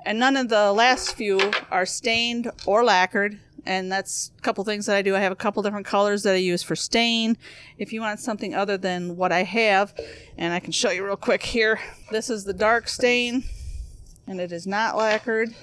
And 0.05 0.19
none 0.19 0.37
of 0.37 0.51
the 0.51 0.73
last 0.73 1.17
few 1.17 1.53
are 1.71 1.87
stained 1.87 2.51
or 2.67 2.85
lacquered. 2.85 3.41
And 3.67 3.91
that's 3.91 4.31
a 4.39 4.43
couple 4.43 4.63
things 4.65 4.85
that 4.87 4.97
I 4.97 5.01
do. 5.01 5.17
I 5.17 5.21
have 5.21 5.33
a 5.33 5.37
couple 5.37 5.63
different 5.63 5.87
colors 5.87 6.23
that 6.25 6.35
I 6.35 6.39
use 6.39 6.63
for 6.63 6.77
stain. 6.77 7.39
If 7.79 7.95
you 7.95 8.03
want 8.03 8.21
something 8.21 8.55
other 8.55 8.77
than 8.77 9.17
what 9.17 9.33
I 9.33 9.43
have, 9.45 9.95
and 10.37 10.53
I 10.53 10.61
can 10.61 10.73
show 10.73 10.91
you 10.91 11.05
real 11.07 11.17
quick 11.17 11.43
here. 11.43 11.81
This 12.11 12.29
is 12.29 12.45
the 12.45 12.53
dark 12.53 12.89
stain, 12.89 13.45
and 14.27 14.39
it 14.39 14.53
is 14.53 14.67
not 14.67 14.99
lacquered. 14.99 15.55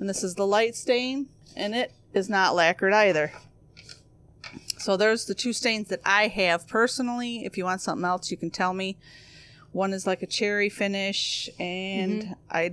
And 0.00 0.08
this 0.08 0.24
is 0.24 0.34
the 0.34 0.46
light 0.46 0.74
stain, 0.74 1.28
and 1.54 1.72
it 1.72 1.92
is 2.12 2.28
not 2.28 2.56
lacquered 2.56 2.92
either. 2.92 3.32
So 4.80 4.96
there's 4.96 5.26
the 5.26 5.34
two 5.34 5.52
stains 5.52 5.88
that 5.88 6.00
I 6.04 6.28
have 6.28 6.66
personally. 6.66 7.44
If 7.44 7.58
you 7.58 7.64
want 7.64 7.82
something 7.82 8.04
else, 8.04 8.30
you 8.30 8.36
can 8.36 8.50
tell 8.50 8.72
me. 8.72 8.96
One 9.72 9.92
is 9.92 10.06
like 10.06 10.22
a 10.22 10.26
cherry 10.26 10.68
finish, 10.68 11.48
and 11.58 12.22
mm-hmm. 12.22 12.32
I 12.50 12.72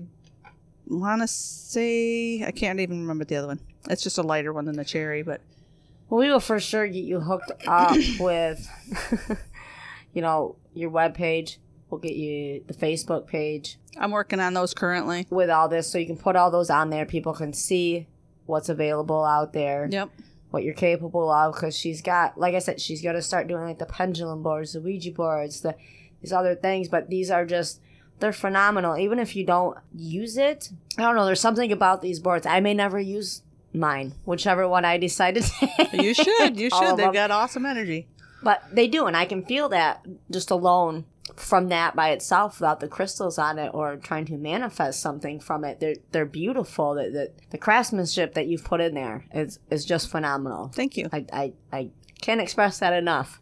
want 0.88 1.22
to 1.22 1.28
say 1.28 2.44
I 2.44 2.52
can't 2.52 2.80
even 2.80 3.02
remember 3.02 3.26
the 3.26 3.36
other 3.36 3.48
one. 3.48 3.60
It's 3.90 4.02
just 4.02 4.18
a 4.18 4.24
lighter 4.24 4.52
one 4.54 4.66
than 4.66 4.78
the 4.78 4.86
cherry, 4.86 5.22
but 5.22 5.42
Well, 6.10 6.20
we 6.20 6.30
will 6.30 6.40
for 6.40 6.60
sure 6.60 6.88
get 6.88 7.04
you 7.04 7.20
hooked 7.20 7.52
up 7.68 7.98
with, 8.20 8.68
you 10.14 10.22
know, 10.22 10.56
your 10.74 10.90
webpage. 10.90 11.58
We'll 11.90 12.02
get 12.02 12.16
you 12.16 12.64
the 12.68 12.74
Facebook 12.74 13.28
page 13.28 13.78
I'm 13.98 14.12
working 14.12 14.40
on 14.40 14.54
those 14.54 14.74
currently. 14.74 15.28
with 15.30 15.50
all 15.50 15.68
this, 15.70 15.90
so 15.90 15.98
you 15.98 16.06
can 16.06 16.18
put 16.18 16.36
all 16.36 16.52
those 16.52 16.70
on 16.70 16.90
there. 16.90 17.06
People 17.06 17.34
can 17.34 17.54
see 17.54 18.08
what's 18.46 18.70
available 18.70 19.24
out 19.24 19.54
there, 19.54 19.88
Yep. 19.92 20.10
What 20.58 20.64
you're 20.64 20.74
capable 20.74 21.32
of. 21.32 21.54
Because 21.54 21.78
she's 21.78 22.02
got, 22.02 22.40
like 22.40 22.56
I 22.56 22.60
said, 22.60 22.82
she's 22.82 23.04
got 23.04 23.12
to 23.12 23.22
start 23.22 23.48
doing 23.48 23.64
like 23.64 23.78
the 23.78 23.86
pendulum 23.86 24.42
boards, 24.42 24.74
the 24.74 24.82
Ouija 24.82 25.12
boards, 25.12 25.62
the 25.62 25.76
these 26.20 26.34
other 26.34 26.56
things. 26.56 26.90
But 26.90 27.12
these 27.12 27.30
are 27.30 27.46
just 27.46 27.80
they're 28.20 28.34
phenomenal. 28.34 28.98
Even 28.98 29.20
if 29.20 29.36
you 29.36 29.46
don't 29.46 29.78
use 29.96 30.36
it, 30.36 30.72
I 30.98 31.04
don't 31.04 31.16
know. 31.16 31.26
There's 31.28 31.40
something 31.40 31.72
about 31.72 32.02
these 32.02 32.20
boards. 32.20 32.48
I 32.48 32.60
may 32.60 32.74
never 32.74 33.00
use 33.00 33.44
mine, 33.72 34.16
whichever 34.26 34.68
one 34.68 34.84
I 34.84 34.98
decided. 34.98 35.44
to 35.44 35.90
You 35.94 36.16
should. 36.16 36.60
You 36.60 36.70
should. 36.78 36.98
They've 36.98 37.14
got 37.14 37.30
awesome 37.30 37.66
energy. 37.66 38.08
But 38.42 38.64
they 38.72 38.88
do, 38.88 39.06
and 39.06 39.16
I 39.16 39.26
can 39.26 39.46
feel 39.46 39.70
that 39.70 40.06
just 40.32 40.50
alone 40.50 41.06
from 41.38 41.70
that 41.70 41.96
by 41.96 42.10
itself 42.10 42.60
without 42.60 42.80
the 42.80 42.88
crystals 42.88 43.38
on 43.38 43.60
it 43.60 43.70
or 43.74 43.96
trying 43.96 44.26
to 44.26 44.38
manifest 44.38 45.00
something 45.00 45.40
from 45.40 45.64
it. 45.64 45.80
They're 45.80 45.96
they're 46.12 46.26
beautiful. 46.26 46.96
The, 46.96 47.10
the, 47.10 47.32
the 47.52 47.58
craftsmanship 47.58 48.34
that 48.34 48.48
you've 48.48 48.64
put 48.64 48.82
in 48.82 48.96
there 48.96 49.26
is 49.34 49.60
is 49.70 49.86
just 49.86 50.10
phenomenal. 50.10 50.72
Thank 50.74 50.98
you. 50.98 51.08
I, 51.14 51.26
I, 51.32 51.54
I 51.72 51.90
can't 52.22 52.42
express 52.42 52.80
that 52.80 52.94
enough. 52.94 53.40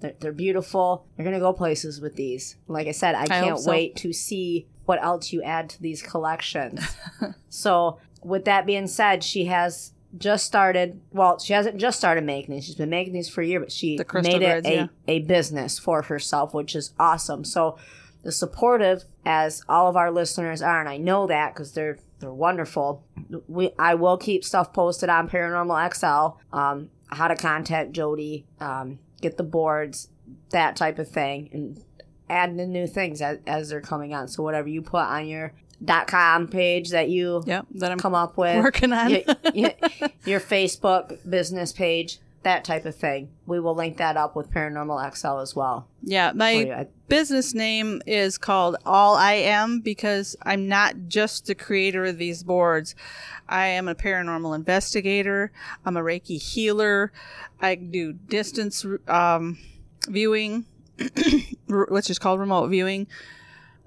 They're, 0.00 0.14
they're 0.20 0.32
beautiful. 0.32 1.06
You're 1.16 1.24
going 1.24 1.34
to 1.34 1.40
go 1.40 1.52
places 1.52 2.00
with 2.00 2.14
these. 2.16 2.56
Like 2.68 2.86
I 2.86 2.92
said, 2.92 3.14
I 3.14 3.20
hope 3.20 3.28
can't 3.28 3.58
so. 3.58 3.70
wait 3.70 3.96
to 3.96 4.12
see 4.12 4.68
what 4.84 5.02
else 5.02 5.32
you 5.32 5.42
add 5.42 5.70
to 5.70 5.82
these 5.82 6.02
collections. 6.02 6.96
so, 7.48 7.98
with 8.22 8.44
that 8.44 8.66
being 8.66 8.86
said, 8.86 9.24
she 9.24 9.46
has 9.46 9.92
just 10.16 10.46
started. 10.46 11.00
Well, 11.12 11.38
she 11.38 11.52
hasn't 11.52 11.76
just 11.76 11.98
started 11.98 12.24
making 12.24 12.54
these. 12.54 12.64
She's 12.64 12.74
been 12.74 12.90
making 12.90 13.12
these 13.12 13.28
for 13.28 13.42
a 13.42 13.46
year, 13.46 13.60
but 13.60 13.72
she 13.72 13.98
made 14.14 14.42
it 14.42 14.66
a, 14.66 14.74
yeah. 14.74 14.86
a 15.06 15.18
business 15.20 15.78
for 15.78 16.02
herself, 16.02 16.54
which 16.54 16.74
is 16.74 16.92
awesome. 16.98 17.44
So, 17.44 17.78
the 18.22 18.32
supportive, 18.32 19.04
as 19.24 19.62
all 19.68 19.88
of 19.88 19.96
our 19.96 20.10
listeners 20.10 20.62
are, 20.62 20.80
and 20.80 20.88
I 20.88 20.96
know 20.96 21.26
that 21.26 21.54
because 21.54 21.72
they're 21.72 21.98
they're 22.20 22.32
wonderful. 22.32 23.04
We 23.46 23.70
I 23.78 23.94
will 23.94 24.16
keep 24.16 24.44
stuff 24.44 24.72
posted 24.72 25.08
on 25.08 25.28
Paranormal 25.28 25.94
XL. 25.94 26.56
Um, 26.56 26.90
how 27.10 27.28
to 27.28 27.36
contact 27.36 27.92
Jody, 27.92 28.46
um, 28.60 28.98
get 29.20 29.36
the 29.36 29.42
boards, 29.42 30.08
that 30.50 30.76
type 30.76 30.98
of 30.98 31.08
thing, 31.08 31.48
and 31.52 31.82
add 32.28 32.56
the 32.56 32.66
new 32.66 32.86
things 32.86 33.22
as, 33.22 33.38
as 33.46 33.70
they're 33.70 33.80
coming 33.80 34.14
on. 34.14 34.28
So 34.28 34.42
whatever 34.42 34.68
you 34.68 34.82
put 34.82 35.02
on 35.02 35.26
your 35.26 35.52
dot 35.84 36.06
com 36.08 36.48
page 36.48 36.90
that 36.90 37.08
you 37.08 37.42
Yep. 37.46 37.66
That 37.76 37.92
I'm 37.92 37.98
come 37.98 38.14
up 38.14 38.36
with, 38.36 38.56
working 38.62 38.92
on. 38.92 39.12
y- 39.12 39.24
y- 39.54 39.74
your 40.24 40.40
Facebook 40.40 41.18
business 41.28 41.72
page, 41.72 42.18
that 42.42 42.64
type 42.64 42.84
of 42.84 42.94
thing. 42.96 43.28
We 43.46 43.60
will 43.60 43.74
link 43.74 43.96
that 43.98 44.16
up 44.16 44.34
with 44.36 44.50
Paranormal 44.50 45.14
XL 45.16 45.38
as 45.38 45.54
well. 45.56 45.86
yeah. 46.02 46.32
My 46.34 46.86
business 47.08 47.54
name 47.54 48.02
is 48.06 48.38
called 48.38 48.76
All 48.84 49.14
I 49.14 49.34
Am 49.34 49.80
because 49.80 50.36
I'm 50.42 50.68
not 50.68 50.94
just 51.08 51.46
the 51.46 51.54
creator 51.54 52.04
of 52.06 52.18
these 52.18 52.42
boards. 52.42 52.94
I 53.48 53.66
am 53.68 53.88
a 53.88 53.94
paranormal 53.94 54.54
investigator. 54.54 55.50
I'm 55.86 55.96
a 55.96 56.00
Reiki 56.02 56.40
healer. 56.42 57.12
I 57.60 57.74
do 57.76 58.12
distance 58.12 58.84
um, 59.08 59.58
viewing, 60.08 60.66
which 61.68 62.10
is 62.10 62.18
called 62.18 62.40
remote 62.40 62.68
viewing. 62.68 63.06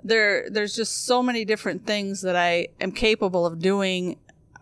There, 0.03 0.49
there's 0.49 0.75
just 0.75 1.05
so 1.05 1.21
many 1.21 1.45
different 1.45 1.85
things 1.85 2.21
that 2.21 2.35
I 2.35 2.69
am 2.79 2.91
capable 2.91 3.45
of 3.45 3.59
doing. 3.59 4.17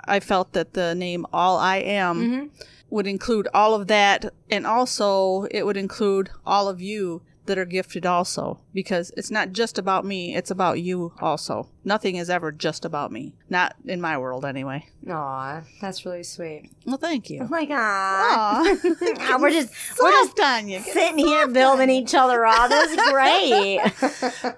I 0.05 0.19
felt 0.19 0.53
that 0.53 0.73
the 0.73 0.95
name 0.95 1.25
All 1.31 1.57
I 1.57 1.77
Am 1.77 2.17
mm-hmm. 2.17 2.47
would 2.89 3.07
include 3.07 3.47
all 3.53 3.73
of 3.73 3.87
that, 3.87 4.33
and 4.49 4.65
also 4.65 5.45
it 5.51 5.63
would 5.63 5.77
include 5.77 6.29
all 6.45 6.67
of 6.67 6.81
you 6.81 7.21
that 7.49 7.57
are 7.57 7.65
gifted 7.65 8.05
also 8.05 8.59
because 8.75 9.11
it's 9.17 9.31
not 9.31 9.51
just 9.51 9.79
about 9.79 10.05
me 10.05 10.35
it's 10.35 10.51
about 10.51 10.79
you 10.79 11.11
also 11.19 11.67
nothing 11.83 12.15
is 12.15 12.29
ever 12.29 12.51
just 12.51 12.85
about 12.85 13.11
me 13.11 13.33
not 13.49 13.75
in 13.85 13.99
my 13.99 14.15
world 14.15 14.45
anyway 14.45 14.85
Aw, 15.09 15.61
that's 15.81 16.05
really 16.05 16.21
sweet. 16.21 16.69
well 16.85 16.97
thank 16.97 17.29
you. 17.31 17.39
Oh 17.41 17.47
my 17.47 17.65
god. 17.65 18.77
We're 19.41 19.49
just 19.49 19.73
we're 19.99 20.11
just 20.11 20.39
on 20.39 20.67
you. 20.67 20.79
sitting 20.81 21.17
here 21.17 21.47
building 21.47 21.89
each 21.89 22.13
other 22.13 22.45
up. 22.45 22.69
That's 22.69 23.09
great. 23.11 23.79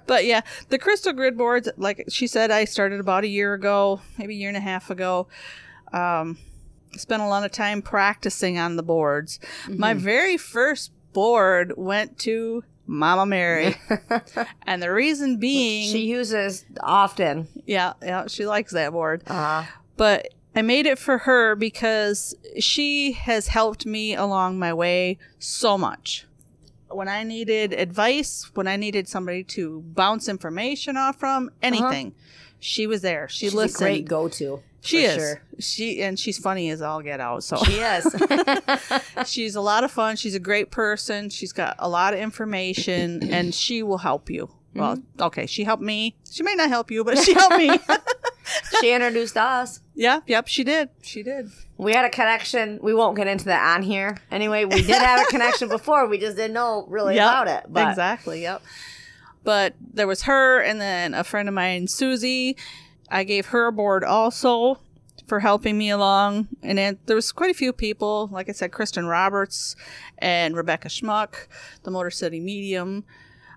but 0.07 0.25
yeah 0.25 0.41
the 0.67 0.77
crystal 0.77 1.13
grid 1.13 1.37
boards 1.37 1.69
like 1.77 2.03
she 2.09 2.27
said 2.27 2.51
i 2.51 2.65
started 2.65 2.99
about 2.99 3.23
a 3.23 3.27
year 3.27 3.53
ago 3.53 4.01
maybe 4.17 4.33
a 4.33 4.37
year 4.37 4.49
and 4.49 4.57
a 4.57 4.61
half 4.61 4.89
ago 4.89 5.27
um 5.93 6.37
spent 6.97 7.21
a 7.21 7.27
lot 7.27 7.45
of 7.45 7.51
time 7.51 7.81
practicing 7.81 8.57
on 8.57 8.75
the 8.75 8.83
boards 8.83 9.39
my 9.69 9.93
very 9.93 10.35
first 10.35 10.91
board 11.13 11.73
went 11.77 12.17
to 12.19 12.63
mama 12.91 13.25
mary 13.25 13.75
and 14.67 14.83
the 14.83 14.91
reason 14.91 15.37
being 15.37 15.89
she 15.89 15.99
uses 16.05 16.65
often. 16.81 17.47
yeah 17.65 17.93
yeah 18.03 18.27
she 18.27 18.45
likes 18.45 18.73
that 18.73 18.91
board 18.91 19.23
Uh, 19.27 19.63
but 19.95 20.27
I 20.53 20.61
made 20.61 20.85
it 20.85 20.99
for 20.99 21.19
her 21.19 21.55
because 21.55 22.35
she 22.59 23.13
has 23.13 23.47
helped 23.47 23.85
me 23.85 24.13
along 24.15 24.59
my 24.59 24.73
way 24.73 25.17
so 25.39 25.77
much. 25.77 26.25
When 26.89 27.07
I 27.07 27.23
needed 27.23 27.71
advice, 27.71 28.51
when 28.53 28.67
I 28.67 28.75
needed 28.75 29.07
somebody 29.07 29.45
to 29.45 29.79
bounce 29.79 30.27
information 30.27 30.97
off 30.97 31.15
from, 31.17 31.51
anything, 31.61 32.13
she 32.59 32.85
was 32.85 33.01
there. 33.01 33.29
She 33.29 33.45
she's 33.45 33.53
listened. 33.53 33.87
a 33.87 33.91
great 33.93 34.05
go-to. 34.09 34.61
She 34.81 35.03
is. 35.03 35.15
Sure. 35.15 35.41
She 35.59 36.01
and 36.01 36.19
she's 36.19 36.37
funny 36.37 36.69
as 36.71 36.81
all 36.81 37.01
get 37.01 37.19
out. 37.19 37.43
So 37.43 37.57
She 37.57 37.73
is. 37.73 38.15
she's 39.25 39.55
a 39.55 39.61
lot 39.61 39.83
of 39.83 39.91
fun. 39.91 40.15
She's 40.15 40.35
a 40.35 40.39
great 40.39 40.71
person. 40.71 41.29
She's 41.29 41.53
got 41.53 41.75
a 41.79 41.87
lot 41.87 42.13
of 42.13 42.19
information, 42.19 43.31
and 43.31 43.53
she 43.53 43.83
will 43.83 43.99
help 43.99 44.29
you. 44.29 44.49
Well, 44.73 44.95
Mm-hmm. 44.97 45.21
okay, 45.23 45.45
she 45.47 45.63
helped 45.65 45.83
me. 45.83 46.15
She 46.31 46.43
may 46.43 46.55
not 46.55 46.69
help 46.69 46.91
you, 46.91 47.03
but 47.03 47.17
she 47.17 47.33
helped 47.33 47.57
me. 47.57 47.69
she 48.79 48.93
introduced 48.93 49.35
us. 49.37 49.81
Yep, 49.95 50.23
yep, 50.27 50.47
she 50.47 50.63
did. 50.63 50.89
She 51.01 51.23
did. 51.23 51.49
We 51.77 51.91
had 51.93 52.05
a 52.05 52.09
connection. 52.09 52.79
We 52.81 52.93
won't 52.93 53.17
get 53.17 53.27
into 53.27 53.45
that 53.45 53.75
on 53.75 53.83
here. 53.83 54.17
Anyway, 54.31 54.63
we 54.65 54.81
did 54.81 55.01
have 55.01 55.21
a 55.27 55.29
connection 55.29 55.67
before. 55.77 56.07
We 56.07 56.17
just 56.17 56.37
didn't 56.37 56.53
know 56.53 56.85
really 56.87 57.15
Yep, 57.15 57.23
about 57.23 57.47
it. 57.49 57.63
But 57.67 57.89
exactly. 57.89 58.41
Yep. 58.43 58.61
But 59.43 59.73
there 59.93 60.07
was 60.07 60.21
her, 60.23 60.61
and 60.61 60.79
then 60.79 61.13
a 61.13 61.23
friend 61.23 61.49
of 61.49 61.53
mine, 61.55 61.87
Susie. 61.87 62.55
I 63.11 63.23
gave 63.23 63.47
her 63.47 63.67
a 63.67 63.71
board 63.71 64.03
also 64.03 64.79
for 65.27 65.39
helping 65.41 65.77
me 65.77 65.89
along, 65.89 66.47
and 66.63 66.79
it, 66.79 67.05
there 67.07 67.15
was 67.15 67.31
quite 67.31 67.51
a 67.51 67.53
few 67.53 67.71
people. 67.73 68.27
Like 68.31 68.49
I 68.49 68.53
said, 68.53 68.71
Kristen 68.71 69.05
Roberts 69.05 69.75
and 70.17 70.55
Rebecca 70.55 70.87
Schmuck, 70.87 71.47
the 71.83 71.91
Motor 71.91 72.09
City 72.11 72.39
Medium. 72.39 73.03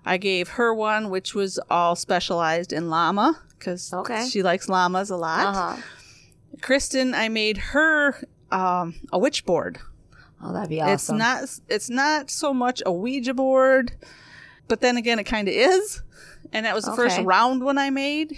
I 0.05 0.17
gave 0.17 0.49
her 0.49 0.73
one, 0.73 1.09
which 1.09 1.33
was 1.33 1.59
all 1.69 1.95
specialized 1.95 2.71
in 2.71 2.89
llama 2.89 3.41
because 3.57 3.91
Okay. 3.93 4.27
she 4.29 4.43
likes 4.43 4.69
llamas 4.69 5.09
a 5.09 5.17
lot. 5.17 5.47
uh-huh. 5.55 5.81
Kristen, 6.61 7.13
I 7.13 7.27
made 7.29 7.57
her 7.57 8.23
um, 8.51 8.95
a 9.11 9.17
witch 9.19 9.45
board. 9.45 9.79
Oh, 10.41 10.53
that'd 10.53 10.69
be 10.69 10.81
awesome. 10.81 10.93
It's 10.93 11.09
not 11.11 11.49
it's 11.69 11.89
not 11.89 12.29
so 12.29 12.53
much 12.53 12.83
a 12.85 12.91
Ouija 12.91 13.33
board, 13.33 13.93
but 14.67 14.79
then 14.81 14.95
again 14.97 15.17
it 15.19 15.23
kind 15.23 15.47
of 15.47 15.53
is. 15.55 16.01
And 16.53 16.65
that 16.65 16.75
was 16.75 16.85
the 16.85 16.93
first 16.95 17.19
round 17.21 17.63
one 17.63 17.77
I 17.77 17.89
made. 17.89 18.37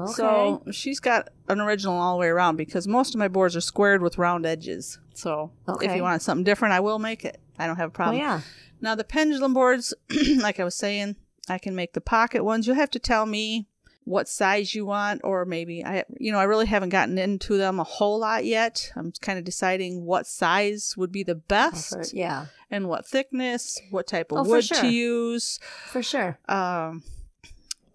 Okay. 0.00 0.12
So 0.12 0.62
she's 0.70 1.00
got 1.00 1.28
an 1.48 1.60
original 1.60 1.94
all 1.94 2.16
the 2.16 2.20
way 2.20 2.28
around 2.28 2.56
because 2.56 2.86
most 2.86 3.14
of 3.14 3.18
my 3.18 3.28
boards 3.28 3.56
are 3.56 3.60
squared 3.60 4.02
with 4.02 4.18
round 4.18 4.46
edges. 4.46 4.98
So 5.14 5.50
if 5.80 5.94
you 5.94 6.02
want 6.02 6.22
something 6.22 6.44
different, 6.44 6.74
I 6.74 6.80
will 6.80 6.98
make 6.98 7.24
it. 7.24 7.40
I 7.58 7.66
don't 7.66 7.76
have 7.76 7.88
a 7.88 7.92
oh, 7.92 7.94
problem. 7.94 8.18
yeah. 8.18 8.40
Now 8.80 8.94
the 8.94 9.04
pendulum 9.04 9.54
boards, 9.54 9.92
like 10.36 10.60
I 10.60 10.64
was 10.64 10.76
saying, 10.76 11.16
I 11.48 11.58
can 11.58 11.74
make 11.74 11.94
the 11.94 12.00
pocket 12.00 12.44
ones. 12.44 12.66
You'll 12.66 12.76
have 12.76 12.90
to 12.92 12.98
tell 12.98 13.26
me 13.26 13.66
what 14.04 14.28
size 14.28 14.74
you 14.74 14.86
want, 14.86 15.20
or 15.22 15.44
maybe 15.44 15.84
I, 15.84 16.04
you 16.18 16.32
know, 16.32 16.38
I 16.38 16.44
really 16.44 16.64
haven't 16.66 16.88
gotten 16.90 17.18
into 17.18 17.58
them 17.58 17.78
a 17.78 17.84
whole 17.84 18.18
lot 18.20 18.44
yet. 18.44 18.90
I'm 18.96 19.12
kind 19.20 19.38
of 19.38 19.44
deciding 19.44 20.04
what 20.06 20.26
size 20.26 20.94
would 20.96 21.12
be 21.12 21.22
the 21.22 21.34
best 21.34 22.14
Yeah, 22.14 22.46
and 22.70 22.88
what 22.88 23.06
thickness, 23.06 23.78
what 23.90 24.06
type 24.06 24.32
of 24.32 24.38
Oh, 24.38 24.48
wood 24.50 24.64
sure. 24.64 24.80
to 24.80 24.88
use. 24.88 25.58
for 25.88 26.02
sure. 26.02 26.38
Um, 26.48 27.02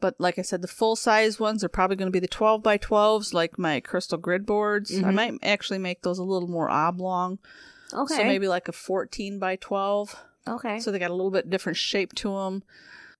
but 0.03 0.15
like 0.19 0.37
I 0.37 0.41
said, 0.41 0.61
the 0.61 0.67
full 0.67 0.97
size 0.97 1.39
ones 1.39 1.63
are 1.63 1.69
probably 1.69 1.95
going 1.95 2.07
to 2.11 2.11
be 2.11 2.19
the 2.19 2.27
12 2.27 2.61
by 2.61 2.77
12s, 2.77 3.33
like 3.33 3.57
my 3.57 3.79
crystal 3.79 4.17
grid 4.17 4.45
boards. 4.45 4.91
I 4.91 5.01
Mhm. 5.01 5.13
might 5.13 5.33
actually 5.41 5.77
make 5.79 6.01
those 6.01 6.19
a 6.19 6.23
little 6.23 6.49
more 6.49 6.69
oblong. 6.69 7.39
Okay. 7.93 8.15
So 8.17 8.23
maybe 8.25 8.49
like 8.49 8.67
a 8.67 8.73
14 8.73 9.39
by 9.39 9.55
12. 9.55 10.13
okay. 10.45 10.81
So 10.81 10.91
they 10.91 10.99
got 10.99 11.09
a 11.09 11.13
little 11.15 11.31
bit 11.31 11.49
different 11.49 11.77
shape 11.77 12.13
to 12.15 12.29
them. 12.37 12.63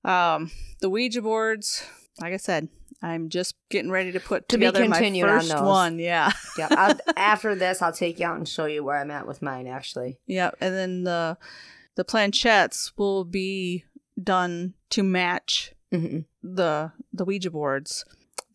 Um, 0.04 0.52
the 0.82 0.90
Ouija 0.90 1.22
boards, 1.22 1.86
like 2.20 2.34
I 2.34 2.38
said, 2.38 2.68
I'm 3.02 3.30
just 3.30 3.56
getting 3.70 3.90
ready 3.92 4.12
to 4.12 4.20
put 4.20 4.50
To 4.50 4.58
together 4.58 4.86
my 4.90 4.98
on 4.98 5.22
first 5.22 5.50
those. 5.50 5.62
one. 5.62 6.00
Yeah. 6.00 6.32
yeah. 6.58 6.68
I'll, 6.72 6.98
after 7.16 7.56
this, 7.56 7.82
I'll 7.82 7.94
take 7.94 8.20
you 8.20 8.26
out 8.28 8.36
and 8.38 8.48
show 8.48 8.66
you 8.66 8.84
where 8.84 8.98
I'm 8.98 9.12
at 9.12 9.26
with 9.26 9.42
mine. 9.42 9.68
Actually. 9.68 10.20
Yeah, 10.28 10.52
and 10.60 10.76
then 10.76 11.04
the 11.06 11.38
the 11.96 12.04
planchettes 12.04 12.92
will 12.98 13.24
be 13.24 13.86
done 14.22 14.74
to 14.90 15.02
match 15.04 15.73
hmm 15.94 16.20
the 16.42 16.92
the 17.14 17.26
Ouija 17.26 17.52
boards. 17.52 18.04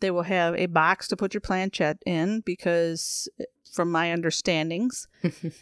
They 0.01 0.11
will 0.11 0.23
have 0.23 0.55
a 0.55 0.67
box 0.67 1.09
to 1.09 1.17
put 1.17 1.35
your 1.35 1.41
planchette 1.41 1.99
in 2.07 2.41
because 2.41 3.29
from 3.73 3.91
my 3.91 4.13
understandings, 4.13 5.09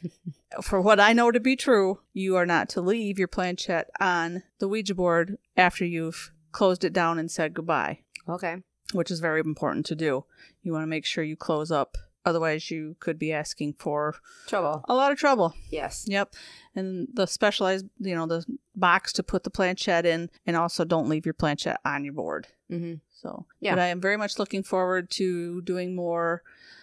for 0.63 0.81
what 0.81 1.01
I 1.01 1.13
know 1.13 1.31
to 1.31 1.41
be 1.41 1.57
true, 1.57 2.01
you 2.13 2.37
are 2.37 2.47
not 2.47 2.69
to 2.71 2.81
leave 2.81 3.19
your 3.19 3.29
planchette 3.29 3.89
on 4.01 4.43
the 4.59 4.69
Ouija 4.69 4.95
board 4.95 5.39
after 5.57 5.85
you've 5.85 6.33
closed 6.53 6.85
it 6.85 6.93
down 6.93 7.19
and 7.19 7.31
said 7.31 7.55
goodbye, 7.55 8.01
Okay. 8.29 8.57
which 8.93 9.11
is 9.11 9.21
very 9.21 9.41
important 9.41 9.87
to 9.87 9.95
do. 9.95 10.25
You 10.63 10.73
want 10.73 10.83
to 10.83 10.87
make 10.89 11.05
sure 11.07 11.25
you 11.25 11.37
close 11.37 11.71
up 11.71 11.97
otherwise 12.27 12.71
you 12.71 12.97
could 13.01 13.19
be 13.19 13.33
asking 13.33 13.73
for 13.75 14.17
Trouble. 14.47 14.85
a 14.89 14.95
lot 14.95 15.13
of 15.13 15.19
trouble. 15.19 15.55
Yes. 15.71 16.05
Yep. 16.07 16.35
And 16.75 17.09
the 17.15 17.27
specialized, 17.27 17.87
you 17.99 18.15
know, 18.15 18.27
the 18.27 18.45
box 18.75 19.13
to 19.15 19.23
put 19.23 19.45
the 19.45 19.51
planchette 19.51 20.05
in, 20.05 20.29
and 20.47 20.57
also 20.57 20.85
don't 20.85 21.09
leave 21.09 21.25
your 21.25 21.33
planchette 21.35 21.81
on 21.85 22.05
your 22.05 22.13
board. 22.13 22.49
hmm 22.69 22.95
So, 23.23 23.47
Yeah. 23.61 23.73
but 23.75 23.81
I 23.81 23.87
am 23.87 24.01
very 24.01 24.19
much 24.19 24.39
looking 24.39 24.63
forward 24.63 25.09
to 25.13 25.63
doing 25.63 25.95
more 25.97 26.43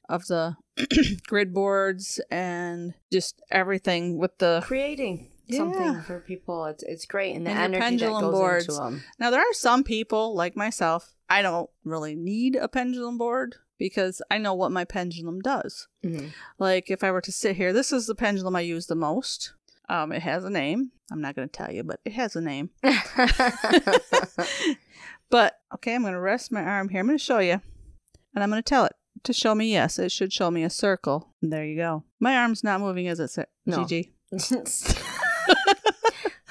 of 0.10 0.26
the 0.28 0.56
grid 1.28 1.54
boards 1.54 2.20
and 2.32 2.94
just 3.12 3.41
everything 3.52 4.18
with 4.18 4.38
the. 4.39 4.62
Creating 4.66 5.30
Yeah. 5.48 5.58
something 5.60 6.02
for 6.02 6.20
people. 6.22 6.66
It's 6.66 6.84
it's 6.84 7.06
great, 7.06 7.36
and 7.36 7.46
the 7.46 7.52
And 7.52 7.60
energy 7.76 7.80
that 7.80 7.84
pendulum 7.86 8.22
goes 8.26 8.34
boards. 8.34 8.66
into 8.70 8.80
them. 8.82 9.04
Now, 9.20 9.30
there 9.30 9.41
are 9.41 9.54
some 9.54 9.84
people 9.84 10.34
like 10.36 10.56
myself, 10.56 11.14
I 11.30 11.41
don't 11.41 11.70
really 11.84 12.16
need 12.16 12.56
a 12.56 12.68
pendulum 12.68 13.18
board 13.18 13.56
because 13.78 14.22
I 14.32 14.38
know 14.38 14.54
what 14.54 14.72
my 14.72 14.86
pendulum 14.86 15.40
does. 15.42 15.88
hmm 16.04 16.28
Like 16.60 16.90
if 16.92 17.04
I 17.04 17.12
were 17.12 17.22
to 17.22 17.32
sit 17.32 17.56
here, 17.56 17.74
this 17.74 17.92
is 17.92 18.08
the 18.08 18.16
pendulum 18.16 18.56
I 18.56 18.62
use 18.62 18.88
the 18.88 18.96
most. 18.96 19.54
Um, 19.90 20.12
it 20.14 20.22
has 20.22 20.46
a 20.46 20.50
name. 20.50 20.92
I'm 21.12 21.22
not 21.22 21.36
going 21.36 21.48
to 21.48 21.52
tell 21.52 21.72
you, 21.72 21.84
but 21.84 22.00
it 22.06 22.14
has 22.14 22.36
a 22.36 22.42
name. 22.42 22.70
But 25.30 25.56
okay, 25.74 25.96
I'm 25.96 26.02
going 26.04 26.14
to 26.14 26.20
rest 26.20 26.52
my 26.52 26.62
arm 26.64 26.90
here. 26.90 27.00
I'm 27.00 27.08
going 27.08 27.18
to 27.18 27.24
show 27.24 27.40
you, 27.40 27.54
and 28.36 28.44
I'm 28.44 28.52
going 28.52 28.62
to 28.62 28.70
tell 28.70 28.86
it 28.86 28.92
to 29.24 29.34
show 29.34 29.56
me 29.56 29.72
yes. 29.72 29.98
It 29.98 30.12
should 30.12 30.32
show 30.32 30.52
me 30.52 30.64
a 30.64 30.70
circle. 30.70 31.30
And 31.42 31.52
there 31.52 31.66
you 31.66 31.76
go. 31.76 32.04
My 32.20 32.38
arm's 32.38 32.64
not 32.64 32.80
moving, 32.82 33.08
is 33.08 33.20
it, 33.20 33.30
Sa- 33.30 33.46
No. 33.66 33.78
Gigi? 33.84 34.12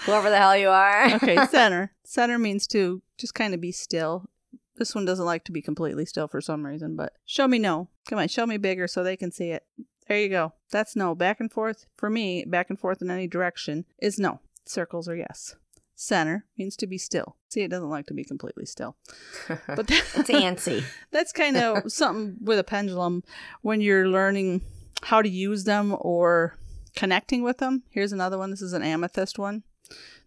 Whoever 0.04 0.30
the 0.30 0.36
hell 0.36 0.56
you 0.56 0.68
are. 0.68 1.14
Okay, 1.14 1.36
center. 1.46 1.92
center 2.04 2.38
means 2.38 2.66
to 2.68 3.02
just 3.18 3.34
kind 3.36 3.54
of 3.54 3.60
be 3.60 3.70
still. 3.70 4.28
This 4.76 4.94
one 4.94 5.04
doesn't 5.04 5.24
like 5.24 5.44
to 5.44 5.52
be 5.52 5.62
completely 5.62 6.06
still 6.06 6.28
for 6.28 6.40
some 6.40 6.64
reason, 6.64 6.96
but 6.96 7.12
show 7.26 7.46
me 7.46 7.58
no. 7.58 7.88
Come 8.08 8.18
on, 8.18 8.28
show 8.28 8.46
me 8.46 8.56
bigger 8.56 8.88
so 8.88 9.02
they 9.02 9.16
can 9.16 9.30
see 9.30 9.50
it. 9.50 9.64
There 10.08 10.18
you 10.18 10.28
go. 10.28 10.54
That's 10.70 10.96
no. 10.96 11.14
Back 11.14 11.40
and 11.40 11.52
forth 11.52 11.86
for 11.96 12.10
me, 12.10 12.44
back 12.44 12.70
and 12.70 12.78
forth 12.78 13.02
in 13.02 13.10
any 13.10 13.26
direction 13.26 13.84
is 14.00 14.18
no. 14.18 14.40
Circles 14.64 15.08
are 15.08 15.16
yes. 15.16 15.54
Center 15.94 16.46
means 16.58 16.76
to 16.76 16.86
be 16.86 16.98
still. 16.98 17.36
See, 17.48 17.60
it 17.60 17.68
doesn't 17.70 17.90
like 17.90 18.06
to 18.06 18.14
be 18.14 18.24
completely 18.24 18.66
still. 18.66 18.96
But 19.66 19.90
it's 19.90 20.30
antsy. 20.30 20.84
that's 21.10 21.32
kind 21.32 21.56
of 21.56 21.84
something 21.92 22.36
with 22.40 22.58
a 22.58 22.64
pendulum 22.64 23.22
when 23.60 23.80
you're 23.80 24.08
learning 24.08 24.62
how 25.02 25.22
to 25.22 25.28
use 25.28 25.64
them 25.64 25.96
or 26.00 26.58
connecting 26.96 27.42
with 27.42 27.58
them. 27.58 27.82
Here's 27.90 28.12
another 28.12 28.38
one. 28.38 28.50
This 28.50 28.62
is 28.62 28.72
an 28.72 28.82
amethyst 28.82 29.38
one. 29.38 29.62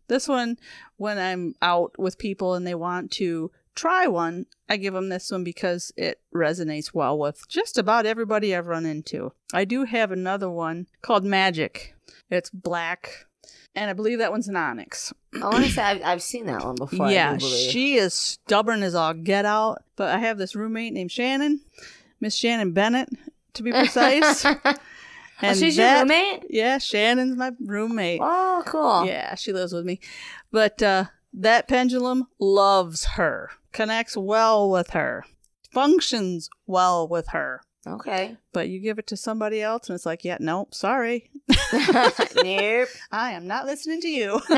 This 0.07 0.27
one, 0.27 0.57
when 0.97 1.17
I'm 1.17 1.55
out 1.61 1.97
with 1.97 2.19
people 2.19 2.53
and 2.53 2.65
they 2.65 2.75
want 2.75 3.11
to 3.13 3.51
try 3.75 4.07
one, 4.07 4.45
I 4.69 4.77
give 4.77 4.93
them 4.93 5.09
this 5.09 5.29
one 5.31 5.43
because 5.43 5.91
it 5.95 6.19
resonates 6.33 6.93
well 6.93 7.17
with 7.17 7.47
just 7.47 7.77
about 7.77 8.05
everybody 8.05 8.55
I've 8.55 8.67
run 8.67 8.85
into. 8.85 9.33
I 9.53 9.65
do 9.65 9.83
have 9.83 10.11
another 10.11 10.49
one 10.49 10.87
called 11.01 11.23
Magic. 11.23 11.95
It's 12.29 12.49
black, 12.49 13.27
and 13.75 13.89
I 13.89 13.93
believe 13.93 14.19
that 14.19 14.31
one's 14.31 14.47
an 14.47 14.55
onyx. 14.55 15.13
I 15.35 15.45
want 15.45 15.65
to 15.65 15.71
say 15.71 15.83
I've, 15.83 16.01
I've 16.03 16.23
seen 16.23 16.47
that 16.47 16.63
one 16.63 16.75
before. 16.75 17.11
Yeah, 17.11 17.37
she 17.37 17.95
is 17.95 18.13
stubborn 18.13 18.81
as 18.83 18.95
all 18.95 19.13
get 19.13 19.45
out. 19.45 19.83
But 19.95 20.09
I 20.09 20.17
have 20.19 20.37
this 20.37 20.55
roommate 20.55 20.93
named 20.93 21.11
Shannon, 21.11 21.61
Miss 22.19 22.35
Shannon 22.35 22.71
Bennett, 22.71 23.09
to 23.53 23.63
be 23.63 23.71
precise. 23.71 24.45
oh, 25.43 25.53
she's 25.53 25.77
your 25.77 25.99
roommate. 25.99 26.45
Yeah, 26.49 26.77
Shannon's 26.77 27.35
my 27.37 27.51
roommate. 27.59 28.21
Oh, 28.23 28.63
cool. 28.65 29.05
Yeah, 29.05 29.35
she 29.35 29.53
lives 29.53 29.73
with 29.73 29.85
me. 29.85 29.99
But 30.51 30.81
uh, 30.81 31.05
that 31.37 31.67
pendulum 31.67 32.27
loves 32.39 33.05
her, 33.05 33.51
connects 33.71 34.15
well 34.15 34.69
with 34.69 34.91
her, 34.91 35.25
functions 35.71 36.49
well 36.65 37.07
with 37.07 37.27
her. 37.29 37.61
Okay. 37.87 38.37
But 38.51 38.69
you 38.69 38.79
give 38.79 38.97
it 38.97 39.07
to 39.07 39.17
somebody 39.17 39.61
else, 39.61 39.89
and 39.89 39.95
it's 39.95 40.05
like, 40.05 40.23
yeah, 40.23 40.37
nope, 40.39 40.73
sorry. 40.73 41.29
nope. 42.35 42.87
I 43.11 43.31
am 43.31 43.45
not 43.47 43.65
listening 43.65 44.01
to 44.01 44.07
you. 44.07 44.41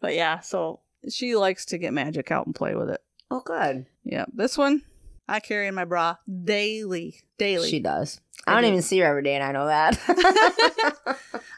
but 0.00 0.14
yeah, 0.14 0.40
so 0.40 0.80
she 1.08 1.34
likes 1.34 1.64
to 1.66 1.78
get 1.78 1.92
magic 1.92 2.30
out 2.30 2.46
and 2.46 2.54
play 2.54 2.74
with 2.74 2.90
it. 2.90 3.02
oh, 3.30 3.40
good. 3.44 3.86
Yeah, 4.04 4.26
this 4.32 4.56
one 4.56 4.82
I 5.28 5.40
carry 5.40 5.66
in 5.66 5.74
my 5.74 5.84
bra 5.84 6.16
daily. 6.44 7.20
Daily. 7.38 7.68
She 7.68 7.80
does. 7.80 8.20
I 8.46 8.52
I 8.52 8.54
don't 8.54 8.62
do. 8.64 8.68
even 8.68 8.82
see 8.82 8.98
her 8.98 9.06
every 9.06 9.22
day, 9.22 9.34
and 9.34 9.42
I 9.42 9.52
know 9.52 9.66
that. 9.66 9.98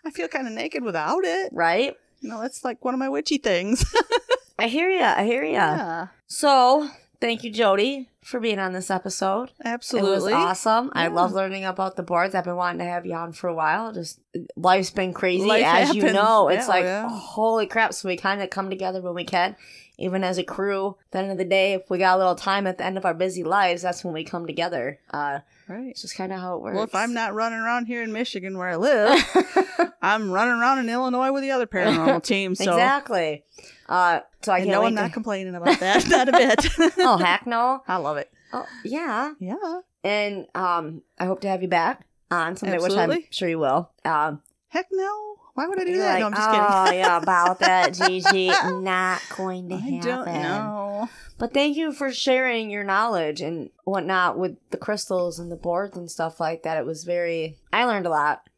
I 0.05 0.11
feel 0.13 0.29
kind 0.29 0.47
of 0.47 0.53
naked 0.55 0.83
without 0.83 1.25
it. 1.25 1.51
right? 1.53 1.97
You 2.21 2.29
know, 2.31 2.41
that's 2.41 2.65
like 2.65 2.85
one 2.85 2.95
of 2.95 2.99
my 3.01 3.09
witchy 3.09 3.39
things. 3.39 3.85
I 4.59 4.69
hear 4.69 4.91
ya. 4.91 5.15
I 5.17 5.25
hear 5.25 5.45
ya. 5.45 5.51
yeah, 5.53 6.07
So, 6.27 6.89
thank 7.21 7.45
you, 7.45 7.51
Jody, 7.51 8.09
for 8.27 8.41
being 8.41 8.59
on 8.59 8.73
this 8.73 8.91
episode. 8.91 9.53
absolutely. 9.65 10.33
It 10.33 10.37
was 10.37 10.45
awesome. 10.67 10.91
I 10.95 11.07
love 11.07 11.33
learning 11.33 11.65
about 11.65 11.97
the 11.97 12.03
boards. 12.03 12.35
I've 12.35 12.45
been 12.45 12.57
wanting 12.57 12.81
to 12.81 12.85
have 12.85 13.07
you 13.07 13.15
on 13.15 13.33
for 13.33 13.49
a 13.49 13.55
while. 13.55 13.93
Just 13.93 14.21
life's 14.57 14.91
been 14.91 15.13
crazy, 15.13 15.47
Life 15.47 15.65
as 15.65 15.95
you 15.95 16.03
happens. 16.03 16.15
know. 16.17 16.49
It's 16.49 16.67
Yeah, 16.67 16.75
like 16.75 16.85
yeah. 16.85 17.09
holy 17.09 17.67
crap. 17.67 17.95
So 17.95 18.09
we 18.09 18.17
kind 18.17 18.43
of 18.43 18.51
come 18.51 18.69
together 18.69 19.01
when 19.01 19.15
we 19.15 19.25
can, 19.25 19.55
even 19.99 20.25
as 20.25 20.39
a 20.39 20.43
crew. 20.45 20.97
At 21.07 21.11
the 21.13 21.19
end 21.21 21.31
of 21.33 21.39
the 21.39 21.45
day, 21.45 21.75
if 21.75 21.89
we 21.89 21.99
got 21.99 22.17
a 22.17 22.19
little 22.19 22.35
time 22.35 22.67
at 22.67 22.79
the 22.79 22.85
end 22.85 22.99
of 22.99 23.05
our 23.05 23.15
busy 23.15 23.45
lives, 23.45 23.83
that's 23.83 24.05
when 24.05 24.13
we 24.13 24.25
come 24.25 24.47
together. 24.47 24.99
Uh, 25.11 25.39
Right. 25.69 25.89
it's 25.89 26.03
just 26.03 26.17
kind 26.17 26.33
of 26.33 26.39
how 26.41 26.55
it 26.57 26.63
works. 26.63 26.75
Well, 26.77 26.85
if 26.85 26.95
I'm 26.95 27.13
not 27.13 27.35
running 27.35 27.59
around 27.59 27.87
here 27.87 28.01
in 28.01 28.13
Michigan 28.13 28.57
where 28.57 28.69
I 28.69 28.77
live, 28.77 29.19
I'm 30.03 30.31
running 30.31 30.55
around 30.55 30.79
in 30.79 30.89
Illinois 30.89 31.33
with 31.33 31.43
the 31.43 31.51
other 31.51 31.67
paranormal 31.67 32.23
team. 32.25 32.55
So 32.55 32.71
exactly. 32.73 33.43
Uh, 33.89 34.21
so 34.43 34.53
I 34.53 34.59
can't 34.61 34.71
know 34.71 34.85
I'm 34.85 34.95
to- 34.95 35.03
not 35.03 35.13
complaining 35.13 35.57
about 35.57 35.81
that. 35.81 36.07
not 36.09 36.29
a 36.29 36.33
bit. 36.33 36.67
oh 36.99 37.17
heck 37.17 37.47
no. 37.49 37.83
I 37.89 37.97
love 37.97 38.16
it. 38.16 38.16
Oh, 38.57 38.67
yeah. 38.85 39.33
Yeah. 39.39 39.81
And 40.05 40.47
um, 40.55 41.03
I 41.19 41.27
hope 41.27 41.41
to 41.43 41.49
have 41.49 41.63
you 41.63 41.69
back 41.69 42.07
on 42.31 42.57
someday, 42.57 42.79
which 42.79 42.93
I'm 42.93 43.11
Absolutely. 43.11 43.29
sure 43.31 43.49
you 43.49 43.59
will. 43.59 43.91
Um, 44.05 44.43
Heck 44.69 44.87
no. 44.93 45.37
Why 45.55 45.67
would 45.67 45.81
I 45.81 45.85
do 45.85 45.97
that? 45.97 46.15
like, 46.15 46.21
no, 46.21 46.27
I'm 46.27 46.33
just 46.35 46.51
kidding. 46.51 46.67
oh, 46.69 46.85
kidding. 46.85 46.99
yeah, 47.01 47.17
about 47.17 47.61
that, 47.61 47.95
Gigi. 47.95 48.49
Not 48.83 49.23
going 49.37 49.71
to 49.71 49.75
I 49.77 49.79
happen. 49.79 50.01
don't 50.01 50.27
know. 50.27 51.09
But 51.39 51.55
thank 51.55 51.77
you 51.77 51.93
for 51.93 52.13
sharing 52.13 52.71
your 52.71 52.85
knowledge 52.85 53.41
and 53.41 53.71
whatnot 53.85 54.39
with 54.39 54.57
the 54.71 54.77
crystals 54.77 55.39
and 55.39 55.51
the 55.51 55.57
boards 55.57 55.97
and 55.97 56.11
stuff 56.11 56.41
like 56.41 56.63
that. 56.65 56.77
It 56.77 56.85
was 56.85 57.05
very. 57.05 57.57
I 57.73 57.85
learned 57.87 58.07
a 58.07 58.11
lot. 58.11 58.49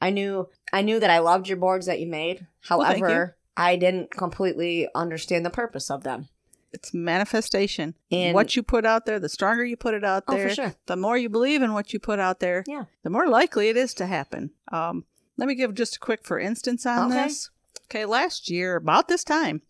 I 0.00 0.10
knew. 0.10 0.48
I 0.72 0.82
knew 0.82 1.00
that 1.00 1.10
I 1.10 1.18
loved 1.18 1.48
your 1.48 1.56
boards 1.56 1.86
that 1.86 1.98
you 2.00 2.06
made. 2.06 2.46
Well, 2.70 2.80
thank 2.82 2.98
However, 3.02 3.36
I 3.56 3.76
didn't 3.76 4.10
completely 4.12 4.88
understand 4.94 5.44
the 5.44 5.50
purpose 5.50 5.90
of 5.90 6.02
them. 6.04 6.28
It's 6.74 6.92
manifestation. 6.92 7.94
And 8.10 8.34
what 8.34 8.56
you 8.56 8.62
put 8.62 8.84
out 8.84 9.06
there, 9.06 9.18
the 9.20 9.28
stronger 9.28 9.64
you 9.64 9.76
put 9.76 9.94
it 9.94 10.04
out 10.04 10.24
Oh, 10.28 10.32
for 10.32 10.38
there, 10.38 10.50
sure. 10.54 10.74
the 10.86 10.96
more 10.96 11.16
you 11.16 11.28
believe 11.28 11.62
in 11.62 11.72
what 11.72 11.92
you 11.92 11.98
put 12.00 12.18
out 12.18 12.40
there, 12.40 12.64
Yeah. 12.66 12.84
the 13.04 13.10
more 13.10 13.28
likely 13.28 13.68
it 13.68 13.76
is 13.76 13.94
to 13.94 14.06
happen. 14.06 14.50
Um, 14.72 15.04
let 15.36 15.48
me 15.48 15.54
give 15.54 15.74
just 15.74 15.96
a 15.96 16.00
quick 16.00 16.24
for 16.24 16.38
instance 16.38 16.84
on 16.84 17.12
Okay. 17.12 17.24
this. 17.24 17.50
Okay, 17.90 18.04
last 18.04 18.50
year, 18.50 18.76
about 18.76 19.08
this 19.08 19.24
time, 19.24 19.62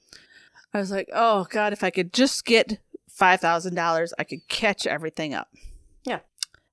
I 0.72 0.78
was 0.78 0.90
like, 0.90 1.08
oh 1.12 1.46
God, 1.50 1.72
if 1.72 1.84
I 1.84 1.90
could 1.90 2.12
just 2.12 2.44
get 2.44 2.78
$5,000, 3.10 4.12
I 4.18 4.24
could 4.24 4.48
catch 4.48 4.86
everything 4.86 5.34
up. 5.34 5.48
Yeah. 6.04 6.20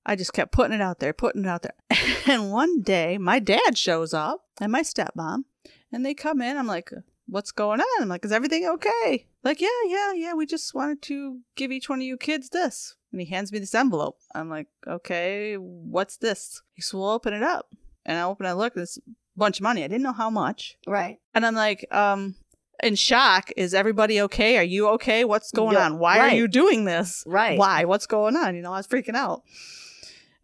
I 0.04 0.16
just 0.16 0.32
kept 0.32 0.52
putting 0.52 0.74
it 0.74 0.80
out 0.80 0.98
there, 0.98 1.12
putting 1.12 1.44
it 1.44 1.48
out 1.48 1.62
there. 1.62 1.74
and 2.26 2.50
one 2.50 2.80
day, 2.82 3.18
my 3.18 3.38
dad 3.38 3.76
shows 3.78 4.12
up 4.14 4.44
and 4.60 4.72
my 4.72 4.82
stepmom, 4.82 5.44
and 5.92 6.04
they 6.04 6.14
come 6.14 6.40
in. 6.42 6.56
I'm 6.56 6.66
like, 6.66 6.90
what's 7.26 7.52
going 7.52 7.80
on? 7.80 8.02
I'm 8.02 8.08
like, 8.08 8.24
is 8.24 8.32
everything 8.32 8.66
okay? 8.66 9.26
Like, 9.44 9.60
yeah, 9.60 9.68
yeah, 9.86 10.12
yeah. 10.12 10.34
We 10.34 10.46
just 10.46 10.74
wanted 10.74 11.02
to 11.02 11.40
give 11.56 11.72
each 11.72 11.88
one 11.88 11.98
of 11.98 12.04
you 12.04 12.16
kids 12.16 12.48
this. 12.48 12.96
And 13.10 13.20
he 13.20 13.26
hands 13.26 13.52
me 13.52 13.58
this 13.58 13.74
envelope. 13.74 14.18
I'm 14.34 14.48
like, 14.48 14.68
okay, 14.86 15.56
what's 15.56 16.16
this? 16.16 16.62
He 16.72 16.82
said, 16.82 16.98
well, 16.98 17.10
open 17.10 17.34
it 17.34 17.42
up. 17.42 17.74
And 18.06 18.18
I 18.18 18.22
open 18.22 18.46
it, 18.46 18.50
I 18.50 18.52
look, 18.52 18.76
a 18.76 18.86
bunch 19.36 19.58
of 19.58 19.62
money. 19.62 19.84
I 19.84 19.88
didn't 19.88 20.02
know 20.02 20.12
how 20.12 20.30
much. 20.30 20.76
right. 20.86 21.18
And 21.34 21.44
I'm 21.44 21.54
like, 21.54 21.86
um, 21.92 22.36
in 22.82 22.96
shock. 22.96 23.50
Is 23.56 23.74
everybody 23.74 24.20
okay? 24.22 24.58
Are 24.58 24.64
you 24.64 24.88
okay? 24.90 25.24
What's 25.24 25.50
going 25.52 25.76
on? 25.76 25.98
Why 25.98 26.18
right. 26.18 26.32
are 26.32 26.36
you 26.36 26.48
doing 26.48 26.84
this? 26.84 27.24
Right. 27.26 27.58
Why? 27.58 27.84
What's 27.84 28.06
going 28.06 28.36
on? 28.36 28.56
You 28.56 28.62
know, 28.62 28.72
I 28.72 28.78
was 28.78 28.88
freaking 28.88 29.14
out. 29.14 29.42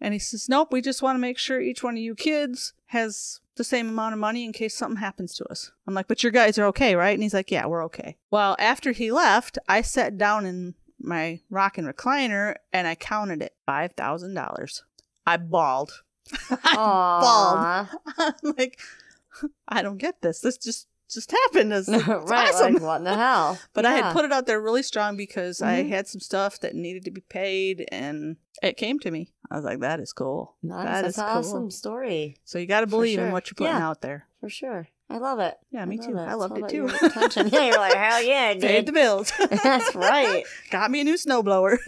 And 0.00 0.14
he 0.14 0.20
says, 0.20 0.48
Nope, 0.48 0.72
we 0.72 0.80
just 0.80 1.02
want 1.02 1.16
to 1.16 1.20
make 1.20 1.38
sure 1.38 1.60
each 1.60 1.82
one 1.82 1.94
of 1.94 2.02
you 2.02 2.14
kids 2.14 2.72
has 2.86 3.40
the 3.58 3.64
same 3.64 3.88
amount 3.90 4.14
of 4.14 4.18
money 4.18 4.44
in 4.46 4.52
case 4.52 4.74
something 4.74 4.96
happens 5.00 5.34
to 5.34 5.44
us. 5.50 5.70
I'm 5.86 5.92
like, 5.92 6.08
But 6.08 6.22
your 6.22 6.32
guys 6.32 6.58
are 6.58 6.64
okay, 6.66 6.94
right? 6.96 7.12
And 7.12 7.22
he's 7.22 7.34
like, 7.34 7.50
Yeah, 7.50 7.66
we're 7.66 7.84
okay. 7.84 8.16
Well, 8.30 8.56
after 8.58 8.92
he 8.92 9.12
left, 9.12 9.58
I 9.68 9.82
sat 9.82 10.16
down 10.16 10.46
in 10.46 10.74
my 11.00 11.40
rocking 11.50 11.84
recliner 11.84 12.54
and 12.72 12.86
I 12.88 12.94
counted 12.94 13.42
it 13.42 13.54
$5,000. 13.68 14.82
I 15.26 15.36
bawled. 15.36 16.02
Aww. 16.50 17.88
I'm 18.18 18.54
like, 18.56 18.80
I 19.68 19.82
don't 19.82 19.98
get 19.98 20.22
this. 20.22 20.40
This 20.40 20.56
just 20.58 20.88
just 21.10 21.30
happened. 21.30 21.72
It's, 21.72 21.88
it's 21.92 22.06
right. 22.06 22.48
awesome. 22.48 22.74
Like, 22.74 22.82
what 22.82 22.96
in 22.98 23.04
the 23.04 23.14
hell? 23.16 23.58
But 23.72 23.86
I 23.86 23.92
had 23.92 24.12
put 24.12 24.24
it 24.26 24.32
out 24.32 24.46
there 24.46 24.60
really 24.60 24.82
strong 24.82 25.16
because 25.16 25.62
I 25.62 25.82
Mhm. 25.84 25.88
had 25.88 26.06
some 26.06 26.20
stuff 26.20 26.60
that 26.60 26.74
needed 26.74 27.04
to 27.06 27.10
be 27.10 27.22
paid, 27.22 27.86
and 27.90 28.36
it 28.62 28.76
came 28.76 28.98
to 29.00 29.10
me. 29.10 29.30
I 29.50 29.56
was 29.56 29.64
like, 29.64 29.80
"That 29.80 30.00
is 30.00 30.12
cool. 30.12 30.54
Nice. 30.62 30.84
That 30.84 31.02
That's 31.02 31.08
is 31.14 31.18
an 31.18 31.24
cool." 31.28 31.38
awesome 31.38 31.70
story. 31.70 32.36
So 32.44 32.58
you 32.58 32.66
got 32.66 32.80
to 32.80 32.86
believe 32.86 33.18
in 33.18 33.32
what 33.32 33.48
you're 33.50 33.54
putting 33.56 33.74
Yeah. 33.74 33.88
out 33.88 34.00
there. 34.02 34.26
For 34.40 34.48
sure. 34.48 34.88
I 35.10 35.16
love 35.16 35.38
it. 35.38 35.56
Yeah, 35.70 35.86
me 35.86 35.96
love 35.96 36.06
too. 36.06 36.16
it. 36.18 36.20
I 36.20 36.34
loved 36.34 36.58
it 36.58 36.68
too. 36.68 36.86
yeah, 36.92 37.64
you're 37.64 37.78
like, 37.78 37.94
hell 37.94 38.22
yeah, 38.22 38.52
Paid 38.60 38.84
the 38.84 38.92
bills. 38.92 39.32
That's 39.64 39.94
right. 39.94 40.44
Got 40.70 40.90
me 40.90 41.00
a 41.00 41.04
new 41.04 41.14
snowblower. 41.14 41.78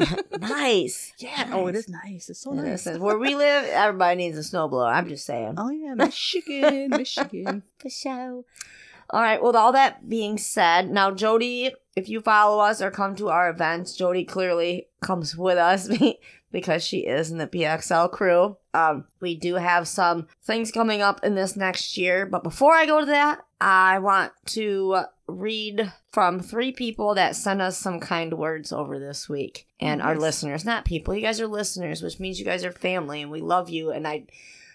nice. 0.41 1.13
yeah. 1.19 1.51
Oh, 1.53 1.67
it 1.67 1.77
Nice. 1.89 2.31
It's 2.31 2.41
so 2.41 2.53
It 2.53 2.57
nice. 2.63 2.87
is. 2.87 2.99
Where 2.99 3.19
we 3.19 3.35
live, 3.35 3.65
everybody 3.67 4.17
needs 4.17 4.39
a 4.39 4.41
snowblower. 4.41 4.91
I'm 4.91 5.07
just 5.07 5.27
saying. 5.27 5.55
Oh 5.59 5.69
yeah, 5.71 5.93
Michigan, 5.95 6.89
Michigan. 6.91 7.63
For 7.79 7.91
sure. 7.91 8.43
All 9.11 9.21
right. 9.21 9.43
Well, 9.43 9.55
all 9.57 9.73
that 9.73 10.09
being 10.09 10.39
said, 10.39 10.91
now 10.91 11.11
Jody, 11.11 11.73
if 11.97 12.09
you 12.09 12.21
follow 12.23 12.61
us 12.63 12.81
or 12.81 12.91
come 12.91 13.17
to 13.17 13.29
our 13.29 13.51
events, 13.51 13.95
Jody 13.97 14.25
clearly 14.25 14.87
comes 15.03 15.37
with 15.37 15.59
us 15.59 15.89
because 16.53 16.85
she 16.85 17.01
is 17.07 17.31
in 17.31 17.39
the 17.39 17.47
PXL 17.47 18.11
crew. 18.11 18.57
Um, 18.75 19.05
we 19.21 19.35
do 19.35 19.55
have 19.57 19.87
some 19.89 20.27
things 20.43 20.71
coming 20.73 21.03
up 21.03 21.23
in 21.25 21.35
this 21.35 21.57
next 21.57 21.97
year, 21.97 22.27
but 22.27 22.43
before 22.43 22.73
I 22.75 22.87
go 22.87 23.01
to 23.01 23.07
that, 23.07 23.41
I 23.61 23.99
want 23.99 24.33
to 24.47 25.03
read 25.27 25.93
from 26.13 26.41
three 26.41 26.73
people 26.73 27.15
that 27.15 27.37
sent 27.37 27.61
us 27.61 27.79
some 27.79 28.01
kind 28.01 28.33
words 28.35 28.73
over 28.73 28.99
this 28.99 29.29
week, 29.29 29.67
and 29.79 30.03
our 30.03 30.17
listeners, 30.17 30.65
not 30.65 30.85
people. 30.85 31.15
You 31.15 31.21
guys 31.23 31.41
are 31.41 31.47
listeners, 31.47 32.03
which 32.03 32.19
means 32.19 32.39
you 32.39 32.45
guys 32.45 32.65
are 32.65 32.73
family, 32.73 33.23
and 33.23 33.31
we 33.31 33.41
love 33.41 33.69
you. 33.71 33.91
And 33.91 34.07
I 34.09 34.25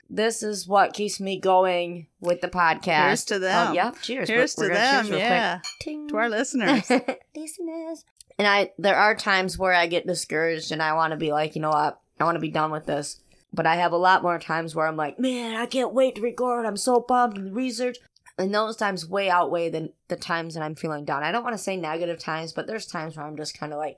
this 0.08 0.44
is 0.44 0.68
what 0.68 0.94
keeps 0.94 1.20
me 1.20 1.40
going 1.40 2.06
with 2.20 2.40
the 2.42 2.48
podcast. 2.48 3.08
Here's 3.08 3.26
to 3.26 3.40
them. 3.40 3.70
Oh, 3.72 3.74
yeah. 3.74 3.92
Cheers. 4.04 4.28
Cheers 4.28 4.56
We're- 4.56 4.70
to 4.70 4.74
we're 4.74 4.80
them. 4.80 5.06
cheers 5.06 5.10
real 5.10 5.20
quick. 5.20 5.30
Yeah, 5.30 6.08
to 6.10 6.18
our 6.18 6.30
listeners. 6.30 6.92
listeners. 7.36 8.06
And 8.38 8.48
I, 8.48 8.72
there 8.78 8.98
are 8.98 9.16
times 9.16 9.58
where 9.58 9.74
I 9.74 9.88
get 9.88 10.08
discouraged 10.08 10.72
and 10.72 10.82
I 10.82 10.94
want 10.94 11.12
to 11.12 11.18
be 11.18 11.32
like, 11.32 11.56
you 11.56 11.62
know 11.62 11.70
what? 11.70 12.00
I 12.20 12.24
want 12.26 12.36
to 12.36 12.42
be 12.42 12.50
done 12.50 12.72
with 12.72 12.86
this. 12.86 13.22
But 13.54 13.66
I 13.66 13.76
have 13.76 13.94
a 13.94 13.98
lot 13.98 14.24
more 14.24 14.38
times 14.40 14.76
where 14.76 14.88
I'm 14.88 14.98
like, 14.98 15.18
man, 15.18 15.56
I 15.56 15.66
can't 15.66 15.94
wait 15.94 16.16
to 16.16 16.22
record. 16.22 16.66
I'm 16.66 16.76
so 16.76 17.00
pumped 17.00 17.38
and 17.38 17.56
research. 17.56 17.98
And 18.38 18.54
those 18.54 18.76
times 18.76 19.08
way 19.08 19.30
outweigh 19.30 19.70
the, 19.70 19.94
the 20.10 20.18
times 20.18 20.56
that 20.56 20.64
I'm 20.64 20.76
feeling 20.76 21.06
down. 21.06 21.24
I 21.24 21.32
don't 21.32 21.44
want 21.44 21.56
to 21.56 21.64
say 21.64 21.78
negative 21.78 22.20
times, 22.20 22.52
but 22.52 22.68
there's 22.68 22.86
times 22.86 23.16
where 23.16 23.26
I'm 23.26 23.38
just 23.38 23.58
kind 23.58 23.72
of 23.72 23.80
like, 23.80 23.98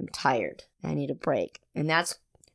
I'm 0.00 0.08
tired. 0.08 0.64
I 0.82 0.94
need 0.94 1.10
a 1.10 1.14
break. 1.14 1.60
And 1.74 1.90
that's 1.90 2.14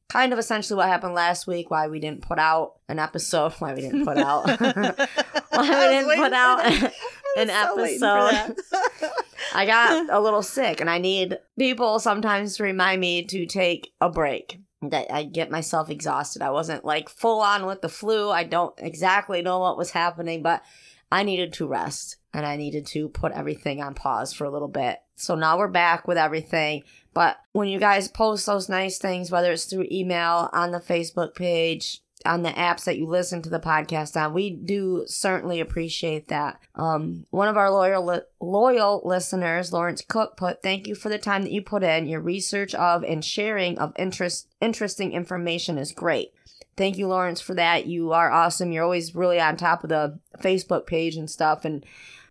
kind 0.09 0.34
of 0.34 0.39
essentially 0.39 0.78
what 0.78 0.88
happened 0.88 1.13
last 1.13 1.45
week, 1.45 1.69
why 1.69 1.88
we 1.88 1.99
didn't 1.99 2.22
put 2.22 2.39
out 2.39 2.74
an 2.89 2.97
episode, 2.97 3.53
why 3.59 3.76
we 3.76 3.82
didn't 3.82 4.05
put 4.05 4.17
out. 4.17 4.45
Why 5.53 5.63
we 5.63 5.67
didn't 5.95 6.15
put 6.15 6.34
out 6.34 6.91
an 7.38 7.49
episode. 7.49 8.55
I 9.53 9.65
got 9.65 10.09
a 10.11 10.19
little 10.19 10.41
sick 10.41 10.82
and 10.82 10.89
I 10.89 10.97
need 10.97 11.38
people 11.57 11.99
sometimes 11.99 12.57
to 12.57 12.63
remind 12.63 13.01
me 13.01 13.25
to 13.25 13.45
take 13.45 13.91
a 13.99 14.09
break. 14.09 14.59
That 14.84 15.13
I 15.13 15.23
get 15.25 15.51
myself 15.51 15.91
exhausted. 15.91 16.41
I 16.41 16.49
wasn't 16.49 16.84
like 16.84 17.07
full 17.07 17.41
on 17.41 17.67
with 17.67 17.82
the 17.82 17.89
flu. 17.89 18.32
I 18.32 18.43
don't 18.43 18.73
exactly 18.79 19.43
know 19.43 19.59
what 19.59 19.77
was 19.77 19.91
happening, 19.91 20.41
but 20.41 20.63
I 21.11 21.21
needed 21.21 21.53
to 21.53 21.67
rest 21.67 22.17
and 22.34 22.47
I 22.47 22.55
needed 22.55 22.88
to 22.88 23.09
put 23.09 23.32
everything 23.34 23.84
on 23.84 23.93
pause 23.93 24.34
for 24.34 24.45
a 24.45 24.49
little 24.49 24.67
bit. 24.67 24.97
So 25.17 25.36
now 25.36 25.59
we're 25.59 25.67
back 25.67 26.07
with 26.07 26.17
everything. 26.17 26.82
But 27.13 27.38
when 27.51 27.67
you 27.67 27.77
guys 27.79 28.07
post 28.07 28.47
those 28.47 28.69
nice 28.69 28.97
things, 28.97 29.29
whether 29.29 29.51
it's 29.51 29.65
through 29.65 29.88
email, 29.91 30.49
on 30.51 30.71
the 30.71 30.79
Facebook 30.79 31.36
page, 31.36 32.01
on 32.26 32.43
the 32.43 32.49
apps 32.49 32.86
that 32.86 32.97
you 32.97 33.05
listen 33.05 33.41
to 33.41 33.49
the 33.49 33.59
podcast 33.59 34.19
on, 34.19 34.34
we 34.34 34.49
do 34.49 35.03
certainly 35.07 35.59
appreciate 35.59 36.28
that. 36.28 36.59
Um, 36.76 37.26
one 37.30 37.47
of 37.47 37.57
our 37.57 37.72
loyal 37.72 38.05
li- 38.05 38.22
loyal 38.39 39.01
listeners, 39.03 39.74
Lawrence 39.74 40.03
Cook, 40.07 40.38
put, 40.38 40.61
"Thank 40.61 40.88
you 40.88 40.95
for 40.95 41.09
the 41.09 41.17
time 41.17 41.43
that 41.43 41.51
you 41.51 41.61
put 41.61 41.84
in. 41.84 42.07
Your 42.07 42.22
research 42.22 42.74
of 42.76 43.03
and 43.03 43.24
sharing 43.24 43.78
of 43.80 43.93
interest 43.97 44.47
interesting 44.59 45.11
information 45.13 45.78
is 45.78 45.91
great." 45.91 46.34
Thank 46.78 46.97
you, 46.97 47.07
Lawrence, 47.07 47.41
for 47.41 47.53
that. 47.55 47.86
You 47.86 48.11
are 48.13 48.32
awesome. 48.32 48.72
You're 48.72 48.84
always 48.84 49.13
really 49.13 49.39
on 49.39 49.57
top 49.57 49.84
of 49.84 49.89
the 49.89 50.19
Facebook 50.39 50.86
page 50.88 51.15
and 51.15 51.30
stuff, 51.30 51.65
and 51.65 51.86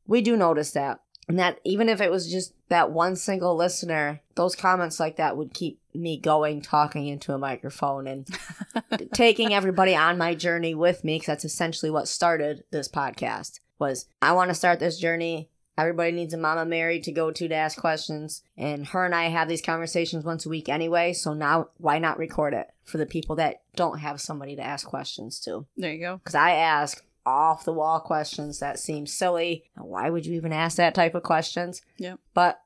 we 0.06 0.20
do 0.22 0.36
notice 0.36 0.72
that. 0.72 1.00
And 1.28 1.38
that 1.38 1.60
even 1.64 1.88
if 1.88 2.00
it 2.00 2.10
was 2.10 2.30
just 2.30 2.54
that 2.70 2.90
one 2.90 3.14
single 3.14 3.54
listener, 3.54 4.20
those 4.34 4.56
comments 4.56 4.98
like 4.98 5.16
that 5.16 5.36
would 5.36 5.54
keep 5.54 5.80
me 5.94 6.18
going, 6.18 6.60
talking 6.60 7.06
into 7.06 7.32
a 7.32 7.38
microphone 7.38 8.06
and 8.06 8.26
taking 9.14 9.54
everybody 9.54 9.94
on 9.94 10.18
my 10.18 10.34
journey 10.34 10.74
with 10.74 11.04
me 11.04 11.16
because 11.16 11.26
that's 11.26 11.44
essentially 11.44 11.90
what 11.90 12.08
started 12.08 12.64
this 12.70 12.88
podcast 12.88 13.60
was 13.78 14.06
i 14.20 14.32
want 14.32 14.50
to 14.50 14.54
start 14.54 14.78
this 14.80 14.98
journey. 14.98 15.48
Everybody 15.78 16.12
needs 16.12 16.34
a 16.34 16.36
mama 16.36 16.66
mary 16.66 17.00
to 17.00 17.12
go 17.12 17.30
to 17.30 17.48
to 17.48 17.54
ask 17.54 17.78
questions. 17.78 18.42
And 18.56 18.86
her 18.88 19.04
and 19.04 19.14
i 19.14 19.28
have 19.28 19.48
these 19.48 19.62
conversations 19.62 20.24
once 20.24 20.44
a 20.46 20.50
week 20.50 20.68
anyway 20.68 21.12
so 21.12 21.32
now 21.32 21.68
why 21.78 21.98
not 21.98 22.18
record 22.18 22.54
it 22.54 22.68
for 22.84 22.98
the 22.98 23.06
people 23.06 23.36
that 23.36 23.62
don't 23.76 23.98
have 24.00 24.20
somebody 24.20 24.56
to 24.56 24.62
ask 24.62 24.86
questions 24.86 25.40
to? 25.40 25.66
There 25.76 25.92
you 25.92 26.00
go. 26.00 26.16
because 26.18 26.34
i 26.34 26.52
ask 26.52 27.02
off 27.26 27.64
the 27.64 27.72
wall 27.72 28.00
questions 28.00 28.58
that 28.60 28.78
seem 28.78 29.06
silly 29.06 29.64
why 29.76 30.08
would 30.10 30.24
you 30.26 30.34
even 30.34 30.52
ask 30.52 30.76
that 30.76 30.94
type 30.94 31.14
of 31.14 31.22
questions 31.22 31.82
Yep. 31.98 32.18
but 32.34 32.60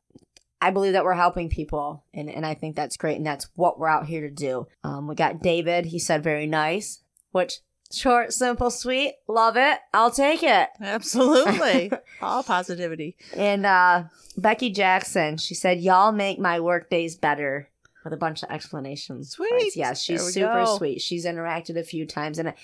I 0.61 0.71
believe 0.71 0.95
that 0.95 1.05
we're 1.05 1.13
helping 1.13 1.51
people, 1.51 2.05
and, 2.15 2.31
and 2.31 2.47
I 2.47 2.55
think 2.55 2.75
that's 2.75 2.97
great, 2.97 3.19
and 3.19 3.27
that's 3.27 3.49
what 3.55 3.79
we're 3.79 3.89
out 3.89 4.07
here 4.07 4.23
to 4.23 4.31
do. 4.31 4.67
Um, 4.83 5.07
we 5.07 5.15
got 5.15 5.43
David. 5.43 5.85
He 5.85 5.99
said 5.99 6.23
very 6.23 6.47
nice, 6.47 7.01
which 7.33 7.59
short, 7.93 8.33
simple, 8.33 8.71
sweet. 8.71 9.17
Love 9.29 9.59
it. 9.59 9.79
I'll 9.93 10.11
take 10.11 10.43
it. 10.43 10.71
Absolutely. 10.81 11.93
All 12.23 12.43
positivity. 12.43 13.15
And 13.37 13.67
uh, 13.67 14.05
Becky 14.39 14.71
Jackson, 14.71 15.37
she 15.37 15.55
said, 15.55 15.81
"Y'all 15.81 16.13
make 16.13 16.39
my 16.39 16.61
work 16.61 16.89
days 16.89 17.15
better." 17.15 17.69
With 18.03 18.15
a 18.15 18.19
bunch 18.19 18.43
of 18.43 18.51
explanations. 18.51 19.31
Sweet. 19.33 19.73
Yes, 19.77 20.03
she's 20.03 20.23
super 20.23 20.65
go. 20.65 20.77
sweet. 20.79 21.01
She's 21.03 21.27
interacted 21.27 21.77
a 21.79 21.83
few 21.85 22.07
times, 22.07 22.39
and 22.39 22.51
I, 22.51 22.55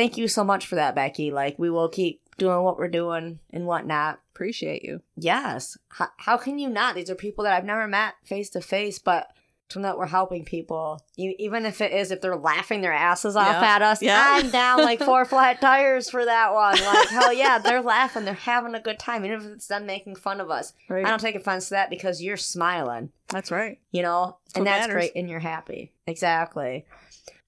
thank 0.00 0.16
you 0.16 0.28
so 0.28 0.42
much 0.42 0.66
for 0.66 0.76
that, 0.76 0.94
Becky. 0.94 1.30
Like 1.30 1.58
we 1.58 1.68
will 1.70 1.88
keep 1.88 2.22
doing 2.38 2.62
what 2.62 2.78
we're 2.78 2.88
doing 2.88 3.38
and 3.52 3.66
whatnot. 3.66 4.20
Appreciate 4.34 4.82
you. 4.82 5.02
Yes. 5.16 5.76
How, 5.90 6.08
how 6.16 6.36
can 6.38 6.58
you 6.58 6.70
not? 6.70 6.94
These 6.94 7.10
are 7.10 7.14
people 7.14 7.44
that 7.44 7.52
I've 7.52 7.66
never 7.66 7.86
met 7.86 8.14
face 8.24 8.48
to 8.50 8.62
face, 8.62 8.98
but 8.98 9.28
to 9.68 9.78
know 9.78 9.88
that 9.88 9.98
we're 9.98 10.06
helping 10.06 10.44
people, 10.44 11.00
e- 11.16 11.36
even 11.38 11.64
if 11.66 11.80
it 11.80 11.92
is 11.92 12.10
if 12.10 12.20
they're 12.22 12.34
laughing 12.36 12.80
their 12.80 12.92
asses 12.94 13.36
off 13.36 13.46
Yeah. 13.62 13.68
at 13.76 13.82
us. 13.82 14.02
Yeah. 14.02 14.24
I'm 14.26 14.50
down 14.50 14.78
like 14.80 14.98
four 15.04 15.24
flat 15.26 15.60
tires 15.60 16.08
for 16.10 16.24
that 16.24 16.52
one. 16.54 16.76
Like 16.82 17.08
hell 17.08 17.32
yeah, 17.32 17.58
they're 17.58 17.82
laughing, 17.82 18.24
they're 18.24 18.34
having 18.34 18.74
a 18.74 18.80
good 18.80 18.98
time, 18.98 19.24
even 19.24 19.38
if 19.38 19.46
it's 19.46 19.66
them 19.68 19.84
making 19.86 20.16
fun 20.16 20.40
of 20.40 20.50
us. 20.50 20.72
Right. 20.88 21.04
I 21.06 21.10
don't 21.10 21.20
take 21.20 21.36
offense 21.36 21.68
to 21.68 21.74
that 21.74 21.90
because 21.90 22.20
you're 22.22 22.36
smiling, 22.38 23.10
That's 23.28 23.50
right. 23.52 23.78
you 23.92 24.02
know, 24.02 24.38
That's 24.46 24.56
and 24.56 24.66
that's 24.66 24.88
matters. 24.88 24.94
great, 24.94 25.12
and 25.14 25.28
you're 25.30 25.38
happy. 25.40 25.92
Exactly. 26.06 26.84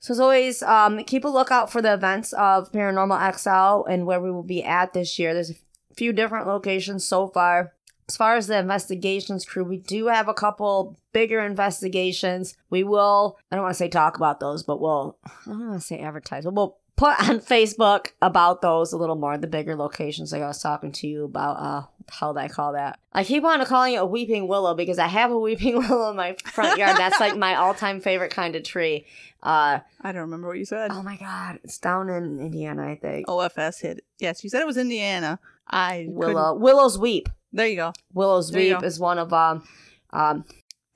So 0.03 0.11
as 0.13 0.19
always, 0.19 0.65
um, 0.65 1.05
keep 1.05 1.25
a 1.25 1.29
lookout 1.29 1.71
for 1.71 1.81
the 1.81 1.95
events 1.95 2.33
of 2.33 2.73
Paranormal 2.73 3.39
XL 3.39 3.89
and 3.89 4.05
where 4.05 4.21
we 4.21 4.33
will 4.33 4.43
be 4.43 4.65
at 4.65 4.93
this 4.93 5.17
year. 5.17 5.33
There's 5.33 5.51
a 5.51 5.95
few 5.95 6.13
different 6.13 6.49
locations 6.49 7.07
so 7.07 7.29
far. 7.29 7.73
As 8.09 8.17
far 8.17 8.35
as 8.35 8.49
the 8.49 8.59
investigations 8.59 9.45
crew, 9.45 9.63
we 9.63 9.77
do 9.77 10.09
have 10.09 10.27
a 10.27 10.35
couple 10.35 10.99
bigger 11.13 11.39
investigations. 11.41 12.57
We 12.69 12.83
will, 12.83 13.39
I 13.53 13.55
don't 13.55 13.63
want 13.63 13.75
to 13.75 13.79
say 13.79 13.89
talk 13.89 14.17
about 14.17 14.41
those, 14.41 14.65
but 14.65 14.81
we'll, 14.81 15.17
I 15.25 15.31
don't 15.47 15.69
want 15.69 15.81
to 15.81 15.87
say 15.87 16.01
advertise, 16.01 16.45
but 16.45 16.55
we'll 16.55 16.79
put 16.97 17.19
on 17.29 17.41
Facebook 17.41 18.09
about 18.21 18.63
those 18.63 18.93
a 18.93 18.97
little 18.97 19.17
more, 19.17 19.37
the 19.39 19.47
bigger 19.47 19.75
locations 19.77 20.33
like 20.33 20.43
I 20.43 20.47
was 20.49 20.61
talking 20.63 20.93
to 20.93 21.07
you 21.07 21.25
about, 21.25 21.55
uh, 21.55 21.83
how 22.11 22.33
did 22.33 22.41
I 22.41 22.49
call 22.49 22.75
that? 22.75 22.99
I 23.13 23.25
keep 23.25 23.45
on 23.45 23.65
calling 23.65 23.95
it 23.95 23.97
a 23.97 24.07
weeping 24.07 24.47
willow 24.49 24.75
because 24.75 24.99
I 24.99 25.07
have 25.09 25.31
a 25.31 25.39
weeping 25.39 25.79
willow 25.89 26.11
in 26.11 26.17
my 26.17 26.37
front 26.45 26.79
yard. 26.79 26.97
That's 26.97 27.19
like 27.21 27.37
my 27.37 27.55
all 27.57 27.75
time 27.75 28.01
favorite 28.01 28.31
kind 28.33 28.55
of 28.57 28.63
tree. 28.63 29.07
Uh, 29.43 29.81
I 30.01 30.13
don't 30.13 30.23
remember 30.23 30.49
what 30.49 30.59
you 30.59 30.65
said. 30.65 30.91
oh 30.93 31.03
my 31.03 31.17
God, 31.17 31.59
it's 31.65 31.79
down 31.79 32.09
in 32.09 32.39
Indiana, 32.39 32.87
I 32.87 32.97
think. 32.97 33.27
OFS 33.27 33.81
hit. 33.81 34.05
Yes, 34.21 34.45
you 34.45 34.51
said 34.51 34.61
it 34.61 34.67
was 34.67 34.77
Indiana. 34.77 35.41
I 35.67 36.03
couldn't- 36.07 36.15
Willow, 36.15 36.55
Willow's 36.55 36.99
Weep. 36.99 37.29
There 37.53 37.67
you 37.67 37.77
go. 37.77 37.93
Willow's 38.15 38.51
There 38.51 38.61
Weep 38.61 38.81
go. 38.81 38.87
is 38.87 39.01
one 39.01 39.19
of 39.19 39.31
them. 39.31 39.65
Um, 40.11 40.45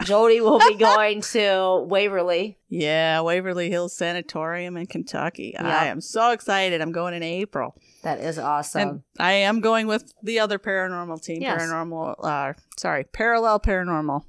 Jody 0.04 0.40
will 0.40 0.58
be 0.58 0.74
going 0.78 1.20
to 1.22 1.84
Waverly. 1.88 2.58
Yeah, 2.68 3.20
Waverly 3.22 3.70
Hills 3.70 3.96
Sanatorium 3.96 4.76
in 4.76 4.86
Kentucky. 4.86 5.52
Yeah. 5.54 5.66
I 5.66 5.86
am 5.86 6.00
so 6.00 6.32
excited. 6.32 6.80
I'm 6.80 6.92
going 6.92 7.14
in 7.14 7.22
April. 7.22 7.74
That 8.02 8.20
is 8.20 8.38
awesome. 8.38 8.88
And 8.88 9.02
I 9.18 9.32
am 9.32 9.60
going 9.60 9.86
with 9.86 10.12
the 10.22 10.38
other 10.40 10.58
paranormal 10.58 11.22
team. 11.22 11.42
Yes. 11.42 11.60
Paranormal, 11.60 12.16
uh, 12.22 12.52
sorry, 12.78 13.04
Parallel 13.04 13.60
Paranormal. 13.60 14.22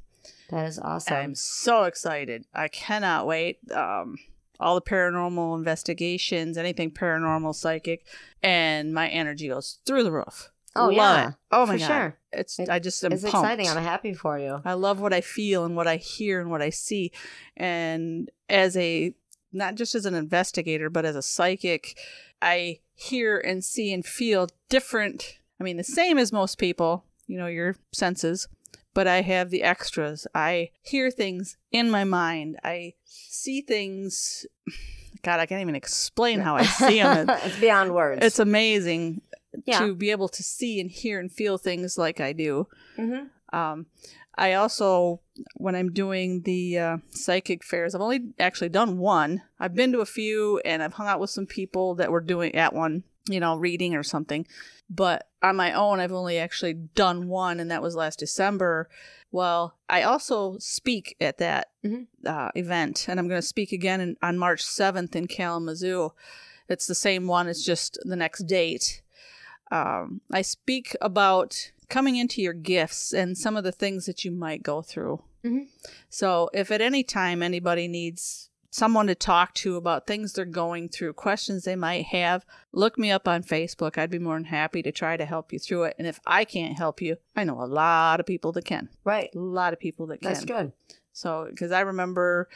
that 0.49 0.67
is 0.67 0.79
awesome. 0.79 1.15
I'm 1.15 1.35
so 1.35 1.83
excited. 1.83 2.45
I 2.53 2.69
cannot 2.69 3.27
wait. 3.27 3.59
Um, 3.71 4.17
all 4.59 4.75
the 4.75 4.81
paranormal 4.81 5.55
investigations, 5.57 6.57
anything 6.57 6.89
paranormal, 6.91 7.53
psychic, 7.53 8.05
and 8.41 8.93
my 8.93 9.07
energy 9.09 9.49
goes 9.49 9.79
through 9.85 10.03
the 10.03 10.11
roof. 10.11 10.49
Oh, 10.77 10.85
Love 10.87 10.93
yeah. 10.95 11.27
it. 11.29 11.33
Oh 11.51 11.65
my 11.65 11.73
For 11.73 11.79
god, 11.79 11.87
sure. 11.87 12.17
it's 12.31 12.59
It- 12.59 12.69
I 12.69 12.79
just 12.79 13.03
am 13.03 13.11
it's 13.11 13.23
pumped. 13.23 13.37
exciting. 13.37 13.67
I'm 13.69 13.83
happy 13.83 14.13
for 14.13 14.37
you. 14.39 14.61
I 14.65 14.73
love 14.73 14.99
what 14.99 15.13
I 15.13 15.21
feel 15.21 15.65
and 15.65 15.75
what 15.75 15.87
I 15.87 15.97
hear 15.97 16.39
and 16.41 16.49
what 16.51 16.61
I 16.61 16.69
see. 16.69 17.11
And 17.55 18.29
as 18.49 18.75
a, 18.77 19.13
not 19.51 19.75
just 19.75 19.95
as 19.95 20.05
an 20.05 20.13
investigator, 20.15 20.89
but 20.89 21.05
as 21.05 21.15
a 21.15 21.21
psychic, 21.21 21.97
I 22.41 22.79
hear 22.93 23.37
and 23.37 23.63
see 23.63 23.91
and 23.93 24.05
feel 24.05 24.49
different. 24.69 25.39
I 25.59 25.63
mean, 25.63 25.77
the 25.77 25.83
same 25.83 26.17
as 26.17 26.31
most 26.31 26.57
people, 26.57 27.03
you 27.27 27.37
know, 27.37 27.47
your 27.47 27.75
senses, 27.93 28.47
but 28.93 29.07
I 29.07 29.21
have 29.21 29.49
the 29.49 29.63
extras. 29.63 30.27
I 30.35 30.71
hear 30.81 31.09
things 31.11 31.57
in 31.71 31.89
my 31.89 32.03
mind. 32.03 32.57
I 32.63 32.93
see 33.05 33.61
things. 33.61 34.45
God, 35.23 35.39
I 35.39 35.45
can't 35.47 35.61
even 35.61 35.75
explain 35.75 36.39
how 36.39 36.55
I 36.55 36.63
see 36.63 37.01
them. 37.01 37.27
it's 37.43 37.59
beyond 37.59 37.93
words. 37.93 38.23
It's 38.23 38.39
amazing 38.39 39.21
yeah. 39.65 39.79
to 39.79 39.95
be 39.95 40.11
able 40.11 40.29
to 40.29 40.43
see 40.43 40.79
and 40.79 40.89
hear 40.91 41.19
and 41.19 41.31
feel 41.31 41.57
things 41.57 41.97
like 41.97 42.19
I 42.19 42.33
do. 42.33 42.67
Mhm. 42.97 43.29
Um, 43.53 43.85
I 44.39 44.53
also, 44.53 45.21
when 45.55 45.73
I'm 45.75 45.91
doing 45.91 46.41
the 46.41 46.77
uh, 46.77 46.97
psychic 47.09 47.63
fairs, 47.63 47.95
I've 47.95 48.01
only 48.01 48.33
actually 48.39 48.69
done 48.69 48.99
one. 48.99 49.41
I've 49.59 49.73
been 49.73 49.91
to 49.93 49.99
a 50.01 50.05
few 50.05 50.59
and 50.63 50.83
I've 50.83 50.93
hung 50.93 51.07
out 51.07 51.19
with 51.19 51.31
some 51.31 51.47
people 51.47 51.95
that 51.95 52.11
were 52.11 52.21
doing 52.21 52.53
at 52.53 52.73
one, 52.73 53.03
you 53.27 53.39
know, 53.39 53.55
reading 53.55 53.95
or 53.95 54.03
something. 54.03 54.45
But 54.89 55.27
on 55.41 55.55
my 55.55 55.73
own, 55.73 55.99
I've 55.99 56.11
only 56.13 56.37
actually 56.37 56.73
done 56.73 57.27
one, 57.27 57.59
and 57.59 57.69
that 57.71 57.81
was 57.81 57.95
last 57.95 58.19
December. 58.19 58.89
Well, 59.31 59.75
I 59.89 60.03
also 60.03 60.57
speak 60.59 61.17
at 61.19 61.37
that 61.39 61.71
Mhm. 61.83 62.07
uh, 62.25 62.51
event, 62.55 63.07
and 63.09 63.19
I'm 63.19 63.27
going 63.27 63.41
to 63.41 63.45
speak 63.47 63.71
again 63.73 63.99
in, 64.01 64.17
on 64.21 64.37
March 64.37 64.63
7th 64.63 65.15
in 65.15 65.27
Kalamazoo. 65.27 66.11
It's 66.69 66.85
the 66.87 66.95
same 66.95 67.27
one, 67.27 67.47
it's 67.47 67.63
just 67.65 67.97
the 68.03 68.15
next 68.15 68.43
date. 68.43 69.01
Um, 69.71 70.21
I 70.31 70.41
speak 70.41 70.95
about 71.01 71.71
coming 71.89 72.15
into 72.15 72.41
your 72.41 72.53
gifts 72.53 73.13
and 73.13 73.37
some 73.37 73.55
of 73.57 73.63
the 73.63 73.71
things 73.71 74.05
that 74.05 74.23
you 74.25 74.31
might 74.31 74.63
go 74.63 74.81
through. 74.81 75.23
Mhm. 75.43 75.67
So, 76.09 76.49
if 76.53 76.71
at 76.71 76.81
any 76.81 77.03
time 77.03 77.41
anybody 77.41 77.87
needs 77.87 78.49
someone 78.69 79.07
to 79.07 79.15
talk 79.15 79.53
to 79.55 79.75
about 79.77 80.05
things 80.05 80.33
they're 80.33 80.45
going 80.45 80.89
through, 80.89 81.13
questions 81.13 81.63
they 81.63 81.75
might 81.75 82.05
have, 82.07 82.45
look 82.73 82.97
me 82.99 83.09
up 83.09 83.27
on 83.27 83.41
Facebook. 83.41 83.97
I'd 83.97 84.09
be 84.11 84.19
more 84.19 84.35
than 84.35 84.43
happy 84.45 84.83
to 84.83 84.91
try 84.91 85.15
to 85.17 85.25
help 85.25 85.53
you 85.53 85.59
through 85.59 85.83
it. 85.85 85.95
And 85.97 86.05
if 86.05 86.19
I 86.27 86.43
can't 86.45 86.77
help 86.77 87.01
you, 87.01 87.17
I 87.35 87.43
know 87.45 87.61
a 87.61 87.65
lot 87.65 88.19
of 88.19 88.25
people 88.25 88.51
that 88.53 88.65
can. 88.65 88.89
right. 89.05 89.29
A 89.33 89.39
lot 89.39 89.73
of 89.73 89.79
people 89.79 90.07
that 90.07 90.21
can. 90.21 90.33
That's 90.33 90.45
good. 90.45 90.73
So, 91.13 91.47
because 91.49 91.71
I 91.71 91.79
remember 91.81 92.49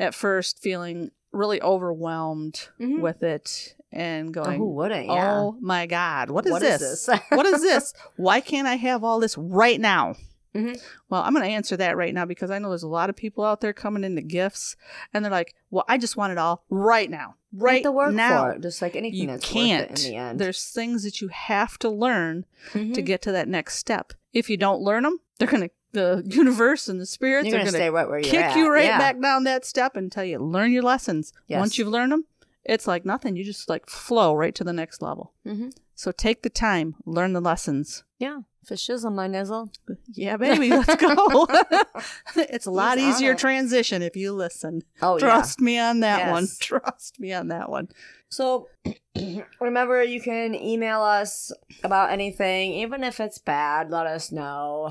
at 0.00 0.14
first 0.14 0.60
feeling 0.60 1.10
really 1.32 1.60
overwhelmed 1.62 2.68
Mhm. 2.80 3.00
with 3.00 3.22
it 3.22 3.76
and 3.92 4.28
Oh, 4.36 4.42
going, 4.44 4.58
who 4.58 4.70
wouldn't? 4.70 5.06
Yeah. 5.06 5.32
Oh 5.38 5.56
my 5.60 5.86
God, 5.86 6.30
what 6.30 6.46
is 6.46 6.52
What 6.52 6.62
is 6.62 6.78
this? 6.80 7.06
this? 7.06 7.20
what 7.30 7.46
is 7.46 7.60
this? 7.62 7.92
Why 8.16 8.40
can't 8.40 8.66
I 8.68 8.76
have 8.76 9.02
all 9.04 9.20
this 9.20 9.36
right 9.38 9.80
now? 9.80 10.14
Mhm. 10.54 10.80
Well, 11.08 11.22
I'm 11.22 11.32
going 11.32 11.44
to 11.44 11.50
answer 11.52 11.76
that 11.76 11.96
right 11.96 12.12
now 12.12 12.24
because 12.24 12.50
I 12.50 12.58
know 12.58 12.70
there's 12.70 12.82
a 12.82 12.88
lot 12.88 13.08
of 13.08 13.14
people 13.14 13.44
out 13.44 13.60
there 13.60 13.72
coming 13.72 14.02
into 14.02 14.20
gifts 14.20 14.74
and 15.14 15.24
they're 15.24 15.30
like, 15.30 15.54
well, 15.70 15.84
I 15.88 15.96
just 15.96 16.16
want 16.16 16.32
it 16.32 16.38
all 16.38 16.64
right 16.70 17.08
now. 17.08 17.36
Right 17.52 17.84
to 17.84 17.92
work 17.92 18.12
now. 18.14 18.46
it, 18.48 18.60
just 18.60 18.82
like 18.82 18.96
anything 18.96 19.20
You 19.20 19.26
that's 19.28 19.44
can't. 19.48 19.90
worth 19.90 20.00
it 20.00 20.06
in 20.06 20.10
the 20.12 20.16
end. 20.18 20.38
There's 20.40 20.64
things 20.66 21.04
that 21.04 21.20
you 21.20 21.28
have 21.28 21.78
to 21.80 21.88
learn 21.88 22.46
to 22.72 22.78
Mhm. 22.80 23.04
get 23.06 23.22
to 23.22 23.32
that 23.32 23.46
next 23.46 23.76
step. 23.76 24.12
If 24.32 24.50
you 24.50 24.56
don't 24.56 24.80
learn 24.80 25.04
them, 25.04 25.20
they're 25.38 25.46
going 25.48 25.62
to, 25.62 25.70
the 25.92 26.22
universe 26.26 26.88
and 26.88 27.00
the 27.00 27.06
spirits 27.06 27.48
You're 27.48 27.56
are 27.56 27.60
gonna 27.60 27.70
stay 27.70 27.90
right 27.90 28.08
where 28.08 28.18
you're 28.20 28.30
kick 28.30 28.40
at. 28.44 28.56
you 28.56 28.72
right 28.72 28.84
yeah. 28.84 28.98
back 28.98 29.20
down 29.20 29.42
that 29.44 29.64
step 29.64 29.96
and 29.96 30.10
tell 30.10 30.22
you 30.24 30.38
learn 30.38 30.70
your 30.70 30.84
lessons. 30.84 31.32
Yes. 31.48 31.58
Once 31.58 31.78
you've 31.78 31.88
learned 31.88 32.12
them, 32.12 32.26
it's 32.64 32.86
like 32.86 33.04
nothing. 33.04 33.36
You 33.36 33.44
just 33.44 33.68
like 33.68 33.88
flow 33.88 34.34
right 34.34 34.54
to 34.54 34.64
the 34.64 34.72
next 34.72 35.02
level. 35.02 35.32
Mhm. 35.46 35.72
So 35.94 36.12
take 36.12 36.42
the 36.42 36.50
time, 36.50 36.96
learn 37.04 37.32
the 37.32 37.40
lessons. 37.40 38.04
Yeah. 38.18 38.40
For 38.64 38.74
shizzle, 38.74 39.12
my 39.14 39.26
nizzle. 39.26 39.70
Yeah, 40.14 40.36
baby, 40.36 40.70
let's 40.70 40.96
go. 40.96 41.46
it's 42.36 42.66
a 42.66 42.70
lot 42.70 42.98
He's 42.98 43.16
easier 43.16 43.34
transition 43.34 44.02
if 44.02 44.16
you 44.16 44.32
listen. 44.32 44.82
Oh 45.00 45.18
Trust 45.18 45.60
me 45.60 45.78
on 45.78 46.00
that 46.00 46.30
one. 46.30 46.46
Trust 46.60 47.18
me 47.18 47.32
on 47.32 47.48
that 47.48 47.70
one. 47.70 47.88
So 48.28 48.68
remember, 49.60 50.02
you 50.02 50.20
can 50.20 50.54
email 50.54 51.00
us 51.00 51.52
about 51.84 52.10
anything, 52.10 52.72
even 52.74 53.02
if 53.02 53.20
it's 53.20 53.38
bad. 53.38 53.90
Let 53.90 54.06
us 54.06 54.30
know. 54.30 54.90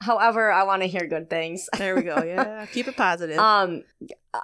However, 0.00 0.52
I 0.52 0.64
want 0.64 0.82
to 0.82 0.88
hear 0.88 1.06
good 1.06 1.30
things. 1.30 1.68
There 1.78 1.94
we 1.94 2.02
go. 2.02 2.22
Yeah, 2.22 2.66
keep 2.66 2.88
it 2.88 2.96
positive. 2.96 3.38
Um, 3.38 3.84
uh, 4.32 4.40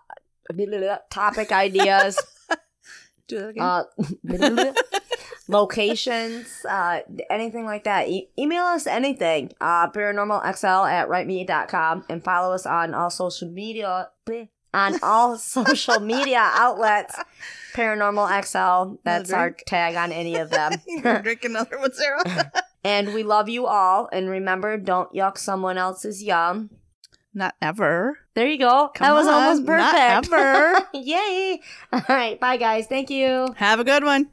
topic 1.10 1.52
ideas. 1.52 2.18
Do 3.30 3.38
that 3.38 3.48
again. 3.48 3.62
uh, 3.64 4.72
locations, 5.48 6.46
uh, 6.68 7.00
anything 7.28 7.64
like 7.64 7.84
that. 7.84 8.08
E- 8.08 8.28
email 8.38 8.64
us 8.64 8.86
anything. 8.86 9.52
Uh, 9.60 9.90
paranormalxl 9.90 10.90
at 10.90 11.08
writeme.com 11.08 12.04
and 12.08 12.22
follow 12.22 12.54
us 12.54 12.66
on 12.66 12.94
all 12.94 13.10
social 13.10 13.48
media. 13.50 14.08
bleh, 14.26 14.48
On 14.74 14.98
all 15.02 15.36
social 15.38 16.00
media 16.00 16.38
outlets. 16.54 17.16
Paranormal 17.74 18.28
XL. 18.44 18.96
That's 19.04 19.32
our 19.32 19.50
tag 19.52 19.94
on 19.96 20.12
any 20.12 20.36
of 20.36 20.50
them. 20.50 20.72
Drink 21.22 21.44
another 21.44 21.78
one, 21.78 21.92
Sarah. 21.92 22.50
and 22.84 23.14
we 23.14 23.22
love 23.22 23.48
you 23.48 23.66
all. 23.66 24.08
And 24.12 24.28
remember, 24.28 24.76
don't 24.76 25.12
yuck 25.14 25.38
someone 25.38 25.78
else's 25.78 26.22
yum. 26.22 26.70
Not 27.32 27.54
ever. 27.62 28.18
There 28.34 28.48
you 28.48 28.58
go. 28.58 28.90
Come 28.94 29.06
that 29.06 29.12
was 29.12 29.26
almost 29.26 29.60
on, 29.60 29.76
not 29.76 29.94
perfect. 29.94 30.32
ever. 30.32 30.88
Yay. 30.94 31.60
All 31.92 32.02
right. 32.08 32.40
Bye, 32.40 32.56
guys. 32.56 32.86
Thank 32.88 33.10
you. 33.10 33.54
Have 33.56 33.78
a 33.80 33.84
good 33.84 34.02
one. 34.04 34.30